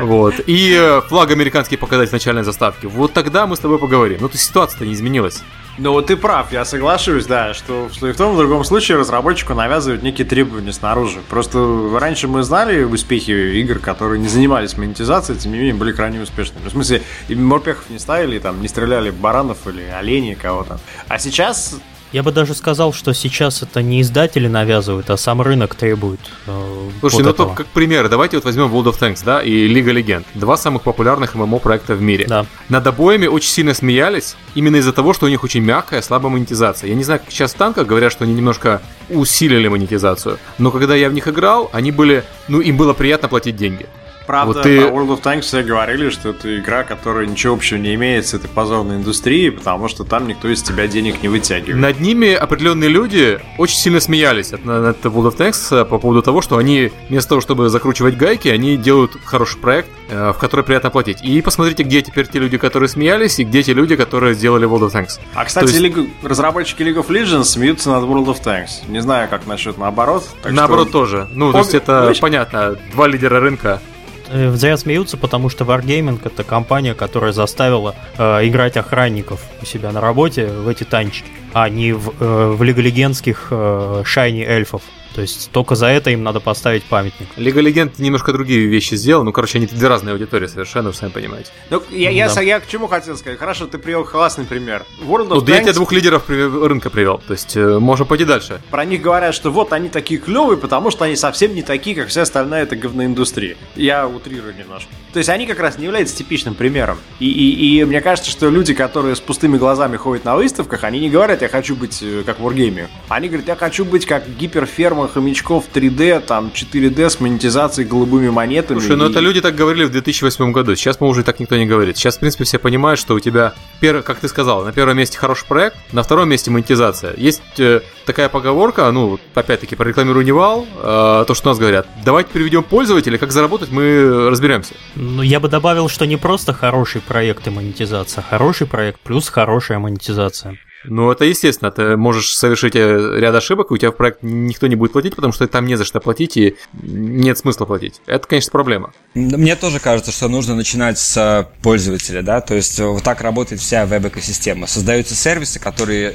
Вот. 0.00 0.34
И 0.46 0.76
э, 0.76 1.00
флаг 1.02 1.30
американский 1.30 1.76
показать 1.76 2.08
в 2.08 2.12
начальной 2.12 2.42
заставке. 2.42 2.88
Вот 2.88 3.12
тогда 3.12 3.46
мы 3.46 3.56
с 3.56 3.60
тобой 3.60 3.78
поговорим. 3.78 4.18
Ну, 4.20 4.28
то 4.28 4.36
ситуация-то 4.36 4.84
не 4.84 4.94
изменилась. 4.94 5.42
Ну 5.78 5.92
вот 5.92 6.06
ты 6.06 6.16
прав, 6.16 6.52
я 6.52 6.64
соглашусь, 6.64 7.26
да, 7.26 7.52
что, 7.52 7.90
что 7.92 8.08
и 8.08 8.12
в 8.12 8.16
том, 8.16 8.32
и 8.32 8.34
в 8.34 8.38
другом 8.38 8.64
случае 8.64 8.96
разработчику 8.96 9.52
навязывают 9.52 10.02
некие 10.02 10.26
требования 10.26 10.72
снаружи. 10.72 11.20
Просто 11.28 11.90
раньше 11.98 12.28
мы 12.28 12.42
знали 12.44 12.82
успехи 12.82 13.30
игр, 13.60 13.78
которые 13.78 14.18
не 14.18 14.28
занимались 14.28 14.76
монетизацией, 14.78 15.38
тем 15.38 15.52
не 15.52 15.58
менее 15.58 15.74
были 15.74 15.92
крайне 15.92 16.20
успешными. 16.22 16.66
В 16.66 16.70
смысле, 16.70 17.02
и 17.28 17.34
морпехов 17.34 17.90
не 17.90 17.98
ставили, 17.98 18.38
там, 18.38 18.62
не 18.62 18.68
стреляли 18.68 19.10
баранов 19.10 19.66
или 19.66 19.82
оленей 19.82 20.34
кого-то. 20.34 20.80
А 21.08 21.18
сейчас 21.18 21.76
я 22.16 22.22
бы 22.22 22.32
даже 22.32 22.54
сказал, 22.54 22.94
что 22.94 23.12
сейчас 23.12 23.60
это 23.60 23.82
не 23.82 24.00
издатели 24.00 24.48
навязывают, 24.48 25.10
а 25.10 25.18
сам 25.18 25.42
рынок 25.42 25.74
требует. 25.74 26.20
Э, 26.46 26.88
Слушай, 27.00 27.16
вот 27.16 27.24
ну 27.24 27.30
этого. 27.30 27.54
как 27.54 27.66
пример, 27.66 28.08
давайте 28.08 28.38
вот 28.38 28.46
возьмем 28.46 28.74
World 28.74 28.86
of 28.86 28.98
Tanks, 28.98 29.20
да, 29.22 29.42
и 29.42 29.68
Лига 29.68 29.92
Легенд. 29.92 30.26
Два 30.32 30.56
самых 30.56 30.82
популярных 30.82 31.34
ММО 31.34 31.58
проекта 31.58 31.94
в 31.94 32.00
мире. 32.00 32.24
Да. 32.26 32.46
Над 32.70 32.86
обоими 32.86 33.26
очень 33.26 33.50
сильно 33.50 33.74
смеялись, 33.74 34.34
именно 34.54 34.76
из-за 34.76 34.94
того, 34.94 35.12
что 35.12 35.26
у 35.26 35.28
них 35.28 35.44
очень 35.44 35.60
мягкая, 35.60 36.00
слабая 36.00 36.32
монетизация. 36.32 36.88
Я 36.88 36.94
не 36.94 37.04
знаю, 37.04 37.20
как 37.20 37.30
сейчас 37.30 37.52
в 37.52 37.56
танках 37.58 37.86
говорят, 37.86 38.12
что 38.12 38.24
они 38.24 38.32
немножко 38.32 38.80
усилили 39.10 39.68
монетизацию. 39.68 40.38
Но 40.56 40.70
когда 40.70 40.94
я 40.94 41.10
в 41.10 41.12
них 41.12 41.28
играл, 41.28 41.68
они 41.74 41.92
были, 41.92 42.24
ну, 42.48 42.62
им 42.62 42.78
было 42.78 42.94
приятно 42.94 43.28
платить 43.28 43.56
деньги. 43.56 43.86
Правда, 44.26 44.54
вот 44.54 44.62
ты... 44.62 44.78
World 44.78 45.08
of 45.08 45.22
Tanks 45.22 45.42
все 45.42 45.62
говорили, 45.62 46.10
что 46.10 46.30
это 46.30 46.58
игра, 46.58 46.84
которая 46.84 47.26
ничего 47.26 47.54
общего 47.54 47.78
не 47.78 47.94
имеет 47.94 48.26
с 48.26 48.34
этой 48.34 48.48
позорной 48.48 48.96
индустрией, 48.96 49.50
потому 49.50 49.88
что 49.88 50.04
там 50.04 50.26
никто 50.26 50.48
из 50.48 50.62
тебя 50.62 50.86
денег 50.86 51.22
не 51.22 51.28
вытягивает. 51.28 51.76
Над 51.76 52.00
ними 52.00 52.32
определенные 52.32 52.88
люди 52.88 53.40
очень 53.58 53.76
сильно 53.76 54.00
смеялись 54.00 54.52
от, 54.52 54.64
над 54.64 55.04
World 55.04 55.32
of 55.32 55.36
Tanks 55.36 55.84
по 55.84 55.98
поводу 55.98 56.22
того, 56.22 56.42
что 56.42 56.56
они 56.58 56.90
вместо 57.08 57.30
того, 57.30 57.40
чтобы 57.40 57.68
закручивать 57.68 58.16
гайки, 58.16 58.48
они 58.48 58.76
делают 58.76 59.16
хороший 59.24 59.58
проект, 59.58 59.88
э, 60.08 60.32
в 60.32 60.38
который 60.38 60.64
приятно 60.64 60.90
платить. 60.90 61.22
И 61.22 61.40
посмотрите, 61.42 61.82
где 61.82 62.02
теперь 62.02 62.26
те 62.26 62.38
люди, 62.38 62.58
которые 62.58 62.88
смеялись, 62.88 63.38
и 63.38 63.44
где 63.44 63.62
те 63.62 63.72
люди, 63.72 63.96
которые 63.96 64.34
сделали 64.34 64.68
World 64.68 64.90
of 64.90 64.92
Tanks. 64.92 65.20
А, 65.34 65.44
кстати, 65.44 65.66
есть... 65.66 65.80
League... 65.80 66.08
разработчики 66.22 66.82
League 66.82 66.96
of 66.96 67.08
Legends 67.08 67.44
смеются 67.44 67.90
над 67.90 68.04
World 68.04 68.26
of 68.26 68.42
Tanks. 68.42 68.88
Не 68.88 69.00
знаю, 69.00 69.28
как 69.28 69.46
насчет 69.46 69.78
наоборот. 69.78 70.24
наоборот 70.44 70.88
что... 70.88 70.98
тоже. 70.98 71.28
Ну, 71.32 71.46
Пом... 71.46 71.52
то 71.52 71.58
есть 71.58 71.74
это 71.74 72.06
Вы... 72.08 72.14
понятно. 72.20 72.76
Два 72.92 73.06
лидера 73.06 73.40
рынка. 73.40 73.80
Э, 74.28 74.50
зря 74.54 74.76
смеются, 74.76 75.16
потому 75.16 75.48
что 75.48 75.64
Wargaming 75.64 76.20
это 76.24 76.44
компания, 76.44 76.94
которая 76.94 77.32
заставила 77.32 77.94
э, 78.18 78.46
играть 78.48 78.76
охранников 78.76 79.44
у 79.62 79.64
себя 79.64 79.92
на 79.92 80.00
работе 80.00 80.46
в 80.46 80.68
эти 80.68 80.84
танчики, 80.84 81.28
а 81.52 81.68
не 81.68 81.92
в, 81.92 82.12
э, 82.20 82.54
в 82.56 82.62
лиголегендских 82.62 83.48
э, 83.50 84.02
шайни 84.04 84.42
эльфов. 84.42 84.82
То 85.16 85.22
есть 85.22 85.50
только 85.50 85.76
за 85.76 85.86
это 85.86 86.10
им 86.10 86.22
надо 86.22 86.40
поставить 86.40 86.84
памятник. 86.84 87.26
Лига 87.38 87.62
Легенд 87.62 87.98
немножко 87.98 88.34
другие 88.34 88.66
вещи 88.66 88.96
сделал. 88.96 89.24
Ну, 89.24 89.32
короче, 89.32 89.56
они 89.56 89.66
две 89.66 89.88
разные 89.88 90.12
аудитории 90.12 90.46
совершенно, 90.46 90.90
вы 90.90 90.94
сами 90.94 91.08
понимаете. 91.08 91.48
Ну, 91.70 91.82
я, 91.90 92.10
я, 92.10 92.28
да. 92.28 92.42
я 92.42 92.60
к 92.60 92.68
чему 92.68 92.86
хотел 92.86 93.16
сказать? 93.16 93.38
Хорошо, 93.38 93.66
ты 93.66 93.78
привел 93.78 94.04
классный 94.04 94.44
пример. 94.44 94.84
World 95.00 95.28
of 95.28 95.34
ну, 95.36 95.40
Tanks... 95.40 95.50
я 95.54 95.62
тебе 95.62 95.72
двух 95.72 95.92
лидеров 95.92 96.28
рынка 96.28 96.90
привел. 96.90 97.22
То 97.26 97.32
есть, 97.32 97.56
э, 97.56 97.78
можно 97.78 98.04
пойти 98.04 98.26
дальше. 98.26 98.60
Про 98.70 98.84
них 98.84 99.00
говорят, 99.00 99.34
что 99.34 99.50
вот 99.50 99.72
они 99.72 99.88
такие 99.88 100.20
клевые, 100.20 100.58
потому 100.58 100.90
что 100.90 101.06
они 101.06 101.16
совсем 101.16 101.54
не 101.54 101.62
такие, 101.62 101.96
как 101.96 102.08
вся 102.08 102.20
остальная 102.20 102.64
эта 102.64 102.76
говноиндустрия. 102.76 103.56
Я 103.74 104.06
утрирую 104.06 104.54
немножко. 104.54 104.90
То 105.14 105.18
есть, 105.18 105.30
они 105.30 105.46
как 105.46 105.60
раз 105.60 105.78
не 105.78 105.86
являются 105.86 106.14
типичным 106.14 106.54
примером. 106.54 106.98
И, 107.20 107.30
и, 107.30 107.78
и 107.80 107.84
мне 107.86 108.02
кажется, 108.02 108.30
что 108.30 108.50
люди, 108.50 108.74
которые 108.74 109.16
с 109.16 109.20
пустыми 109.20 109.56
глазами 109.56 109.96
ходят 109.96 110.26
на 110.26 110.36
выставках, 110.36 110.84
они 110.84 111.00
не 111.00 111.08
говорят, 111.08 111.40
я 111.40 111.48
хочу 111.48 111.74
быть 111.74 112.02
э, 112.02 112.22
как 112.26 112.38
в 112.38 112.46
Wargame. 112.46 112.88
Они 113.08 113.28
говорят, 113.28 113.48
я 113.48 113.56
хочу 113.56 113.86
быть 113.86 114.04
как 114.04 114.28
гиперферма 114.28 115.05
хомячков 115.08 115.64
3D, 115.72 116.20
там 116.20 116.50
4D 116.54 117.10
с 117.10 117.20
монетизацией 117.20 117.88
голубыми 117.88 118.28
монетами. 118.28 118.78
Слушай, 118.78 118.96
ну 118.96 119.04
и... 119.04 119.08
ну 119.08 119.10
это 119.12 119.20
люди 119.20 119.40
так 119.40 119.54
говорили 119.54 119.84
в 119.84 119.90
2008 119.90 120.52
году. 120.52 120.74
Сейчас, 120.76 121.00
мы 121.00 121.08
уже 121.08 121.22
так 121.22 121.40
никто 121.40 121.56
не 121.56 121.66
говорит. 121.66 121.96
Сейчас, 121.96 122.16
в 122.16 122.20
принципе, 122.20 122.44
все 122.44 122.58
понимают, 122.58 123.00
что 123.00 123.14
у 123.14 123.20
тебя, 123.20 123.54
как 123.80 124.18
ты 124.18 124.28
сказал, 124.28 124.64
на 124.64 124.72
первом 124.72 124.96
месте 124.96 125.18
хороший 125.18 125.46
проект, 125.46 125.76
на 125.92 126.02
втором 126.02 126.28
месте 126.28 126.50
монетизация. 126.50 127.14
Есть 127.16 127.42
э, 127.58 127.80
такая 128.04 128.28
поговорка, 128.28 128.90
ну, 128.90 129.18
опять-таки, 129.34 129.76
прорекламирую 129.76 130.24
Невал, 130.24 130.66
э, 130.76 131.24
то, 131.26 131.34
что 131.34 131.48
у 131.48 131.50
нас 131.50 131.58
говорят. 131.58 131.86
Давайте 132.04 132.30
переведем 132.32 132.62
пользователя, 132.62 133.18
как 133.18 133.32
заработать, 133.32 133.70
мы 133.70 134.30
разберемся. 134.30 134.74
Ну, 134.94 135.22
я 135.22 135.40
бы 135.40 135.48
добавил, 135.48 135.88
что 135.88 136.06
не 136.06 136.16
просто 136.16 136.52
хороший 136.52 137.00
проект 137.00 137.46
и 137.46 137.50
монетизация, 137.50 138.22
а 138.22 138.30
хороший 138.30 138.66
проект 138.66 139.00
плюс 139.00 139.28
хорошая 139.28 139.78
монетизация. 139.78 140.58
Ну, 140.88 141.10
это 141.10 141.24
естественно. 141.24 141.70
Ты 141.70 141.96
можешь 141.96 142.36
совершить 142.36 142.76
э, 142.76 143.18
ряд 143.18 143.34
ошибок, 143.34 143.70
и 143.70 143.74
у 143.74 143.76
тебя 143.76 143.90
в 143.90 143.96
проект 143.96 144.22
никто 144.22 144.66
не 144.66 144.76
будет 144.76 144.92
платить, 144.92 145.14
потому 145.16 145.32
что 145.32 145.46
там 145.46 145.66
не 145.66 145.76
за 145.76 145.84
что 145.84 146.00
платить, 146.00 146.36
и 146.36 146.56
нет 146.82 147.38
смысла 147.38 147.64
платить. 147.64 148.00
Это, 148.06 148.26
конечно, 148.26 148.50
проблема. 148.50 148.92
Мне 149.14 149.56
тоже 149.56 149.80
кажется, 149.80 150.12
что 150.12 150.28
нужно 150.28 150.54
начинать 150.54 150.98
с 150.98 151.48
пользователя, 151.62 152.22
да, 152.22 152.40
то 152.40 152.54
есть 152.54 152.78
вот 152.80 153.02
так 153.02 153.20
работает 153.20 153.60
вся 153.60 153.86
веб-экосистема. 153.86 154.66
Создаются 154.66 155.14
сервисы, 155.14 155.58
которые 155.58 156.14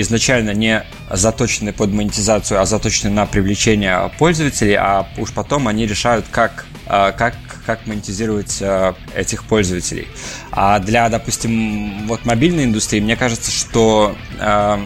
изначально 0.00 0.52
не 0.54 0.84
заточены 1.10 1.72
под 1.72 1.90
монетизацию, 1.90 2.60
а 2.60 2.66
заточены 2.66 3.10
на 3.10 3.26
привлечение 3.26 4.10
пользователей, 4.18 4.74
а 4.74 5.08
уж 5.18 5.32
потом 5.32 5.68
они 5.68 5.86
решают, 5.86 6.26
как, 6.30 6.66
как, 6.92 7.34
как 7.64 7.86
монетизировать 7.86 8.58
а, 8.60 8.94
этих 9.14 9.44
пользователей. 9.44 10.08
А 10.50 10.78
для, 10.78 11.08
допустим, 11.08 12.06
вот 12.06 12.26
мобильной 12.26 12.64
индустрии, 12.64 13.00
мне 13.00 13.16
кажется, 13.16 13.50
что 13.50 14.14
э, 14.38 14.78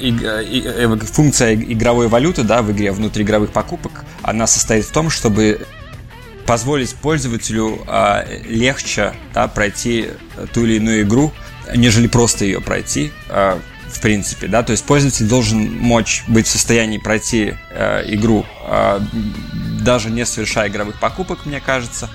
э, 0.00 0.96
функция 1.12 1.54
игровой 1.54 2.08
валюты 2.08 2.42
да, 2.42 2.60
в 2.60 2.72
игре 2.72 2.90
внутриигровых 2.90 3.52
покупок, 3.52 4.04
она 4.22 4.48
состоит 4.48 4.84
в 4.84 4.90
том, 4.90 5.10
чтобы 5.10 5.64
позволить 6.44 6.92
пользователю 6.96 7.78
э, 7.86 8.42
легче 8.48 9.12
да, 9.32 9.46
пройти 9.46 10.08
ту 10.52 10.64
или 10.64 10.74
иную 10.74 11.02
игру, 11.02 11.32
нежели 11.74 12.08
просто 12.08 12.44
ее 12.44 12.60
пройти. 12.60 13.12
Э, 13.28 13.58
в 13.96 14.00
принципе, 14.00 14.46
да, 14.46 14.62
то 14.62 14.72
есть 14.72 14.84
пользователь 14.84 15.26
должен 15.26 15.78
мочь 15.78 16.24
быть 16.26 16.46
в 16.46 16.50
состоянии 16.50 16.98
пройти 16.98 17.54
э, 17.70 18.04
игру, 18.14 18.46
э, 18.66 19.00
даже 19.80 20.10
не 20.10 20.24
совершая 20.26 20.68
игровых 20.68 20.98
покупок, 20.98 21.46
мне 21.46 21.60
кажется, 21.60 22.08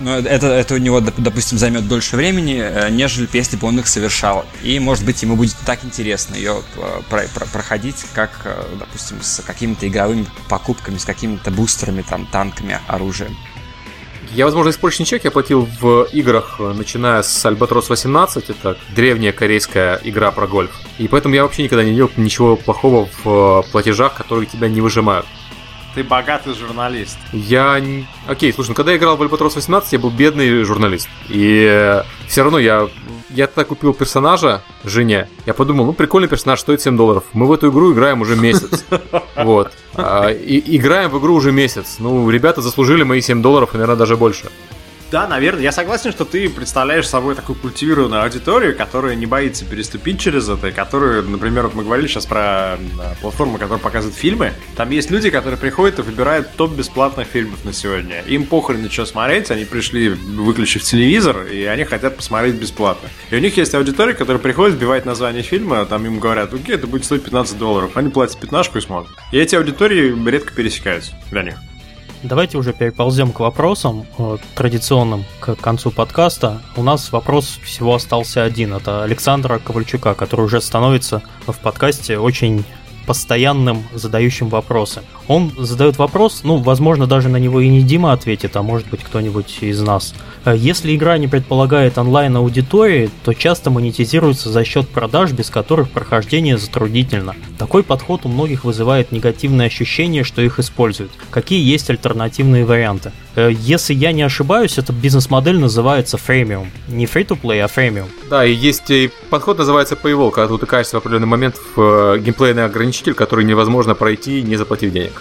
но 0.00 0.16
это, 0.16 0.46
это 0.46 0.74
у 0.74 0.78
него, 0.78 1.00
допустим, 1.00 1.58
займет 1.58 1.88
дольше 1.88 2.16
времени, 2.16 2.60
э, 2.60 2.88
нежели 2.90 3.28
если 3.32 3.56
бы 3.56 3.66
он 3.66 3.80
их 3.80 3.88
совершал. 3.88 4.46
И, 4.62 4.78
может 4.78 5.04
быть, 5.04 5.22
ему 5.22 5.34
будет 5.34 5.56
так 5.66 5.84
интересно 5.84 6.36
ее 6.36 6.62
э, 6.76 7.00
про 7.10 7.22
про 7.34 7.46
проходить, 7.46 8.04
как, 8.14 8.30
э, 8.44 8.76
допустим, 8.78 9.20
с 9.20 9.42
какими-то 9.42 9.88
игровыми 9.88 10.26
покупками, 10.48 10.98
с 10.98 11.04
какими-то 11.04 11.50
бустерами, 11.50 12.02
там, 12.02 12.26
танками, 12.26 12.78
оружием. 12.86 13.36
Я, 14.34 14.44
возможно, 14.44 14.70
испорченный 14.70 15.06
чек 15.06 15.24
я 15.24 15.30
платил 15.30 15.68
в 15.80 16.04
играх, 16.12 16.58
начиная 16.60 17.22
с 17.22 17.44
Albatros 17.46 17.86
18, 17.88 18.50
это 18.50 18.76
древняя 18.94 19.32
корейская 19.32 20.00
игра 20.04 20.30
про 20.30 20.46
гольф. 20.46 20.72
И 20.98 21.08
поэтому 21.08 21.34
я 21.34 21.42
вообще 21.42 21.62
никогда 21.62 21.82
не 21.84 21.94
делал 21.94 22.10
ничего 22.16 22.56
плохого 22.56 23.08
в 23.22 23.64
платежах, 23.72 24.14
которые 24.14 24.46
тебя 24.46 24.68
не 24.68 24.80
выжимают. 24.80 25.26
Ты 25.98 26.04
богатый 26.04 26.54
журналист. 26.54 27.18
Я... 27.32 27.82
Окей, 28.28 28.52
слушай, 28.52 28.68
ну 28.68 28.76
когда 28.76 28.92
я 28.92 28.98
играл 28.98 29.16
в 29.16 29.22
Альбатрос 29.22 29.56
18, 29.56 29.94
я 29.94 29.98
был 29.98 30.10
бедный 30.10 30.62
журналист. 30.62 31.08
И 31.28 31.66
э, 31.68 32.04
все 32.28 32.44
равно 32.44 32.60
я... 32.60 32.88
Я 33.30 33.48
тогда 33.48 33.64
купил 33.64 33.92
персонажа 33.92 34.62
жене. 34.84 35.28
Я 35.44 35.54
подумал, 35.54 35.86
ну 35.86 35.92
прикольный 35.92 36.28
персонаж, 36.28 36.60
стоит 36.60 36.80
7 36.82 36.96
долларов. 36.96 37.24
Мы 37.32 37.48
в 37.48 37.52
эту 37.52 37.70
игру 37.70 37.92
играем 37.92 38.20
уже 38.20 38.36
месяц. 38.36 38.84
Вот. 39.34 39.72
А, 39.94 40.30
играем 40.30 41.10
в 41.10 41.18
игру 41.18 41.34
уже 41.34 41.50
месяц. 41.50 41.96
Ну, 41.98 42.30
ребята 42.30 42.62
заслужили 42.62 43.02
мои 43.02 43.20
7 43.20 43.42
долларов, 43.42 43.70
и, 43.74 43.78
наверное, 43.78 43.96
даже 43.96 44.16
больше. 44.16 44.50
Да, 45.10 45.26
наверное. 45.26 45.62
Я 45.62 45.72
согласен, 45.72 46.12
что 46.12 46.26
ты 46.26 46.50
представляешь 46.50 47.08
собой 47.08 47.34
такую 47.34 47.56
культивированную 47.56 48.22
аудиторию, 48.22 48.76
которая 48.76 49.14
не 49.14 49.24
боится 49.24 49.64
переступить 49.64 50.20
через 50.20 50.50
это, 50.50 50.70
которую, 50.70 51.22
например, 51.22 51.64
вот 51.64 51.74
мы 51.74 51.82
говорили 51.82 52.06
сейчас 52.06 52.26
про 52.26 52.78
платформу, 53.22 53.56
которая 53.56 53.78
показывает 53.78 54.14
фильмы. 54.14 54.52
Там 54.76 54.90
есть 54.90 55.10
люди, 55.10 55.30
которые 55.30 55.58
приходят 55.58 55.98
и 55.98 56.02
выбирают 56.02 56.50
топ 56.56 56.72
бесплатных 56.72 57.26
фильмов 57.26 57.64
на 57.64 57.72
сегодня. 57.72 58.20
Им 58.26 58.44
похрен 58.44 58.82
на 58.82 58.90
что 58.90 59.06
смотреть, 59.06 59.50
они 59.50 59.64
пришли, 59.64 60.10
выключив 60.10 60.82
телевизор, 60.82 61.44
и 61.44 61.64
они 61.64 61.84
хотят 61.84 62.16
посмотреть 62.16 62.56
бесплатно. 62.56 63.08
И 63.30 63.36
у 63.36 63.38
них 63.38 63.56
есть 63.56 63.74
аудитория, 63.74 64.12
которая 64.12 64.42
приходит, 64.42 64.76
сбивает 64.76 65.06
название 65.06 65.42
фильма, 65.42 65.86
там 65.86 66.04
им 66.04 66.18
говорят, 66.18 66.52
окей, 66.52 66.74
это 66.74 66.86
будет 66.86 67.06
стоить 67.06 67.24
15 67.24 67.56
долларов. 67.56 67.92
Они 67.96 68.10
платят 68.10 68.38
пятнашку 68.38 68.76
и 68.76 68.82
смотрят. 68.82 69.16
И 69.32 69.38
эти 69.38 69.54
аудитории 69.54 70.14
редко 70.28 70.52
пересекаются 70.54 71.12
для 71.30 71.44
них. 71.44 71.54
Давайте 72.24 72.58
уже 72.58 72.72
переползем 72.72 73.30
к 73.30 73.38
вопросам 73.38 74.04
вот, 74.16 74.40
традиционным 74.56 75.24
к 75.38 75.54
концу 75.54 75.92
подкаста. 75.92 76.60
У 76.76 76.82
нас 76.82 77.12
вопрос 77.12 77.60
всего 77.62 77.94
остался 77.94 78.42
один. 78.42 78.74
Это 78.74 79.04
Александра 79.04 79.60
Ковальчука, 79.60 80.14
который 80.14 80.46
уже 80.46 80.60
становится 80.60 81.22
в 81.46 81.56
подкасте 81.58 82.18
очень 82.18 82.64
постоянным 83.06 83.84
задающим 83.94 84.48
вопросы. 84.48 85.02
Он 85.28 85.52
задает 85.58 85.98
вопрос, 85.98 86.40
ну, 86.42 86.56
возможно, 86.56 87.06
даже 87.06 87.28
на 87.28 87.36
него 87.36 87.60
и 87.60 87.68
не 87.68 87.82
Дима 87.82 88.12
ответит, 88.12 88.56
а 88.56 88.62
может 88.62 88.88
быть 88.88 89.04
кто-нибудь 89.04 89.58
из 89.60 89.80
нас. 89.80 90.14
Э, 90.44 90.54
если 90.56 90.96
игра 90.96 91.18
не 91.18 91.28
предполагает 91.28 91.98
онлайн-аудитории, 91.98 93.10
то 93.24 93.34
часто 93.34 93.70
монетизируется 93.70 94.50
за 94.50 94.64
счет 94.64 94.88
продаж, 94.88 95.32
без 95.32 95.50
которых 95.50 95.90
прохождение 95.90 96.56
затруднительно. 96.56 97.36
Такой 97.58 97.82
подход 97.82 98.22
у 98.24 98.28
многих 98.28 98.64
вызывает 98.64 99.12
негативное 99.12 99.66
ощущение, 99.66 100.24
что 100.24 100.40
их 100.40 100.58
используют. 100.58 101.12
Какие 101.30 101.62
есть 101.62 101.90
альтернативные 101.90 102.64
варианты? 102.64 103.12
Э, 103.36 103.50
если 103.52 103.94
я 103.94 104.12
не 104.12 104.22
ошибаюсь, 104.22 104.78
эта 104.78 104.92
бизнес-модель 104.92 105.58
называется 105.58 106.16
фреймиум. 106.16 106.70
Не 106.88 107.04
free-to-play, 107.04 107.60
а 107.60 107.68
фреймиум. 107.68 108.08
Да, 108.30 108.44
и 108.44 108.52
есть 108.52 108.90
и 108.90 109.10
подход 109.30 109.58
называется 109.58 109.94
paywall, 109.94 110.30
когда 110.30 110.48
ты 110.48 110.54
утыкаешься 110.54 110.96
в 110.96 110.98
определенный 110.98 111.28
момент 111.28 111.56
в 111.76 111.80
э, 112.14 112.18
геймплейный 112.18 112.64
ограничитель, 112.64 113.14
который 113.14 113.44
невозможно 113.44 113.94
пройти, 113.94 114.42
не 114.42 114.56
заплатив 114.56 114.92
денег. 114.92 115.17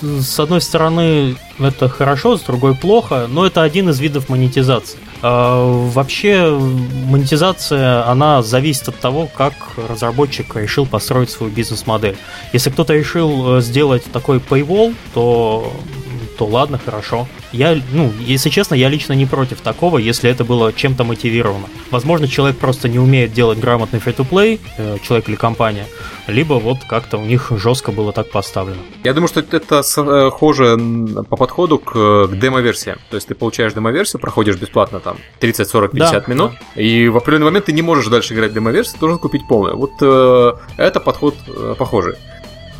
С 0.00 0.38
одной 0.38 0.60
стороны, 0.60 1.36
это 1.58 1.88
хорошо, 1.88 2.36
с 2.36 2.42
другой 2.42 2.74
плохо, 2.74 3.26
но 3.28 3.46
это 3.46 3.62
один 3.62 3.88
из 3.88 4.00
видов 4.00 4.28
монетизации. 4.28 4.98
А, 5.22 5.88
вообще, 5.90 6.50
монетизация, 6.50 8.06
она 8.06 8.42
зависит 8.42 8.88
от 8.88 8.98
того, 9.00 9.26
как 9.34 9.54
разработчик 9.88 10.54
решил 10.56 10.84
построить 10.84 11.30
свою 11.30 11.50
бизнес-модель. 11.50 12.16
Если 12.52 12.70
кто-то 12.70 12.92
решил 12.94 13.56
э, 13.56 13.60
сделать 13.62 14.04
такой 14.12 14.38
paywall, 14.38 14.94
то 15.14 15.72
то 16.36 16.46
ладно, 16.46 16.78
хорошо. 16.84 17.26
Я, 17.52 17.80
ну, 17.92 18.12
если 18.20 18.50
честно, 18.50 18.74
я 18.74 18.88
лично 18.88 19.12
не 19.12 19.26
против 19.26 19.60
такого, 19.60 19.98
если 19.98 20.30
это 20.30 20.44
было 20.44 20.72
чем-то 20.72 21.04
мотивировано. 21.04 21.66
Возможно, 21.90 22.28
человек 22.28 22.58
просто 22.58 22.88
не 22.88 22.98
умеет 22.98 23.32
делать 23.32 23.58
грамотный 23.58 24.00
фри-то-плей, 24.00 24.60
э, 24.78 24.98
человек 25.02 25.28
или 25.28 25.36
компания, 25.36 25.86
либо 26.26 26.54
вот 26.54 26.78
как-то 26.88 27.18
у 27.18 27.24
них 27.24 27.52
жестко 27.56 27.92
было 27.92 28.12
так 28.12 28.30
поставлено. 28.30 28.80
Я 29.04 29.12
думаю, 29.12 29.28
что 29.28 29.40
это 29.40 29.82
схоже 29.82 30.76
по 31.28 31.36
подходу 31.36 31.78
к, 31.78 32.26
к 32.28 32.38
демо-версиям. 32.38 32.98
То 33.10 33.16
есть 33.16 33.28
ты 33.28 33.34
получаешь 33.34 33.72
демо-версию, 33.72 34.20
проходишь 34.20 34.56
бесплатно 34.56 35.00
там 35.00 35.18
30, 35.40 35.68
40, 35.68 35.92
50 35.92 36.12
да, 36.12 36.32
минут, 36.32 36.52
да. 36.74 36.80
и 36.80 37.08
в 37.08 37.16
определенный 37.16 37.46
момент 37.46 37.66
ты 37.66 37.72
не 37.72 37.82
можешь 37.82 38.06
дальше 38.06 38.34
играть 38.34 38.52
демо-версию, 38.52 38.98
должен 39.00 39.18
купить 39.18 39.46
полную. 39.48 39.76
Вот 39.76 39.92
э, 40.00 40.52
это 40.76 41.00
подход 41.00 41.34
э, 41.46 41.74
похожий. 41.78 42.14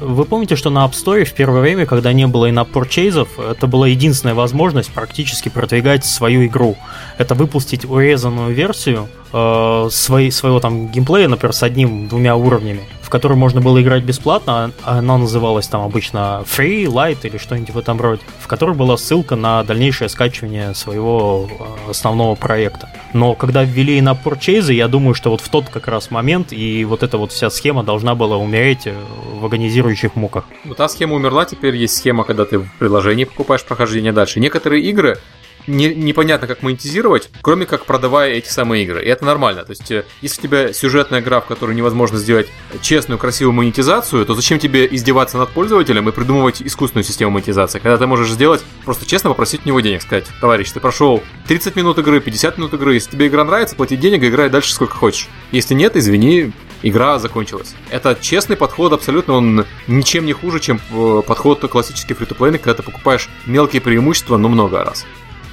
Вы 0.01 0.25
помните, 0.25 0.57
что 0.57 0.71
на 0.71 0.85
App 0.85 0.93
Store 0.93 1.25
в 1.25 1.33
первое 1.35 1.61
время, 1.61 1.87
когда 1.87 2.13
не 2.13 2.27
было 2.27 2.47
purchases, 2.47 3.29
это 3.39 3.67
была 3.67 3.87
единственная 3.87 4.35
возможность 4.35 4.91
практически 4.91 5.49
продвигать 5.49 6.05
свою 6.05 6.47
игру. 6.47 6.77
Это 7.17 7.35
выпустить 7.35 7.85
урезанную 7.85 8.53
версию 8.53 9.09
э, 9.33 9.89
своей, 9.91 10.33
своего 10.33 10.59
там 10.59 10.89
геймплея, 10.89 11.29
например, 11.29 11.53
с 11.53 11.63
одним-двумя 11.63 12.35
уровнями, 12.35 12.83
в 13.15 13.17
который 13.17 13.37
можно 13.37 13.61
было 13.61 13.81
играть 13.81 14.03
бесплатно, 14.03 14.73
а 14.83 14.99
она 14.99 15.19
называлась 15.19 15.69
там 15.69 15.83
обычно 15.83 16.43
Free, 16.47 16.87
Light 16.87 17.19
или 17.23 17.39
что-нибудь 17.39 17.71
в 17.71 17.79
этом 17.79 18.01
роде, 18.01 18.23
в 18.41 18.49
которой 18.49 18.75
была 18.75 18.97
ссылка 18.97 19.37
на 19.37 19.63
дальнейшее 19.63 20.09
скачивание 20.09 20.75
своего 20.75 21.49
э, 21.49 21.91
основного 21.91 22.35
проекта. 22.35 22.89
Но 23.13 23.37
когда 23.37 23.63
ввели 23.63 24.01
на 24.01 24.15
Purchase, 24.15 24.73
я 24.73 24.89
думаю, 24.89 25.15
что 25.15 25.31
вот 25.31 25.41
в 25.43 25.49
тот 25.49 25.69
как 25.69 25.87
раз 25.87 26.11
момент 26.11 26.53
и 26.53 26.85
вот 26.85 27.05
эта 27.05 27.17
вот 27.17 27.31
вся 27.31 27.51
схема 27.51 27.85
должна 27.85 28.17
была 28.17 28.37
умереть 28.37 28.89
э, 28.89 28.95
в 29.33 29.47
агонизирующих 29.47 30.17
муках. 30.17 30.47
Вот 30.65 30.77
та 30.77 30.89
схема 30.89 31.15
умерла, 31.15 31.45
теперь 31.45 31.77
есть 31.77 31.97
схема, 31.97 32.25
когда 32.25 32.45
ты 32.45 32.59
в 32.59 32.69
приложении 32.81 33.27
покупаешь 33.27 33.63
прохождение 33.63 34.13
дальше. 34.13 34.41
Некоторые 34.41 34.83
игры 34.83 35.19
не, 35.67 35.95
непонятно, 35.95 36.47
как 36.47 36.63
монетизировать, 36.63 37.31
кроме 37.43 37.67
как 37.67 37.87
продавая 37.87 38.33
эти 38.33 38.49
самые 38.49 38.85
игры. 38.85 39.05
И 39.05 39.09
это 39.09 39.25
нормально. 39.25 39.65
То 39.65 39.71
есть, 39.71 39.91
э, 39.91 40.05
если 40.21 40.41
у 40.41 40.43
тебя 40.43 40.73
сюжетная 40.73 41.21
игра, 41.21 41.41
в 41.41 41.47
которой 41.47 41.75
невозможно 41.75 42.19
сделать 42.19 42.49
честную, 42.83 43.19
красивую 43.19 43.55
монетизацию, 43.55 44.25
то 44.27 44.35
зачем 44.35 44.59
тебе 44.59 44.87
издеваться 44.91 45.39
над 45.39 45.51
пользователем 45.51 46.09
и 46.09 46.13
придумывать 46.13 46.63
искусственную 46.63 47.05
систему 47.05 47.33
монетизации, 47.33 47.79
когда 47.79 47.97
ты 47.97 48.07
можешь 48.07 48.31
сделать, 48.31 48.63
просто 48.85 49.07
честно 49.07 49.31
попросить 49.31 49.63
у 49.65 49.69
него 49.69 49.81
денег, 49.81 50.03
сказать, 50.03 50.27
товарищ, 50.41 50.71
ты 50.71 50.81
прошел 50.81 51.23
30 51.49 51.77
минут 51.77 51.99
игры, 51.99 52.21
50 52.21 52.59
минут 52.59 52.75
игры, 52.75 52.95
если 52.95 53.11
тебе 53.11 53.29
игра 53.29 53.45
нравится, 53.45 53.77
плати 53.77 53.97
денег 53.97 54.23
и 54.23 54.29
играй 54.29 54.51
дальше 54.51 54.73
сколько 54.73 54.95
хочешь. 54.95 55.29
Если 55.53 55.75
нет, 55.75 55.97
извини, 55.97 56.53
игра 56.83 57.19
закончилась. 57.19 57.75
Это 57.91 58.17
честный 58.21 58.57
подход, 58.57 58.93
абсолютно 58.93 59.35
он 59.35 59.65
ничем 59.87 60.27
не 60.27 60.33
хуже, 60.33 60.61
чем 60.61 60.81
э, 60.91 61.23
подход 61.27 61.61
классический 61.69 62.15
фри 62.15 62.27
когда 62.27 62.75
ты 62.75 62.83
покупаешь 62.83 63.29
мелкие 63.47 63.81
преимущества, 63.81 64.37
но 64.37 64.49
много 64.49 64.85
раз. 64.85 65.07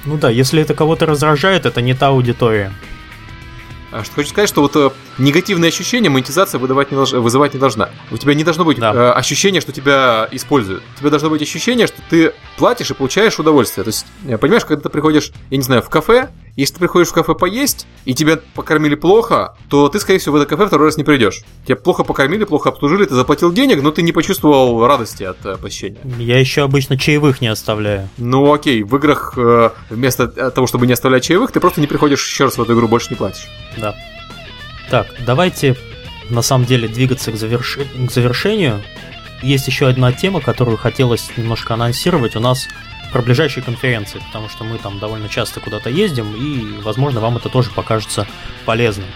Ну 0.04 0.18
да, 0.18 0.30
если 0.30 0.60
это 0.62 0.74
кого-то 0.74 1.06
раздражает, 1.06 1.66
это 1.66 1.80
не 1.80 1.94
та 1.94 2.08
аудитория. 2.08 2.72
А 3.92 4.04
что 4.04 4.14
хочу 4.14 4.30
сказать, 4.30 4.48
что 4.48 4.62
вот 4.62 4.74
э, 4.74 4.90
негативные 5.18 5.68
ощущения 5.68 6.08
монетизация 6.08 6.58
выдавать 6.58 6.90
не 6.90 6.96
долж... 6.96 7.12
вызывать 7.12 7.52
не 7.52 7.60
должна. 7.60 7.90
У 8.10 8.16
тебя 8.16 8.32
не 8.32 8.42
должно 8.42 8.64
быть 8.64 8.78
да. 8.78 8.92
э, 8.94 9.10
ощущения, 9.12 9.60
что 9.60 9.70
тебя 9.70 10.28
используют. 10.32 10.82
У 10.96 10.98
тебя 11.00 11.10
должно 11.10 11.28
быть 11.28 11.42
ощущение, 11.42 11.86
что 11.86 12.00
ты 12.08 12.32
платишь 12.56 12.90
и 12.90 12.94
получаешь 12.94 13.38
удовольствие. 13.38 13.84
То 13.84 13.90
есть, 13.90 14.06
э, 14.26 14.38
понимаешь, 14.38 14.64
когда 14.64 14.84
ты 14.84 14.88
приходишь, 14.88 15.30
я 15.50 15.58
не 15.58 15.62
знаю, 15.62 15.82
в 15.82 15.90
кафе, 15.90 16.30
если 16.56 16.74
ты 16.74 16.80
приходишь 16.80 17.08
в 17.08 17.12
кафе 17.12 17.34
поесть, 17.34 17.86
и 18.04 18.14
тебя 18.14 18.38
покормили 18.54 18.94
плохо, 18.94 19.56
то 19.68 19.88
ты, 19.88 19.98
скорее 20.00 20.18
всего, 20.18 20.36
в 20.36 20.40
это 20.40 20.46
кафе 20.46 20.66
второй 20.66 20.88
раз 20.88 20.96
не 20.96 21.04
придешь. 21.04 21.42
Тебя 21.64 21.76
плохо 21.76 22.04
покормили, 22.04 22.44
плохо 22.44 22.68
обслужили, 22.68 23.06
ты 23.06 23.14
заплатил 23.14 23.52
денег, 23.52 23.82
но 23.82 23.90
ты 23.90 24.02
не 24.02 24.12
почувствовал 24.12 24.86
радости 24.86 25.22
от 25.22 25.44
э, 25.46 25.56
посещения. 25.56 26.00
Я 26.18 26.38
еще 26.38 26.62
обычно 26.62 26.98
чаевых 26.98 27.40
не 27.40 27.48
оставляю. 27.48 28.08
Ну 28.18 28.52
окей, 28.52 28.82
в 28.82 28.94
играх 28.96 29.34
э, 29.36 29.70
вместо 29.90 30.28
того, 30.28 30.66
чтобы 30.66 30.86
не 30.86 30.92
оставлять 30.92 31.24
чаевых, 31.24 31.52
ты 31.52 31.60
просто 31.60 31.80
не 31.80 31.86
приходишь 31.86 32.26
еще 32.26 32.44
раз 32.44 32.58
в 32.58 32.62
эту 32.62 32.74
игру, 32.74 32.88
больше 32.88 33.08
не 33.10 33.16
платишь. 33.16 33.48
Да. 33.78 33.94
Так, 34.90 35.06
давайте 35.24 35.76
на 36.28 36.42
самом 36.42 36.66
деле 36.66 36.88
двигаться 36.88 37.32
к, 37.32 37.36
заверш... 37.36 37.78
к 37.78 38.10
завершению. 38.10 38.82
Есть 39.42 39.66
еще 39.66 39.88
одна 39.88 40.12
тема, 40.12 40.40
которую 40.40 40.76
хотелось 40.76 41.30
немножко 41.36 41.74
анонсировать. 41.74 42.36
У 42.36 42.40
нас 42.40 42.68
про 43.12 43.22
ближайшие 43.22 43.62
конференции, 43.62 44.20
потому 44.26 44.48
что 44.48 44.64
мы 44.64 44.78
там 44.78 44.98
довольно 44.98 45.28
часто 45.28 45.60
куда-то 45.60 45.90
ездим, 45.90 46.34
и, 46.34 46.80
возможно, 46.82 47.20
вам 47.20 47.36
это 47.36 47.48
тоже 47.48 47.70
покажется 47.70 48.26
полезным. 48.64 49.08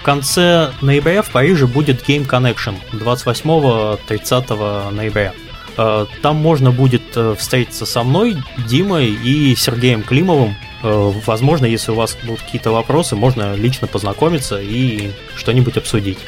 В 0.00 0.04
конце 0.04 0.72
ноября 0.80 1.22
в 1.22 1.30
Париже 1.30 1.66
будет 1.66 2.02
Game 2.08 2.26
Connection 2.26 2.74
28-30 2.92 4.90
ноября. 4.90 5.32
Э, 5.76 6.06
там 6.22 6.36
можно 6.36 6.72
будет 6.72 7.02
э, 7.14 7.34
встретиться 7.38 7.86
со 7.86 8.02
мной, 8.02 8.36
Димой 8.66 9.06
и 9.06 9.54
Сергеем 9.54 10.02
Климовым. 10.02 10.56
Э, 10.82 11.12
возможно, 11.24 11.66
если 11.66 11.92
у 11.92 11.94
вас 11.94 12.16
будут 12.24 12.40
какие-то 12.42 12.72
вопросы, 12.72 13.14
можно 13.14 13.54
лично 13.54 13.86
познакомиться 13.86 14.60
и 14.60 15.12
что-нибудь 15.36 15.76
обсудить. 15.76 16.18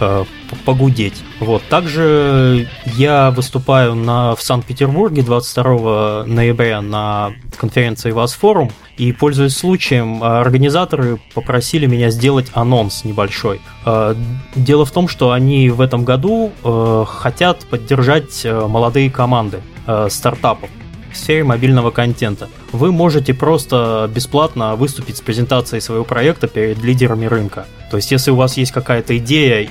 Э, 0.00 0.24
погудеть. 0.64 1.24
Вот. 1.40 1.62
Также 1.68 2.68
я 2.84 3.30
выступаю 3.32 3.94
на, 3.94 4.36
в 4.36 4.42
Санкт-Петербурге 4.42 5.22
22 5.22 6.24
ноября 6.26 6.80
на 6.80 7.32
конференции 7.56 8.12
ВАЗ 8.12 8.34
Форум, 8.34 8.70
и, 8.96 9.12
пользуясь 9.12 9.56
случаем, 9.56 10.22
организаторы 10.22 11.18
попросили 11.34 11.86
меня 11.86 12.10
сделать 12.10 12.46
анонс 12.52 13.04
небольшой. 13.04 13.60
Э, 13.84 14.14
дело 14.54 14.84
в 14.84 14.90
том, 14.92 15.08
что 15.08 15.32
они 15.32 15.70
в 15.70 15.80
этом 15.80 16.04
году 16.04 16.52
э, 16.62 17.04
хотят 17.08 17.66
поддержать 17.66 18.44
молодые 18.44 19.10
команды 19.10 19.60
стартапов 20.08 20.70
в 21.12 21.16
сфере 21.16 21.44
мобильного 21.44 21.90
контента. 21.90 22.48
Вы 22.72 22.90
можете 22.90 23.34
просто 23.34 24.10
бесплатно 24.12 24.76
выступить 24.76 25.16
с 25.16 25.20
презентацией 25.20 25.80
своего 25.80 26.04
проекта 26.04 26.48
перед 26.48 26.82
лидерами 26.82 27.26
рынка. 27.26 27.66
То 27.90 27.98
есть, 27.98 28.10
если 28.10 28.30
у 28.30 28.36
вас 28.36 28.56
есть 28.56 28.72
какая-то 28.72 29.16
идея 29.18 29.68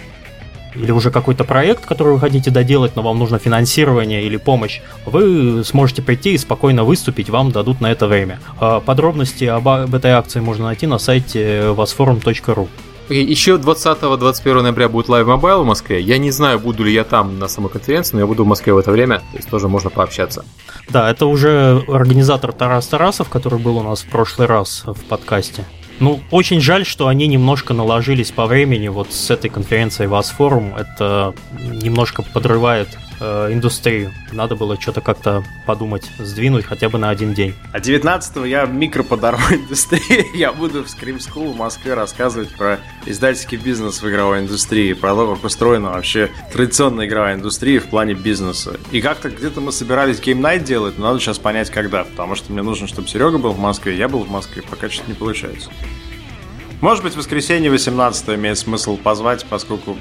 или 0.76 0.92
уже 0.92 1.12
какой-то 1.12 1.44
проект, 1.44 1.86
который 1.86 2.14
вы 2.14 2.20
хотите 2.20 2.52
доделать, 2.52 2.96
но 2.96 3.02
вам 3.02 3.20
нужно 3.20 3.40
финансирование 3.40 4.24
или 4.24 4.38
помощь, 4.38 4.82
вы 5.06 5.64
сможете 5.64 6.02
прийти 6.02 6.34
и 6.34 6.38
спокойно 6.38 6.84
выступить, 6.84 7.30
вам 7.30 7.52
дадут 7.52 7.82
на 7.82 7.92
это 7.92 8.08
время. 8.08 8.40
А 8.60 8.80
подробности 8.80 9.46
об, 9.46 9.68
об 9.68 9.94
этой 9.94 10.12
акции 10.12 10.40
можно 10.40 10.66
найти 10.66 10.88
на 10.88 10.98
сайте 10.98 11.74
wasforum.ru. 11.76 12.68
Еще 13.10 13.58
20-21 13.58 14.62
ноября 14.62 14.88
будет 14.88 15.08
Live 15.08 15.26
Mobile 15.26 15.64
в 15.64 15.66
Москве. 15.66 16.00
Я 16.00 16.18
не 16.18 16.32
знаю, 16.32 16.58
буду 16.58 16.86
ли 16.86 16.94
я 16.94 17.04
там 17.04 17.38
на 17.38 17.50
самой 17.50 17.70
конференции, 17.70 18.16
но 18.16 18.22
я 18.22 18.28
буду 18.28 18.46
в 18.46 18.48
Москве 18.48 18.74
в 18.74 18.78
это 18.78 18.92
время, 18.92 19.20
то 19.20 19.38
есть 19.38 19.50
тоже 19.50 19.68
можно 19.68 19.90
пообщаться. 19.90 20.46
Да, 20.90 21.12
это 21.12 21.26
уже 21.26 21.84
организатор 21.90 22.54
Тарас 22.54 22.88
Тарасов, 22.88 23.30
который 23.30 23.60
был 23.60 23.78
у 23.78 23.84
нас 23.84 24.02
в 24.02 24.10
прошлый 24.10 24.48
раз 24.48 24.84
в 24.86 25.04
подкасте. 25.04 25.66
Ну, 26.04 26.20
очень 26.32 26.60
жаль, 26.60 26.86
что 26.86 27.08
они 27.08 27.28
немножко 27.28 27.74
наложились 27.74 28.30
по 28.30 28.46
времени 28.46 28.90
вот 28.90 29.14
с 29.14 29.32
этой 29.32 29.50
конференцией 29.50 30.08
ВАЗ 30.08 30.32
Форум. 30.32 30.76
Это 30.76 31.34
немножко 31.58 32.24
подрывает 32.24 32.90
э, 33.24 33.54
индустрию. 33.54 34.12
Надо 34.32 34.56
было 34.56 34.80
что-то 34.80 35.02
как-то 35.02 35.44
подумать, 35.66 36.10
сдвинуть 36.20 36.66
хотя 36.66 36.90
бы 36.90 36.98
на 36.98 37.10
один 37.10 37.34
день. 37.34 37.56
А 37.72 37.80
19-го 37.80 38.46
я 38.46 38.66
микро 38.66 39.04
по 39.04 39.18
дорогой 39.18 39.58
индустрии. 39.58 40.28
я 40.38 40.52
буду 40.52 40.84
в 40.84 40.88
Scream 40.88 41.18
School 41.18 41.54
в 41.54 41.56
Москве 41.56 41.94
рассказывать 41.94 42.50
про 42.50 42.80
издательский 43.06 43.58
бизнес 43.58 44.02
в 44.02 44.10
игровой 44.10 44.40
индустрии, 44.40 44.94
про 44.94 45.16
то, 45.16 45.36
как 45.36 45.44
устроена 45.46 45.92
вообще 45.92 46.30
традиционная 46.52 47.08
игровая 47.08 47.36
индустрия 47.36 47.80
в 47.80 47.86
плане 47.86 48.14
бизнеса. 48.14 48.78
И 48.92 49.02
как-то 49.02 49.30
где-то 49.30 49.62
мы 49.62 49.72
собирались 49.72 50.20
Game 50.20 50.42
Night 50.42 50.64
делать, 50.64 50.98
но 50.98 51.08
надо 51.08 51.20
сейчас 51.20 51.40
понять, 51.40 51.70
когда. 51.70 52.04
Потому 52.04 52.36
что 52.36 52.52
мне 52.52 52.62
нужно, 52.62 52.88
чтобы 52.88 53.08
Серега 53.08 53.38
был 53.38 53.52
в 53.52 53.60
Москве, 53.60 53.96
я 53.96 54.08
был 54.08 54.24
в 54.24 54.30
Москве, 54.30 54.62
пока 54.70 54.90
что-то 54.90 55.10
не 55.10 55.16
получается. 55.16 55.70
Может 56.84 57.02
быть, 57.02 57.14
в 57.14 57.16
воскресенье 57.16 57.72
18 57.72 58.28
имеет 58.32 58.58
смысл 58.58 58.98
позвать, 58.98 59.46
поскольку 59.50 59.96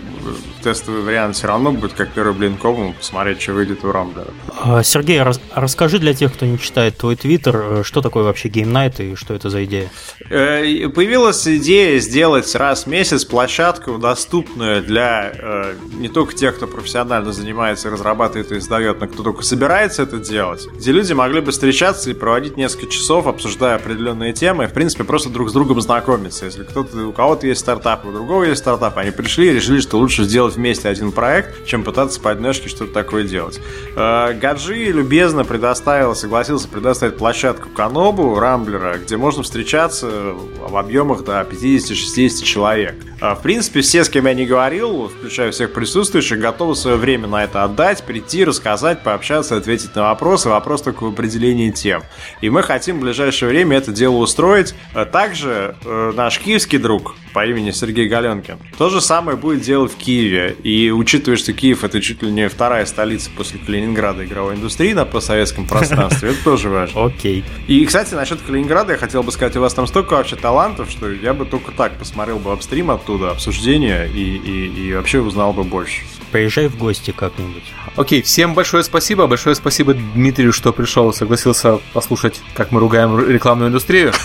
тестовый 0.64 1.02
вариант 1.02 1.36
все 1.36 1.46
равно 1.46 1.70
будет 1.70 1.92
как 1.92 2.10
первый 2.10 2.34
блин 2.34 2.56
кому 2.60 2.92
посмотреть, 2.92 3.40
что 3.40 3.52
выйдет 3.52 3.84
у 3.84 3.92
Рамблера. 3.92 4.26
А, 4.60 4.82
Сергей, 4.82 5.22
рас 5.22 5.40
расскажи 5.54 6.00
для 6.00 6.12
тех, 6.12 6.34
кто 6.34 6.44
не 6.44 6.58
читает 6.58 6.96
твой 6.96 7.14
твиттер, 7.14 7.56
э, 7.56 7.82
что 7.84 8.00
такое 8.00 8.24
вообще 8.24 8.48
Game 8.48 8.72
Night 8.72 9.00
и 9.00 9.14
что 9.14 9.32
это 9.32 9.48
за 9.48 9.64
идея? 9.64 9.92
Э, 10.28 10.88
появилась 10.88 11.46
идея 11.46 12.00
сделать 12.00 12.52
раз 12.56 12.84
в 12.84 12.86
месяц 12.88 13.24
площадку, 13.24 13.98
доступную 13.98 14.82
для 14.82 15.32
э, 15.32 15.74
не 15.98 16.08
только 16.08 16.34
тех, 16.34 16.56
кто 16.56 16.66
профессионально 16.66 17.32
занимается, 17.32 17.90
разрабатывает 17.90 18.50
и 18.50 18.58
издает, 18.58 19.00
но 19.00 19.06
кто 19.06 19.22
только 19.22 19.42
собирается 19.42 20.02
это 20.02 20.18
делать, 20.18 20.66
где 20.74 20.90
люди 20.90 21.12
могли 21.12 21.40
бы 21.42 21.52
встречаться 21.52 22.10
и 22.10 22.14
проводить 22.14 22.56
несколько 22.56 22.90
часов, 22.90 23.28
обсуждая 23.28 23.76
определенные 23.76 24.32
темы, 24.32 24.64
и, 24.64 24.66
в 24.66 24.72
принципе, 24.72 25.04
просто 25.04 25.28
друг 25.28 25.50
с 25.50 25.52
другом 25.52 25.80
знакомиться, 25.80 26.46
если 26.46 26.71
кто-то, 26.72 27.06
у 27.06 27.12
кого-то 27.12 27.46
есть 27.46 27.60
стартап, 27.60 28.04
у 28.04 28.12
другого 28.12 28.44
есть 28.44 28.62
стартап. 28.62 28.96
Они 28.96 29.10
пришли 29.10 29.48
и 29.48 29.52
решили, 29.52 29.80
что 29.80 29.98
лучше 29.98 30.24
сделать 30.24 30.56
вместе 30.56 30.88
один 30.88 31.12
проект, 31.12 31.66
чем 31.66 31.84
пытаться 31.84 32.20
по 32.20 32.30
одножке 32.30 32.68
что-то 32.68 32.92
такое 32.92 33.24
делать. 33.24 33.60
Э, 33.94 34.32
Гаджи 34.32 34.86
любезно 34.86 35.44
предоставил, 35.44 36.14
согласился 36.14 36.68
предоставить 36.68 37.18
площадку 37.18 37.68
Канобу, 37.68 38.38
Рамблера, 38.38 38.96
где 38.98 39.16
можно 39.16 39.42
встречаться 39.42 40.08
в 40.08 40.76
объемах 40.76 41.24
до 41.24 41.40
50-60 41.42 42.42
человек. 42.42 42.94
Э, 43.20 43.34
в 43.34 43.42
принципе, 43.42 43.82
все, 43.82 44.02
с 44.02 44.08
кем 44.08 44.26
я 44.26 44.34
не 44.34 44.46
говорил, 44.46 45.08
включая 45.08 45.52
всех 45.52 45.72
присутствующих, 45.72 46.40
готовы 46.40 46.74
свое 46.74 46.96
время 46.96 47.28
на 47.28 47.44
это 47.44 47.64
отдать, 47.64 48.02
прийти, 48.02 48.44
рассказать, 48.44 49.02
пообщаться, 49.02 49.56
ответить 49.56 49.94
на 49.94 50.04
вопросы. 50.04 50.48
Вопрос 50.48 50.82
только 50.82 51.04
в 51.04 51.08
определении 51.08 51.70
тем. 51.70 52.02
И 52.40 52.48
мы 52.48 52.62
хотим 52.62 52.98
в 52.98 53.02
ближайшее 53.02 53.50
время 53.50 53.76
это 53.76 53.92
дело 53.92 54.16
устроить. 54.16 54.74
Э, 54.94 55.04
также 55.04 55.76
наш 55.84 56.38
киевский 56.62 56.78
друг 56.78 57.16
по 57.32 57.44
имени 57.46 57.70
Сергей 57.70 58.08
Галенкин 58.08 58.58
то 58.78 58.88
же 58.88 59.00
самое 59.00 59.36
будет 59.36 59.62
делать 59.62 59.92
в 59.92 59.96
Киеве. 59.96 60.56
И 60.62 60.90
учитывая, 60.90 61.36
что 61.36 61.52
Киев 61.52 61.82
это 61.84 62.00
чуть 62.00 62.22
ли 62.22 62.30
не 62.30 62.48
вторая 62.48 62.86
столица 62.86 63.30
после 63.36 63.58
Калининграда 63.58 64.24
игровой 64.24 64.54
индустрии 64.54 64.92
на 64.92 65.04
постсоветском 65.04 65.66
пространстве, 65.66 66.30
это 66.30 66.44
тоже 66.44 66.68
важно. 66.68 67.06
Окей. 67.06 67.44
И, 67.66 67.84
кстати, 67.84 68.14
насчет 68.14 68.40
Калининграда 68.42 68.92
я 68.92 68.98
хотел 68.98 69.22
бы 69.22 69.32
сказать, 69.32 69.56
у 69.56 69.60
вас 69.60 69.74
там 69.74 69.86
столько 69.86 70.14
вообще 70.14 70.36
талантов, 70.36 70.90
что 70.90 71.10
я 71.10 71.34
бы 71.34 71.46
только 71.46 71.72
так 71.72 71.98
посмотрел 71.98 72.38
бы 72.38 72.52
апстрим 72.52 72.90
оттуда, 72.90 73.30
обсуждение 73.30 74.08
и, 74.08 74.36
и, 74.36 74.88
и 74.88 74.94
вообще 74.94 75.20
узнал 75.20 75.52
бы 75.52 75.64
больше. 75.64 76.02
Приезжай 76.30 76.68
в 76.68 76.78
гости 76.78 77.12
как-нибудь. 77.12 77.64
Окей, 77.96 78.22
всем 78.22 78.54
большое 78.54 78.84
спасибо. 78.84 79.26
Большое 79.26 79.54
спасибо 79.54 79.94
Дмитрию, 79.94 80.52
что 80.52 80.72
пришел 80.72 81.10
и 81.10 81.12
согласился 81.12 81.78
послушать, 81.92 82.40
как 82.54 82.72
мы 82.72 82.80
ругаем 82.80 83.18
рекламную 83.28 83.68
индустрию. 83.68 84.12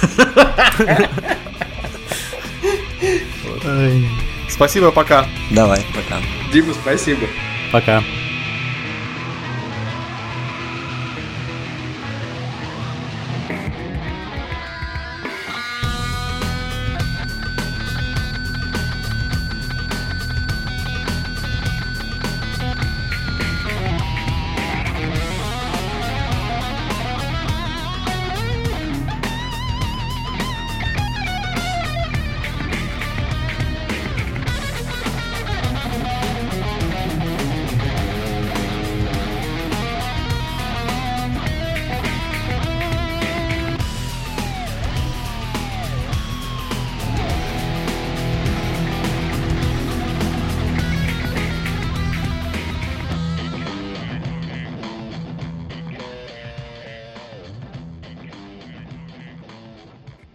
Спасибо, 4.50 4.92
пока. 4.92 5.28
Давай, 5.52 5.86
пока. 5.94 6.22
Дима, 6.52 6.74
спасибо. 6.74 7.28
Пока. 7.72 8.04